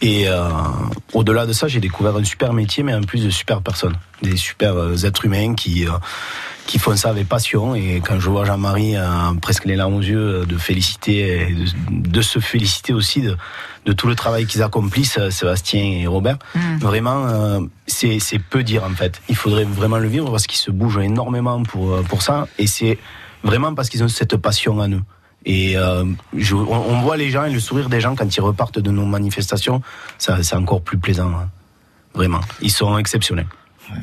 Et 0.00 0.28
euh, 0.28 0.48
au-delà 1.12 1.44
de 1.46 1.52
ça, 1.52 1.66
j'ai 1.66 1.80
découvert 1.80 2.14
un 2.16 2.24
super 2.24 2.52
métier, 2.52 2.84
mais 2.84 2.94
en 2.94 3.02
plus 3.02 3.24
de 3.24 3.30
super 3.30 3.62
personnes, 3.62 3.96
des 4.22 4.36
super 4.36 4.74
euh, 4.76 4.96
êtres 4.96 5.24
humains 5.24 5.54
qui 5.54 5.86
euh, 5.86 5.90
qui 6.66 6.78
font 6.78 6.94
ça 6.96 7.08
avec 7.10 7.28
passion. 7.28 7.74
Et 7.74 8.00
quand 8.06 8.20
je 8.20 8.30
vois 8.30 8.44
Jean-Marie 8.44 8.96
euh, 8.96 9.06
presque 9.42 9.64
les 9.64 9.74
larmes 9.74 9.94
aux 9.94 10.00
yeux 10.00 10.42
euh, 10.42 10.44
de 10.46 10.56
féliciter, 10.56 11.46
de, 11.90 12.10
de 12.10 12.22
se 12.22 12.38
féliciter 12.38 12.92
aussi 12.92 13.22
de, 13.22 13.36
de 13.86 13.92
tout 13.92 14.06
le 14.06 14.14
travail 14.14 14.46
qu'ils 14.46 14.62
accomplissent, 14.62 15.18
euh, 15.18 15.30
Sébastien 15.30 15.82
et 15.82 16.06
Robert, 16.06 16.38
vraiment, 16.78 17.26
euh, 17.26 17.60
c'est 17.88 18.20
c'est 18.20 18.38
peu 18.38 18.62
dire 18.62 18.84
en 18.84 18.94
fait. 18.94 19.20
Il 19.28 19.34
faudrait 19.34 19.64
vraiment 19.64 19.98
le 19.98 20.08
vivre 20.08 20.30
parce 20.30 20.46
qu'ils 20.46 20.60
se 20.60 20.70
bougent 20.70 20.98
énormément 21.02 21.60
pour 21.64 22.02
pour 22.04 22.22
ça. 22.22 22.46
Et 22.58 22.68
c'est 22.68 22.98
vraiment 23.42 23.74
parce 23.74 23.88
qu'ils 23.88 24.04
ont 24.04 24.08
cette 24.08 24.36
passion 24.36 24.78
en 24.78 24.88
eux. 24.90 25.02
Et 25.44 25.76
euh, 25.76 26.04
je- 26.36 26.54
on, 26.54 26.90
on 26.90 27.00
voit 27.02 27.16
les 27.16 27.30
gens 27.30 27.44
et 27.44 27.50
le 27.52 27.60
sourire 27.60 27.88
des 27.88 28.00
gens 28.00 28.14
quand 28.16 28.36
ils 28.36 28.40
repartent 28.40 28.78
de 28.80 28.90
nos 28.90 29.06
manifestations, 29.06 29.82
ça 30.18 30.42
c'est 30.42 30.56
encore 30.56 30.82
plus 30.82 30.98
plaisant. 30.98 31.30
hein. 31.30 31.48
Vraiment, 32.14 32.40
ils 32.60 32.70
sont 32.70 32.98
exceptionnels. 32.98 33.46
C'est- 33.86 33.94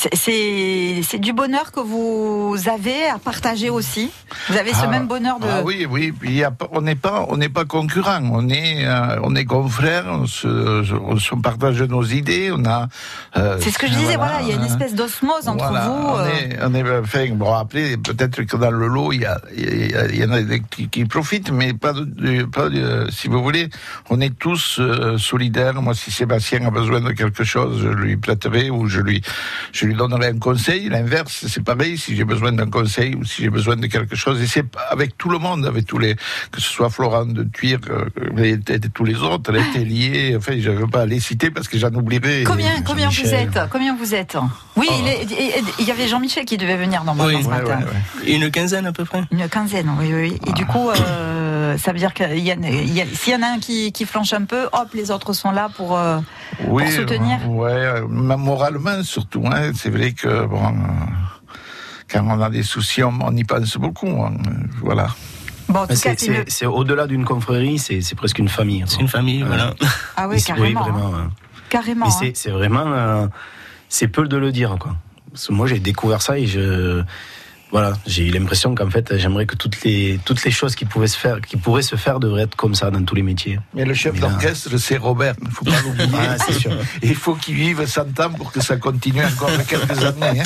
C'est 0.00 1.18
du 1.18 1.32
bonheur 1.32 1.72
que 1.72 1.80
vous 1.80 2.56
avez 2.68 3.06
à 3.08 3.18
partager 3.18 3.70
aussi. 3.70 4.10
Vous 4.48 4.56
avez 4.56 4.72
ce 4.72 4.80
Ah, 4.84 4.88
même 4.88 5.06
bonheur 5.06 5.38
de. 5.40 5.46
Ah 5.50 5.62
oui, 5.64 5.86
oui. 5.88 6.12
Puis 6.12 6.30
il 6.30 6.36
y 6.36 6.44
a 6.44 6.50
pas- 6.50 6.68
on 6.72 6.82
n'est 6.82 6.94
pas, 6.94 7.24
on 7.28 7.36
n'est 7.38 7.48
pas 7.48 7.64
concurrents. 7.64 8.20
On 8.32 8.48
est, 8.48 8.84
euh, 8.84 9.18
on 9.22 9.34
est 9.34 9.44
confrères. 9.46 10.04
On 10.08 10.26
se, 10.26 10.48
on 10.94 11.18
se 11.18 11.34
partage 11.36 11.80
nos 11.82 12.04
idées. 12.04 12.50
On 12.52 12.64
a. 12.66 12.88
euh, 13.36 13.56
C'est 13.60 13.70
ce 13.70 13.78
que 13.78 13.86
je 13.86 13.94
disais, 13.94 14.16
voilà, 14.16 14.42
il 14.42 14.48
y 14.48 14.52
a 14.52 14.54
une 14.56 14.62
hein. 14.62 14.66
espèce 14.66 14.94
d'osmose 14.94 15.48
entre 15.48 15.68
Voilà, 15.68 15.86
vous. 15.88 15.92
On 15.94 16.18
euh, 16.18 16.28
est, 16.28 16.58
on 16.62 16.74
est, 16.74 16.98
enfin, 17.00 17.26
bon, 17.32 17.52
après, 17.54 17.96
peut-être 17.96 18.42
que 18.42 18.56
dans 18.56 18.70
le 18.70 18.86
lot, 18.88 19.12
il 19.12 19.22
y, 19.22 19.26
a, 19.26 19.40
il 19.56 19.90
y, 19.90 19.94
a- 19.94 20.06
il 20.06 20.16
y 20.20 20.24
en 20.24 20.30
a 20.32 20.42
des 20.42 20.60
qui, 20.60 20.88
qui 20.88 21.04
profitent, 21.06 21.50
mais 21.50 21.72
pas, 21.72 21.92
de, 21.94 22.04
de- 22.04 22.44
pas 22.44 22.68
de- 22.68 23.08
si 23.10 23.28
vous 23.28 23.42
voulez, 23.42 23.70
on 24.10 24.20
est 24.20 24.36
tous 24.38 24.78
euh, 24.78 25.16
solidaires. 25.18 25.80
Moi, 25.80 25.94
si 25.94 26.10
Sébastien 26.10 26.64
a 26.66 26.70
besoin 26.70 27.00
de 27.00 27.12
quelque 27.12 27.44
chose, 27.44 27.80
je 27.82 27.88
lui 27.88 28.16
prêterai 28.16 28.68
ou 28.70 28.88
je 28.88 29.00
lui, 29.00 29.22
je 29.72 29.85
lui 29.86 29.94
donnerai 29.94 30.28
un 30.28 30.38
conseil. 30.38 30.88
L'inverse, 30.88 31.46
c'est 31.48 31.62
pareil. 31.64 31.98
Si 31.98 32.16
j'ai 32.16 32.24
besoin 32.24 32.52
d'un 32.52 32.68
conseil 32.70 33.14
ou 33.14 33.24
si 33.24 33.42
j'ai 33.42 33.50
besoin 33.50 33.76
de 33.76 33.86
quelque 33.86 34.16
chose, 34.16 34.40
et 34.42 34.46
c'est 34.46 34.64
avec 34.90 35.16
tout 35.16 35.28
le 35.30 35.38
monde, 35.38 35.66
avec 35.66 35.86
tous 35.86 35.98
les, 35.98 36.14
que 36.14 36.60
ce 36.60 36.68
soit 36.68 36.90
Florent 36.90 37.26
de 37.26 37.44
Tuire, 37.44 37.80
euh, 37.90 38.06
et, 38.42 38.58
tous 38.94 39.04
les 39.04 39.16
autres, 39.16 39.52
les 39.52 39.62
Tellier, 39.72 40.34
enfin, 40.36 40.52
je 40.58 40.70
ne 40.70 40.76
veux 40.76 40.86
pas 40.86 41.06
les 41.06 41.20
citer 41.20 41.50
parce 41.50 41.68
que 41.68 41.78
j'en 41.78 41.92
oublierai. 41.92 42.44
Combien, 42.44 42.82
combien 42.82 43.08
vous 43.08 43.34
êtes? 43.34 43.58
Combien 43.70 43.96
vous 43.96 44.14
êtes? 44.14 44.36
Oui, 44.76 44.88
il, 45.00 45.08
est- 45.08 45.26
il- 45.78 45.86
y 45.86 45.90
avait 45.90 46.08
Jean-Michel 46.08 46.44
qui 46.44 46.56
devait 46.56 46.76
venir 46.76 47.04
normalement 47.04 47.36
Oui, 47.36 47.42
ce 47.42 47.48
ouais, 47.48 47.58
matin. 47.62 47.80
Une 48.26 48.50
quinzaine 48.50 48.86
à 48.86 48.92
peu 48.92 49.04
près. 49.04 49.22
Une 49.30 49.48
quinzaine, 49.48 49.90
oui, 49.98 50.10
oui. 50.12 50.30
oui. 50.32 50.40
Et 50.48 50.52
du 50.52 50.66
coup, 50.66 50.90
euh, 50.90 51.76
ça 51.78 51.92
veut 51.92 51.98
dire 51.98 52.12
qu'il 52.14 52.38
y 52.38 52.54
s'il 53.14 53.32
y 53.32 53.36
en 53.36 53.42
a 53.42 53.46
un 53.46 53.58
qui, 53.58 53.92
qui 53.92 54.04
flanche 54.04 54.32
un 54.32 54.44
peu, 54.44 54.64
hop, 54.72 54.88
les 54.94 55.10
autres 55.10 55.32
sont 55.32 55.50
là 55.50 55.68
pour, 55.76 55.96
euh, 55.96 56.18
Oui, 56.66 56.84
pour 56.84 56.92
soutenir. 56.92 57.38
euh, 57.44 57.48
ouais, 57.48 57.72
euh, 57.72 58.06
moralement 58.08 59.02
surtout. 59.02 59.42
Hein, 59.46 59.72
c'est 59.74 59.90
vrai 59.90 60.12
que 60.12 60.46
bon, 60.46 60.64
euh, 60.64 60.70
quand 62.10 62.24
on 62.26 62.40
a 62.40 62.50
des 62.50 62.62
soucis, 62.62 63.02
on, 63.02 63.12
on 63.20 63.34
y 63.36 63.44
pense 63.44 63.76
beaucoup. 63.76 64.08
hein, 64.22 64.32
voilà. 64.82 65.08
Bon, 65.68 65.84
C'est 66.48 66.66
au-delà 66.66 67.06
d'une 67.08 67.24
confrérie, 67.24 67.78
c'est 67.78 68.00
c'est 68.00 68.14
presque 68.14 68.38
une 68.38 68.48
famille. 68.48 68.84
C'est 68.86 69.00
une 69.00 69.08
famille, 69.08 69.42
voilà. 69.42 69.74
Ah 70.16 70.28
oui, 70.28 70.40
carrément, 70.42 70.82
vraiment. 70.82 71.14
hein. 71.16 71.28
hein. 71.28 71.30
carrément. 71.68 72.06
Mais 72.06 72.12
hein. 72.12 72.16
c'est- 72.20 72.36
c'est 72.36 72.50
vraiment, 72.50 72.86
euh, 72.86 73.26
c'est 73.88 74.08
peu 74.08 74.28
de 74.28 74.36
le 74.36 74.52
dire, 74.52 74.76
quoi. 74.78 74.96
Parce 75.32 75.48
que 75.48 75.52
moi, 75.52 75.66
j'ai 75.66 75.80
découvert 75.80 76.22
ça 76.22 76.38
et 76.38 76.46
je, 76.46 77.02
voilà, 77.72 77.92
j'ai 78.06 78.26
eu 78.26 78.30
l'impression 78.30 78.74
qu'en 78.74 78.88
fait, 78.90 79.16
j'aimerais 79.18 79.44
que 79.46 79.56
toutes 79.56 79.82
les, 79.82 80.20
toutes 80.24 80.42
les 80.44 80.50
choses 80.50 80.74
qui 80.76 80.84
pouvaient 80.84 81.08
se 81.08 81.18
faire, 81.18 81.40
qui 81.40 81.56
pourraient 81.56 81.82
se 81.82 81.96
faire, 81.96 82.20
devraient 82.20 82.42
être 82.42 82.54
comme 82.56 82.74
ça 82.74 82.90
dans 82.90 83.02
tous 83.04 83.14
les 83.16 83.22
métiers. 83.22 83.58
Mais 83.74 83.84
le 83.84 83.92
chef 83.94 84.18
d'orchestre, 84.20 84.76
c'est 84.78 84.96
Robert. 84.96 85.34
Il 85.42 85.48
ne 85.48 85.52
faut 85.52 85.64
pas 85.64 85.80
l'oublier. 85.82 86.08
Ah, 86.16 86.36
c'est 86.46 86.54
sûr. 86.54 86.72
Et 87.02 87.08
il 87.08 87.14
faut 87.16 87.34
qu'il 87.34 87.54
vive 87.54 87.84
100 87.84 88.20
ans 88.20 88.30
pour 88.30 88.52
que 88.52 88.60
ça 88.60 88.76
continue 88.76 89.24
encore 89.24 89.50
quelques 89.68 90.02
années. 90.04 90.40
hein. 90.40 90.44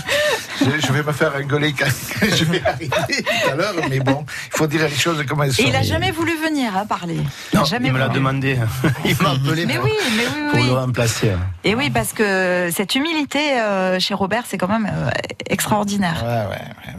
Je, 0.61 0.87
je 0.87 0.93
vais 0.93 1.03
me 1.03 1.13
faire 1.13 1.33
engueuler 1.37 1.73
quand 1.73 1.87
je 2.23 2.45
vais 2.45 2.63
arriver 2.65 2.91
tout 2.91 3.51
à 3.51 3.55
l'heure, 3.55 3.75
mais 3.89 4.01
bon, 4.01 4.25
il 4.53 4.57
faut 4.59 4.67
dire 4.67 4.83
les 4.83 4.95
choses 4.95 5.25
comme 5.27 5.43
elles 5.43 5.53
sont. 5.55 5.63
Et 5.63 5.69
il 5.69 5.77
a 5.77 5.83
jamais 5.83 6.11
voulu 6.11 6.33
venir 6.37 6.77
hein, 6.77 6.85
parler. 6.87 7.17
Non, 7.55 7.65
jamais 7.65 7.89
il 7.89 7.95
me 7.95 7.99
l'a 7.99 8.09
demandé. 8.09 8.59
il 9.05 9.17
m'a 9.23 9.31
appelé 9.31 9.65
Mais 9.67 9.77
pour, 9.77 9.85
oui, 9.85 9.93
mais 10.17 10.25
oui, 10.27 10.49
pour 10.51 10.61
oui. 10.61 10.67
le 10.67 10.73
remplacer. 10.73 11.33
Et 11.65 11.75
oui, 11.75 11.89
parce 11.91 12.13
que 12.13 12.69
cette 12.75 12.95
humilité 12.95 13.59
euh, 13.59 13.99
chez 14.01 14.13
Robert, 14.15 14.45
c'est 14.47 14.59
quand 14.59 14.69
même 14.69 14.91
euh, 14.93 15.11
extraordinaire. 15.49 16.25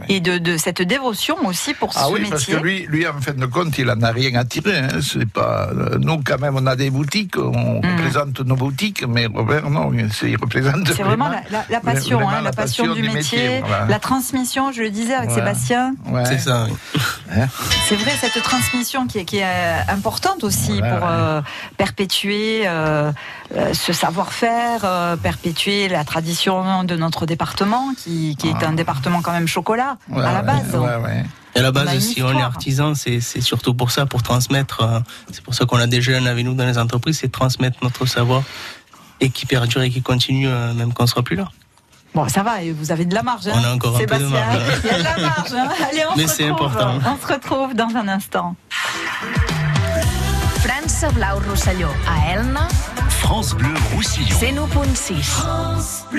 Et 0.08 0.20
de, 0.22 0.38
de 0.38 0.56
cette 0.56 0.80
dévotion 0.82 1.36
aussi 1.46 1.74
pour 1.74 1.90
Ah 1.96 2.04
ce 2.06 2.12
oui, 2.12 2.20
métier. 2.20 2.30
parce 2.30 2.46
que 2.46 2.56
lui, 2.56 2.86
lui, 2.88 3.06
en 3.06 3.20
fin 3.20 3.32
de 3.32 3.46
compte, 3.46 3.76
il 3.78 3.90
en 3.90 4.00
a 4.02 4.10
rien 4.12 4.34
à 4.36 4.44
tirer. 4.44 4.78
Hein. 4.78 5.00
C'est 5.02 5.28
pas 5.28 5.68
euh, 5.70 5.98
nous 6.00 6.20
quand 6.24 6.40
même, 6.40 6.56
on 6.56 6.66
a 6.66 6.76
des 6.76 6.90
boutiques, 6.90 7.36
on 7.36 7.80
représente 7.80 8.40
nos 8.40 8.56
boutiques, 8.56 9.04
mais 9.06 9.26
Robert 9.26 9.68
non, 9.68 9.92
c'est- 10.12 10.30
il 10.30 10.36
représente. 10.36 10.86
C'est 10.88 11.02
vraiment 11.02 11.28
la, 11.28 11.42
la- 11.50 11.64
la 11.68 11.80
passion, 11.80 12.16
vraiment 12.18 12.30
hein, 12.38 12.42
la, 12.42 12.52
passion, 12.52 12.94
du 12.94 13.02
métier, 13.02 13.60
voilà. 13.66 13.86
la 13.86 13.98
transmission, 13.98 14.72
je 14.72 14.82
le 14.82 14.90
disais 14.90 15.14
avec 15.14 15.30
Ouais. 15.30 15.34
Sébastien. 15.36 15.94
Ouais. 16.06 16.24
C'est 16.24 16.38
ça. 16.38 16.66
Hein 17.34 17.46
C'est 17.88 17.96
vrai, 17.96 18.12
cette 18.20 18.42
transmission 18.42 19.06
qui 19.06 19.18
est, 19.18 19.24
qui 19.24 19.38
est 19.38 19.44
euh, 19.44 19.78
importante 19.88 20.44
aussi 20.44 20.72
pour 20.78 20.82
ouais. 20.82 21.00
euh, 21.02 21.40
perpétuer 21.76 22.62
euh, 22.66 23.10
ce 23.74 23.92
savoir-faire, 23.92 24.80
euh, 24.84 25.16
perpétuer 25.16 25.88
la 25.88 26.04
tradition 26.04 26.84
de 26.84 26.96
notre 26.96 27.26
département, 27.26 27.92
qui, 27.96 28.36
qui 28.36 28.48
est 28.48 28.64
un 28.64 28.72
département 28.72 29.20
quand 29.22 29.32
même 29.32 29.46
chocolat 29.48 29.96
Ouais, 30.08 30.24
à 30.24 30.32
la 30.32 30.42
base. 30.42 30.74
ouais, 30.74 30.96
ouais. 30.96 31.24
Et 31.54 31.58
à 31.58 31.62
la 31.62 31.70
base, 31.70 31.98
si 31.98 32.22
on 32.22 32.32
est 32.38 32.40
artisan, 32.42 32.94
c'est 32.94 33.20
surtout 33.20 33.74
pour 33.74 33.90
ça, 33.90 34.06
pour 34.06 34.22
transmettre. 34.22 34.80
euh, 34.82 35.00
C'est 35.32 35.42
pour 35.44 35.54
ça 35.54 35.66
qu'on 35.66 35.78
a 35.78 35.86
des 35.86 36.00
jeunes 36.00 36.26
avec 36.26 36.44
nous 36.46 36.54
dans 36.54 36.64
les 36.64 36.78
entreprises, 36.78 37.18
c'est 37.18 37.30
transmettre 37.30 37.78
notre 37.82 38.06
savoir 38.06 38.42
et 39.20 39.28
qui 39.28 39.44
perdure 39.44 39.82
et 39.82 39.90
qui 39.90 40.00
continue 40.02 40.48
euh, 40.48 40.72
même 40.72 40.92
quand 40.94 41.04
on 41.04 41.06
sera 41.06 41.22
plus 41.22 41.36
là. 41.36 41.48
Bon, 42.14 42.26
ça 42.28 42.42
va, 42.42 42.62
et 42.62 42.72
vous 42.72 42.90
avez 42.90 43.04
de 43.04 43.14
la 43.14 43.22
marge. 43.22 43.48
Hein, 43.48 43.52
On 43.54 43.64
a 43.64 43.74
encore 43.74 43.96
un 43.96 44.04
peu 44.04 44.18
de 44.18 44.24
marge. 44.26 44.58
Il 44.84 44.90
y 44.90 44.94
a 44.94 44.98
de 44.98 45.02
la 45.04 45.16
marge. 45.18 45.52
hein. 45.54 45.68
Allez, 45.90 46.02
on 46.10 46.16
Mais 46.16 46.26
se 46.26 46.36
c'est 46.36 46.50
retrouve. 46.50 46.68
important. 46.72 46.98
On 47.06 47.26
se 47.26 47.32
retrouve 47.32 47.74
dans 47.74 47.88
un 47.96 48.08
instant. 48.08 48.54
França 50.60 51.10
Blau 51.10 51.24
a 51.26 52.32
Elna, 52.32 52.68
France 53.32 53.54
Bleu 53.54 53.72
Roussillon. 53.94 54.28
101.6. 54.28 55.22
Bronski 55.40 56.18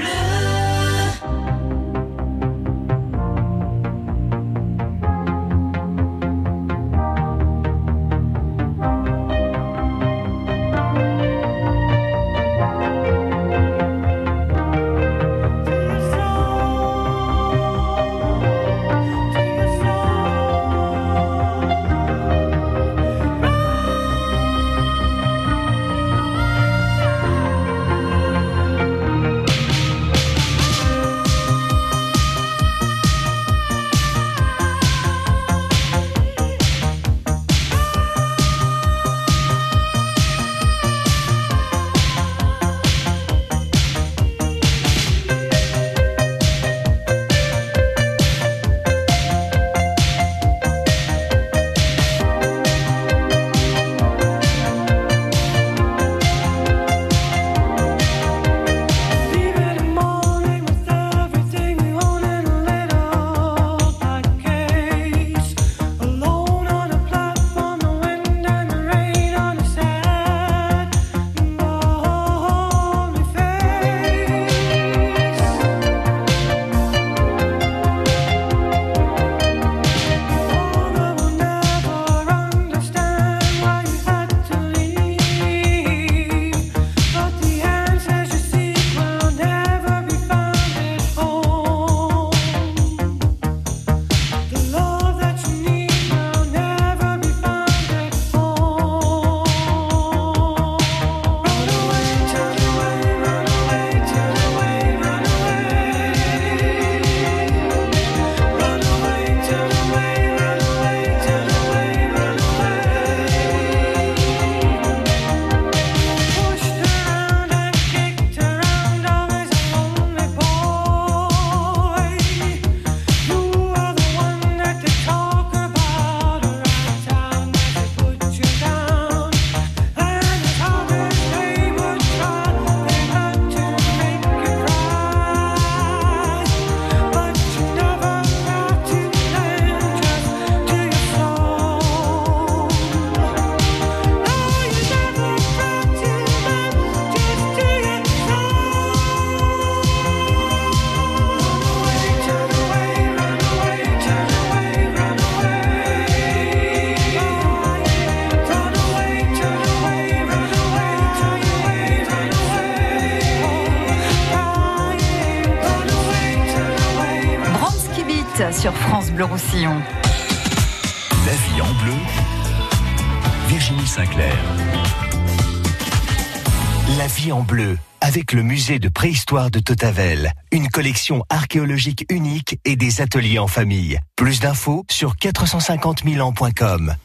avec 178.02 178.34
le 178.34 178.42
musée 178.42 178.80
de 178.80 178.90
préhistoire 178.90 179.52
de 179.52 179.60
Totavel, 179.60 180.34
une 180.52 180.70
collection 180.70 181.24
archéologique 181.30 182.06
unique 182.10 182.60
et 182.66 182.76
des 182.76 183.02
ateliers 183.02 183.40
en 183.40 183.48
famille. 183.48 184.00
Plus 184.16 184.40
d'infos 184.40 184.86
sur 184.90 185.16
450 185.16 186.04
000 186.04 186.28
ans.com. 186.28 186.96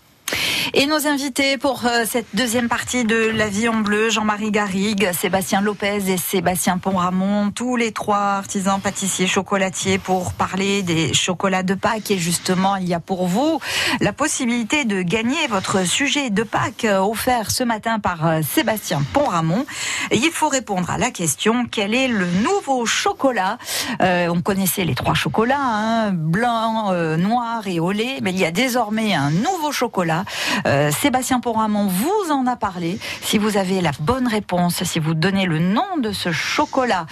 Et 0.74 0.86
nos 0.86 1.06
invités 1.06 1.56
pour 1.56 1.86
euh, 1.86 2.04
cette 2.06 2.26
deuxième 2.34 2.68
partie 2.68 3.04
de 3.04 3.30
La 3.34 3.48
vie 3.48 3.68
en 3.68 3.80
bleu, 3.80 4.10
Jean-Marie 4.10 4.50
Garrigue, 4.50 5.10
Sébastien 5.12 5.62
Lopez 5.62 6.10
et 6.12 6.18
Sébastien 6.18 6.76
Pont-Ramon, 6.76 7.50
tous 7.52 7.76
les 7.76 7.92
trois 7.92 8.18
artisans 8.18 8.78
pâtissiers 8.78 9.26
chocolatiers 9.26 9.98
pour 9.98 10.34
parler 10.34 10.82
des 10.82 11.14
chocolats 11.14 11.62
de 11.62 11.74
Pâques. 11.74 12.10
Et 12.10 12.18
justement, 12.18 12.76
il 12.76 12.86
y 12.86 12.94
a 12.94 13.00
pour 13.00 13.26
vous 13.26 13.60
la 14.00 14.12
possibilité 14.12 14.84
de 14.84 15.00
gagner 15.00 15.46
votre 15.48 15.86
sujet 15.86 16.28
de 16.28 16.42
Pâques 16.42 16.84
euh, 16.84 16.98
offert 16.98 17.50
ce 17.50 17.64
matin 17.64 17.98
par 17.98 18.26
euh, 18.26 18.40
Sébastien 18.42 19.02
Pont-Ramon. 19.14 19.64
Il 20.12 20.30
faut 20.32 20.48
répondre 20.48 20.90
à 20.90 20.98
la 20.98 21.10
question, 21.10 21.64
quel 21.70 21.94
est 21.94 22.08
le 22.08 22.26
nouveau 22.42 22.84
chocolat? 22.86 23.58
On 24.00 24.40
connaissait 24.42 24.84
les 24.84 24.94
trois 24.94 25.14
chocolats, 25.14 25.56
hein, 25.58 26.12
blanc, 26.12 26.92
noir 27.16 27.66
et 27.66 27.80
au 27.80 27.90
lait, 27.92 28.18
mais 28.22 28.30
il 28.30 28.38
y 28.38 28.44
a 28.44 28.50
désormais 28.50 29.14
un 29.14 29.30
nouveau 29.30 29.72
chocolat. 29.72 30.17
Euh, 30.66 30.90
Sébastien 30.90 31.40
Pont-Ramon 31.40 31.86
vous 31.86 32.32
en 32.32 32.46
a 32.46 32.56
parlé. 32.56 32.98
Si 33.22 33.38
vous 33.38 33.56
avez 33.56 33.80
la 33.80 33.92
bonne 34.00 34.26
réponse, 34.26 34.82
si 34.84 34.98
vous 34.98 35.14
donnez 35.14 35.46
le 35.46 35.58
nom 35.58 35.96
de 35.98 36.12
ce 36.12 36.32
chocolat 36.32 37.06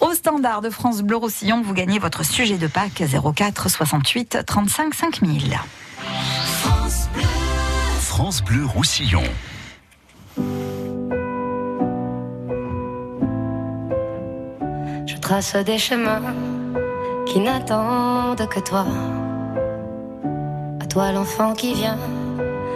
au 0.00 0.12
standard 0.12 0.60
de 0.60 0.70
France 0.70 1.02
Bleu 1.02 1.16
Roussillon, 1.16 1.62
vous 1.62 1.74
gagnez 1.74 1.98
votre 1.98 2.24
sujet 2.24 2.58
de 2.58 2.66
Pâques 2.66 3.02
04 3.34 3.68
68 3.68 4.38
35 4.46 4.94
5000. 4.94 5.58
France 8.00 8.42
Bleu 8.42 8.64
Roussillon. 8.66 9.22
Je 15.06 15.16
trace 15.20 15.56
des 15.56 15.78
chemins 15.78 16.20
qui 17.26 17.40
n'attendent 17.40 18.46
que 18.48 18.60
toi. 18.60 18.86
À 20.80 20.86
toi 20.86 21.12
l'enfant 21.12 21.54
qui 21.54 21.74
vient, 21.74 21.98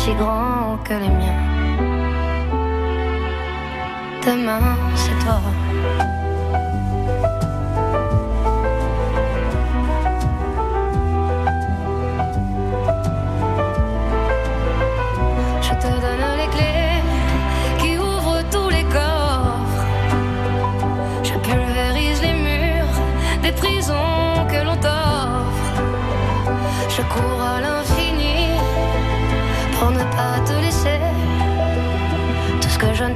si 0.00 0.14
grands 0.14 0.78
que 0.82 0.94
les 0.94 1.12
miens. 1.20 1.42
Demain, 4.24 4.76
c'est 4.94 5.18
toi. 5.24 5.40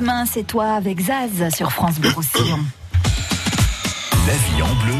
Demain, 0.00 0.24
c'est 0.24 0.44
toi 0.44 0.76
avec 0.76 0.98
Zaz 0.98 1.54
sur 1.54 1.70
France 1.72 1.98
Bleu 1.98 2.08
Roussillon. 2.16 2.58
La 4.26 4.32
vie 4.32 4.62
en 4.62 4.74
bleu. 4.82 4.94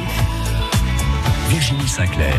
Virginie 1.48 1.88
Sinclair. 1.88 2.36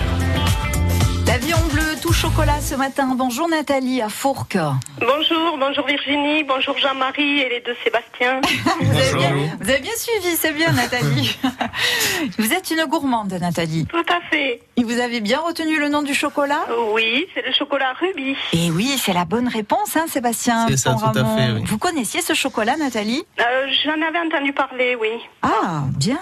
La 1.26 1.40
vie 1.40 1.56
en 1.56 1.68
bleu, 1.74 1.96
tout 2.04 2.14
chocolat 2.14 2.62
ce 2.62 2.76
matin. 2.76 3.16
Bonjour 3.18 3.50
Nathalie 3.50 4.04
Bonjour, 4.24 5.58
bonjour 5.60 5.88
Virginie, 5.88 6.44
bonjour 6.44 6.78
Jean-Marie 6.78 7.40
et 7.40 7.50
les 7.50 7.60
deux 7.62 7.76
Sébastien. 7.84 8.40
Vous 8.80 8.98
avez, 8.98 9.14
bien, 9.18 9.32
vous 9.60 9.70
avez 9.70 9.80
bien 9.80 9.92
suivi, 9.98 10.36
c'est 10.36 10.52
bien 10.54 10.72
Nathalie. 10.74 11.40
vous 12.38 12.54
êtes 12.54 12.70
une 12.70 12.86
gourmande 12.86 13.34
Nathalie. 13.34 13.88
Tout 13.88 14.06
à 14.08 14.22
fait. 14.30 14.62
Et 14.78 14.84
vous 14.84 15.00
avez 15.00 15.22
bien 15.22 15.40
retenu 15.40 15.80
le 15.80 15.90
nom 15.90 16.04
du 16.04 16.14
chocolat 16.14 16.66
Oui, 16.94 17.26
c'est 17.34 17.44
le 17.46 17.52
chocolat 17.52 17.94
rubis. 18.00 18.36
Et 18.54 18.70
oui, 18.70 18.96
c'est 18.98 19.14
la 19.14 19.26
bonne 19.26 19.48
réponse, 19.48 19.96
hein, 19.98 20.06
Sébastien. 20.08 20.68
C'est 20.70 20.78
ça, 20.78 20.94
tout 20.96 21.18
à 21.20 21.26
fait, 21.26 21.52
oui. 21.54 21.64
Vous 21.66 21.78
connaissiez 21.80 22.22
ce 22.22 22.34
chocolat, 22.34 22.78
Nathalie? 22.78 23.24
Euh, 23.40 23.44
J'en 23.84 23.94
avais 24.08 24.20
entendu 24.20 24.54
parler, 24.54 24.96
oui. 25.02 25.10
Ah, 25.42 25.84
bien. 25.98 26.20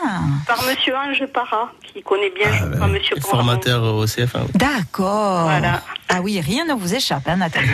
Par 0.48 0.62
monsieur 0.64 0.96
Ange 0.96 1.26
Parra, 1.34 1.72
qui 1.94 2.02
connaît 2.02 2.32
bien, 2.32 2.50
je 2.54 2.76
crois, 2.76 2.88
monsieur 2.88 3.18
formateur 3.20 3.84
au 3.84 4.06
CFA. 4.06 4.40
oui. 4.46 4.52
D'accord. 4.56 5.44
Voilà. 5.44 5.82
Ah 6.10 6.22
oui, 6.22 6.40
rien 6.42 6.66
ne 6.66 6.74
vous 6.74 6.96
échappe, 6.96 7.28
hein, 7.28 7.36
Nathalie. 7.38 7.68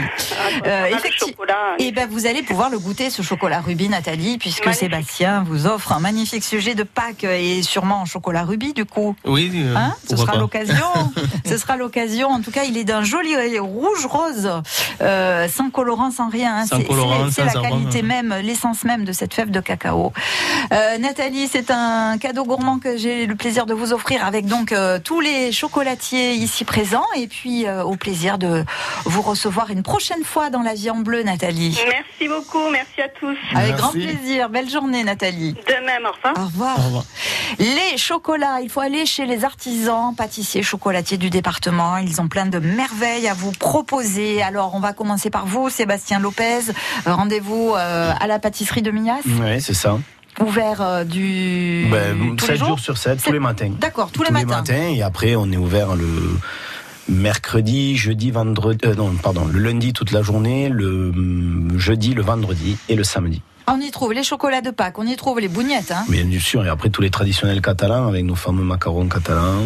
Euh, 0.65 0.85
effectivement. 0.87 1.45
Et 1.79 1.91
ben 1.91 2.07
vous 2.09 2.25
allez 2.25 2.41
pouvoir 2.43 2.69
le 2.69 2.79
goûter 2.79 3.09
ce 3.09 3.21
chocolat 3.21 3.59
rubis, 3.61 3.89
Nathalie, 3.89 4.37
puisque 4.37 4.65
Magnifique. 4.65 4.89
Sébastien 4.89 5.43
vous 5.47 5.67
offre 5.67 5.91
un 5.91 5.99
magnifique 5.99 6.43
sujet 6.43 6.75
de 6.75 6.83
Pâques 6.83 7.23
et 7.23 7.61
sûrement 7.63 8.01
en 8.01 8.05
chocolat 8.05 8.43
rubis 8.43 8.73
du 8.73 8.85
coup. 8.85 9.15
Oui, 9.25 9.51
euh, 9.55 9.75
Hein 9.75 9.95
ce 10.09 10.15
sera 10.15 10.37
l'occasion. 10.37 10.75
Ce 11.45 11.57
sera 11.57 11.77
l'occasion. 11.77 12.29
En 12.29 12.41
tout 12.41 12.51
cas, 12.51 12.63
il 12.63 12.77
est 12.77 12.83
d'un 12.83 13.03
joli 13.03 13.35
rouge 13.59 14.05
rose, 14.07 14.49
euh, 15.01 15.47
sans 15.47 15.69
colorant, 15.69 16.09
sans 16.11 16.29
rien. 16.29 16.57
hein. 16.57 16.65
Sans 16.65 16.77
C'est- 16.77 17.43
la 17.43 17.51
arôme. 17.51 17.69
qualité 17.69 18.01
même, 18.01 18.33
l'essence 18.41 18.83
même 18.83 19.05
de 19.05 19.11
cette 19.11 19.33
fève 19.33 19.51
de 19.51 19.59
cacao. 19.59 20.11
Euh, 20.73 20.97
Nathalie, 20.97 21.47
c'est 21.47 21.69
un 21.71 22.17
cadeau 22.17 22.45
gourmand 22.45 22.79
que 22.79 22.97
j'ai 22.97 23.25
le 23.27 23.35
plaisir 23.35 23.65
de 23.65 23.73
vous 23.73 23.93
offrir 23.93 24.25
avec 24.25 24.45
donc 24.47 24.71
euh, 24.71 24.99
tous 25.03 25.19
les 25.21 25.51
chocolatiers 25.51 26.33
ici 26.33 26.65
présents 26.65 27.05
et 27.15 27.27
puis 27.27 27.67
euh, 27.67 27.83
au 27.83 27.95
plaisir 27.95 28.37
de 28.37 28.63
vous 29.05 29.21
recevoir 29.21 29.69
une 29.69 29.83
prochaine 29.83 30.04
fois 30.23 30.49
dans 30.49 30.61
la 30.61 30.73
vie 30.73 30.89
en 30.89 30.97
bleu, 30.97 31.23
Nathalie. 31.23 31.77
Merci 31.89 32.27
beaucoup, 32.27 32.69
merci 32.71 33.01
à 33.01 33.09
tous. 33.09 33.35
Avec 33.55 33.75
grand 33.75 33.91
plaisir. 33.91 34.49
Belle 34.49 34.69
journée, 34.69 35.03
Nathalie. 35.03 35.53
De 35.53 35.85
même, 35.85 36.05
au 36.05 36.43
revoir. 36.43 36.77
Au 36.77 36.81
revoir. 36.83 37.03
Les 37.59 37.97
chocolats, 37.97 38.61
il 38.61 38.69
faut 38.69 38.81
aller 38.81 39.05
chez 39.05 39.25
les 39.25 39.43
artisans, 39.45 40.13
pâtissiers, 40.15 40.63
chocolatiers 40.63 41.17
du 41.17 41.29
département. 41.29 41.97
Ils 41.97 42.21
ont 42.21 42.27
plein 42.27 42.45
de 42.45 42.59
merveilles 42.59 43.27
à 43.27 43.33
vous 43.33 43.51
proposer. 43.51 44.41
Alors, 44.41 44.75
on 44.75 44.79
va 44.79 44.93
commencer 44.93 45.29
par 45.29 45.45
vous, 45.45 45.69
Sébastien 45.69 46.19
Lopez. 46.19 46.59
Rendez-vous 47.05 47.73
euh, 47.75 48.11
à 48.19 48.27
la 48.27 48.39
pâtisserie 48.39 48.81
de 48.81 48.91
Mias, 48.91 49.21
Ouais, 49.41 49.59
c'est 49.59 49.73
ça. 49.73 49.97
ouvert 50.39 50.81
euh, 50.81 51.03
du 51.03 51.87
Ben, 51.89 52.35
tous 52.35 52.45
7 52.45 52.51
les 52.51 52.57
jours. 52.57 52.67
jours 52.69 52.79
sur 52.79 52.97
7, 52.97 53.21
tous 53.23 53.31
les 53.31 53.39
matins. 53.39 53.71
D'accord, 53.79 54.11
tous 54.11 54.23
les 54.23 54.31
matins. 54.31 54.63
Et 54.69 55.01
après, 55.01 55.35
on 55.35 55.51
est 55.51 55.57
ouvert 55.57 55.95
le 55.95 56.07
mercredi, 57.07 57.95
jeudi, 57.95 58.31
vendredi. 58.31 58.79
euh, 58.85 58.95
non, 58.95 59.11
pardon, 59.21 59.45
le 59.45 59.59
lundi 59.59 59.93
toute 59.93 60.11
la 60.11 60.21
journée, 60.21 60.69
le 60.69 61.09
hum, 61.09 61.73
jeudi, 61.77 62.13
le 62.13 62.21
vendredi 62.21 62.77
et 62.89 62.95
le 62.95 63.03
samedi. 63.03 63.41
On 63.67 63.79
y 63.79 63.89
trouve 63.89 64.13
les 64.13 64.23
chocolats 64.23 64.61
de 64.61 64.69
Pâques, 64.69 64.99
on 64.99 65.07
y 65.07 65.15
trouve 65.15 65.39
les 65.39 65.47
bougnettes. 65.47 65.91
Hein. 65.91 66.05
Bien 66.07 66.25
sûr, 66.39 66.63
et 66.65 66.69
après 66.69 66.89
tous 66.89 67.01
les 67.01 67.09
traditionnels 67.09 67.61
catalans 67.61 68.07
avec 68.07 68.23
nos 68.23 68.35
fameux 68.35 68.63
macarons 68.63 69.07
catalans. 69.07 69.63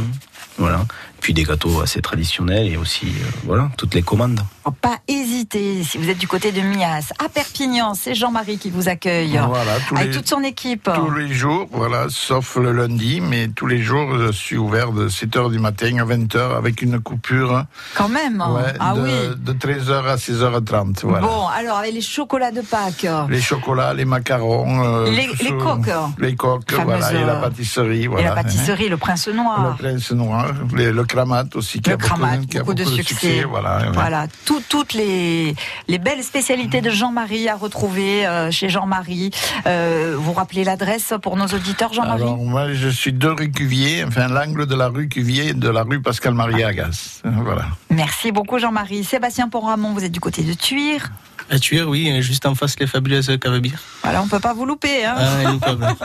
Voilà. 0.57 0.85
Puis 1.21 1.33
des 1.33 1.43
gâteaux 1.43 1.81
assez 1.81 2.01
traditionnels 2.01 2.67
et 2.67 2.77
aussi, 2.77 3.07
euh, 3.07 3.29
voilà, 3.45 3.69
toutes 3.77 3.93
les 3.93 4.01
commandes. 4.01 4.39
Faut 4.63 4.71
Pas 4.71 4.97
hésiter, 5.07 5.83
si 5.83 5.97
vous 5.97 6.09
êtes 6.09 6.17
du 6.17 6.27
côté 6.27 6.51
de 6.51 6.61
Mias, 6.61 7.11
à 7.23 7.27
Perpignan, 7.29 7.93
c'est 7.93 8.13
Jean-Marie 8.15 8.57
qui 8.57 8.69
vous 8.69 8.87
accueille. 8.87 9.39
Voilà, 9.47 9.73
avec 9.95 10.07
les- 10.07 10.11
toute 10.11 10.27
son 10.27 10.41
équipe. 10.43 10.89
Tous 10.93 11.11
les 11.11 11.33
jours, 11.33 11.67
voilà, 11.71 12.05
sauf 12.09 12.55
le 12.57 12.71
lundi, 12.71 13.19
mais 13.21 13.47
tous 13.49 13.67
les 13.67 13.81
jours, 13.81 14.07
je 14.17 14.31
suis 14.31 14.57
ouvert 14.57 14.91
de 14.91 15.07
7h 15.09 15.49
du 15.49 15.59
matin 15.59 15.97
à 15.99 16.05
20h 16.05 16.55
avec 16.55 16.81
une 16.81 16.99
coupure 16.99 17.65
Quand 17.95 18.09
même. 18.09 18.41
hein. 18.41 18.53
ouais, 18.53 18.73
ah 18.79 18.93
de, 18.95 19.01
oui. 19.01 19.11
de 19.37 19.53
13h 19.53 20.05
à 20.07 20.15
6h30. 20.17 21.01
Voilà. 21.03 21.25
Bon, 21.27 21.47
alors 21.47 21.77
avec 21.77 21.93
les 21.93 22.01
chocolats 22.01 22.51
de 22.51 22.61
Pâques. 22.61 23.07
Les 23.29 23.41
chocolats, 23.41 23.93
les 23.93 24.05
macarons, 24.05 24.83
euh, 25.05 25.11
Les- 25.11 25.27
les 25.43 25.57
coques. 25.57 25.89
les 26.19 26.35
coques, 26.35 26.73
voilà, 26.85 27.11
et 27.11 27.23
la 27.25 27.35
pâtisserie, 27.35 28.03
Et 28.03 28.07
voilà. 28.07 28.29
la 28.29 28.35
pâtisserie, 28.35 28.89
le 28.89 28.97
prince 28.97 29.27
noir. 29.27 29.75
Le 29.77 29.83
prince 29.83 30.11
noir, 30.11 30.45
le 30.73 31.05
cramat 31.09 31.45
aussi, 31.55 31.81
qui 31.81 31.89
Le 31.89 31.95
a 31.95 31.97
beaucoup, 31.97 32.07
cramat, 32.15 32.37
qui 32.49 32.57
a 32.57 32.61
beaucoup 32.61 32.73
de 32.73 32.85
succès. 32.85 33.43
voilà. 33.43 33.79
ouais. 33.79 33.85
Voilà, 33.93 34.27
tout- 34.45 34.61
toutes 34.69 34.93
les, 34.93 35.55
les 35.87 35.97
belles 35.97 36.23
spécialités 36.23 36.81
de 36.81 36.89
Jean-Marie 36.89 37.49
à 37.49 37.55
retrouver 37.55 38.25
euh, 38.27 38.51
chez 38.51 38.69
Jean-Marie. 38.69 39.31
Euh, 39.65 40.15
vous 40.17 40.33
rappelez 40.33 40.63
l'adresse 40.63 41.13
pour 41.21 41.35
nos 41.35 41.47
auditeurs, 41.47 41.91
Jean-Marie 41.93 42.21
Alors, 42.21 42.37
moi, 42.37 42.73
je 42.73 42.87
suis 42.89 43.11
de 43.13 43.27
rue 43.27 43.51
Cuvier, 43.51 44.05
enfin, 44.07 44.27
l'angle 44.27 44.65
de 44.67 44.75
la 44.75 44.87
rue 44.87 45.09
Cuvier 45.09 45.47
et 45.49 45.53
de 45.53 45.69
la 45.69 45.83
rue 45.83 46.01
Pascal-Marie 46.01 46.63
Agas. 46.63 47.21
Voilà. 47.25 47.65
Merci 47.89 48.31
beaucoup, 48.31 48.59
Jean-Marie. 48.59 49.03
Sébastien 49.03 49.49
Pont-Ramon, 49.49 49.93
vous 49.93 50.03
êtes 50.03 50.11
du 50.11 50.19
côté 50.19 50.43
de 50.43 50.53
Tuire. 50.53 51.09
À 51.51 51.57
Tuer, 51.57 51.81
oui, 51.83 52.21
juste 52.21 52.45
en 52.45 52.53
face, 52.53 52.79
les 52.79 52.85
fabuleuses 52.87 53.31
caves 53.41 53.59
bières. 53.59 53.81
Voilà, 54.03 54.21
on 54.21 54.27
peut 54.27 54.39
pas 54.39 54.53
vous 54.53 54.65
louper. 54.65 55.03
Hein 55.03 55.15
Ah. 55.17 55.95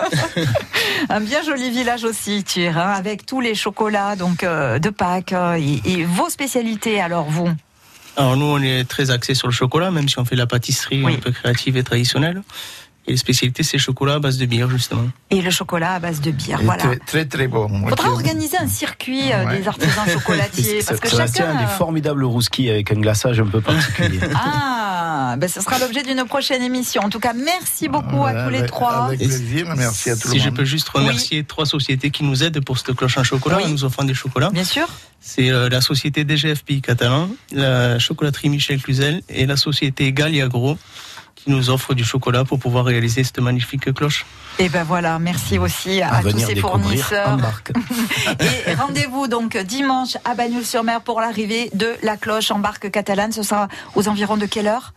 Un 1.11 1.21
bien 1.21 1.43
joli 1.43 1.71
village 1.71 2.05
aussi, 2.05 2.45
Tuire, 2.45 2.79
hein, 2.79 2.93
avec 2.97 3.27
tous 3.27 3.41
les 3.41 3.55
chocolats 3.55 4.17
donc 4.17 4.43
euh, 4.43 4.79
de 4.79 4.89
Pâques 4.91 5.33
euh, 5.35 5.59
et, 5.61 5.81
et 5.85 6.05
vos 6.05 6.31
spécialités. 6.31 7.01
Alors 7.01 7.27
vous, 7.27 7.49
Alors 8.17 8.37
nous, 8.37 8.47
on 8.47 8.63
est 8.63 8.89
très 8.89 9.11
axé 9.11 9.35
sur 9.35 9.49
le 9.49 9.53
chocolat, 9.53 9.91
même 9.91 10.09
si 10.09 10.19
on 10.19 10.25
fait 10.25 10.37
la 10.37 10.47
pâtisserie 10.47 11.05
un 11.05 11.19
peu 11.19 11.31
créative 11.31 11.77
et 11.77 11.83
traditionnelle. 11.83 12.43
Et 13.07 13.11
les 13.13 13.17
spécialités, 13.19 13.63
c'est 13.63 13.77
chocolat 13.77 14.15
à 14.15 14.19
base 14.19 14.39
de 14.39 14.47
bière, 14.47 14.71
justement. 14.71 15.07
Et 15.31 15.43
le 15.43 15.51
chocolat 15.51 15.93
à 15.95 15.99
base 15.99 16.21
de 16.23 16.31
bière, 16.31 16.61
Et 16.63 16.65
voilà. 16.65 16.83
Très, 16.85 16.97
très, 16.97 17.25
très 17.27 17.49
bon. 17.49 17.69
Il 17.83 17.89
faudra 17.91 18.11
organiser 18.11 18.57
un 18.57 18.67
circuit 18.67 19.31
euh, 19.31 19.57
des 19.57 19.69
artisans 19.69 20.09
chocolatiers 20.13 20.81
parce 20.87 21.01
que 21.01 21.09
chacun. 21.11 21.51
a 21.51 21.59
des 21.59 21.65
euh, 21.65 21.77
formidables 21.77 22.25
rouskis 22.25 22.71
avec 22.71 22.91
un 22.93 23.01
glaçage 23.01 23.41
un 23.41 23.47
peu 23.47 23.61
particulier. 23.61 24.21
Ah, 24.35 25.37
ben 25.39 25.49
ce 25.49 25.61
sera 25.61 25.79
l'objet 25.79 26.03
d'une 26.03 26.25
prochaine 26.25 26.63
émission. 26.63 27.03
En 27.03 27.09
tout 27.09 27.21
cas, 27.21 27.33
merci 27.35 27.89
beaucoup 27.89 28.25
à 28.25 28.45
tous 28.45 28.51
les 28.51 28.67
trois. 28.67 29.07
Avec 29.07 29.19
plaisir, 29.21 29.73
merci 29.77 30.11
à 30.11 30.17
tout 30.17 30.29
Si 30.29 30.35
le 30.37 30.41
je 30.41 30.47
monde. 30.49 30.57
peux 30.57 30.65
juste 30.65 30.89
remercier 30.89 31.45
trois 31.45 31.67
sociétés 31.67 32.11
qui 32.11 32.25
nous 32.25 32.43
aident 32.43 32.61
pour 32.65 32.79
cette 32.79 32.95
cloche 32.95 33.17
en 33.17 33.25
chocolat, 33.25 33.59
Oui. 33.59 33.65
en 33.65 33.69
nous 33.69 33.85
offrant 33.85 34.05
des 34.05 34.15
chocolats. 34.15 34.51
Bien 34.51 34.65
sûr. 34.65 34.87
C'est 35.21 35.51
euh, 35.51 35.69
la 35.69 35.81
société 35.81 36.25
DGF 36.25 36.65
Pays 36.65 36.83
Catalan, 36.83 37.29
la 37.53 37.99
chocolaterie 37.99 38.49
Michel 38.49 38.83
Cluzel 38.83 39.23
et 39.29 39.47
la 39.47 39.57
société 39.57 40.13
Galliagro 40.13 40.79
qui 41.45 41.51
nous 41.51 41.69
offre 41.71 41.95
du 41.95 42.05
chocolat 42.05 42.45
pour 42.45 42.59
pouvoir 42.59 42.87
réaliser 42.87 43.23
cette 43.23 43.39
magnifique 43.39 43.93
cloche. 43.93 44.25
Et 44.59 44.69
ben 44.69 44.83
voilà, 44.83 45.19
merci 45.19 45.59
aussi 45.59 46.01
à, 46.01 46.15
À 46.15 46.23
tous 46.23 46.39
ces 46.39 46.57
fournisseurs. 46.57 47.29
en 47.29 47.37
barque. 47.37 47.73
Et 48.67 48.75
rendez-vous 48.75 49.29
donc 49.29 49.57
dimanche 49.59 50.17
à 50.25 50.35
Bagnols-sur-Mer 50.35 51.03
pour 51.03 51.21
l'arrivée 51.21 51.71
de 51.75 51.95
la 52.03 52.17
cloche 52.17 52.51
en 52.51 52.59
barque 52.59 52.91
catalane. 52.91 53.33
Ce 53.33 53.43
sera 53.43 53.69
aux 53.95 54.09
environs 54.09 54.37
de 54.39 54.47
quelle 54.47 54.67
heure? 54.69 54.95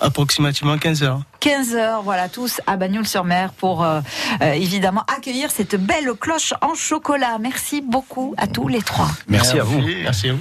Approximativement 0.00 0.76
15 0.78 1.02
heures. 1.02 1.20
15 1.40 1.74
heures, 1.74 2.02
voilà, 2.02 2.28
tous 2.28 2.60
à 2.66 2.76
Bagnols-sur-Mer 2.76 3.52
pour 3.52 3.84
euh, 3.84 4.00
euh, 4.42 4.52
évidemment 4.52 5.04
accueillir 5.14 5.50
cette 5.50 5.76
belle 5.76 6.12
cloche 6.18 6.52
en 6.60 6.74
chocolat. 6.74 7.38
Merci 7.40 7.82
beaucoup 7.82 8.34
à 8.36 8.46
tous 8.46 8.68
les 8.68 8.82
trois. 8.82 9.08
Merci 9.28 9.58
à 9.58 9.64
vous. 9.64 9.80
Merci 10.02 10.30
à 10.30 10.32
vous. 10.34 10.40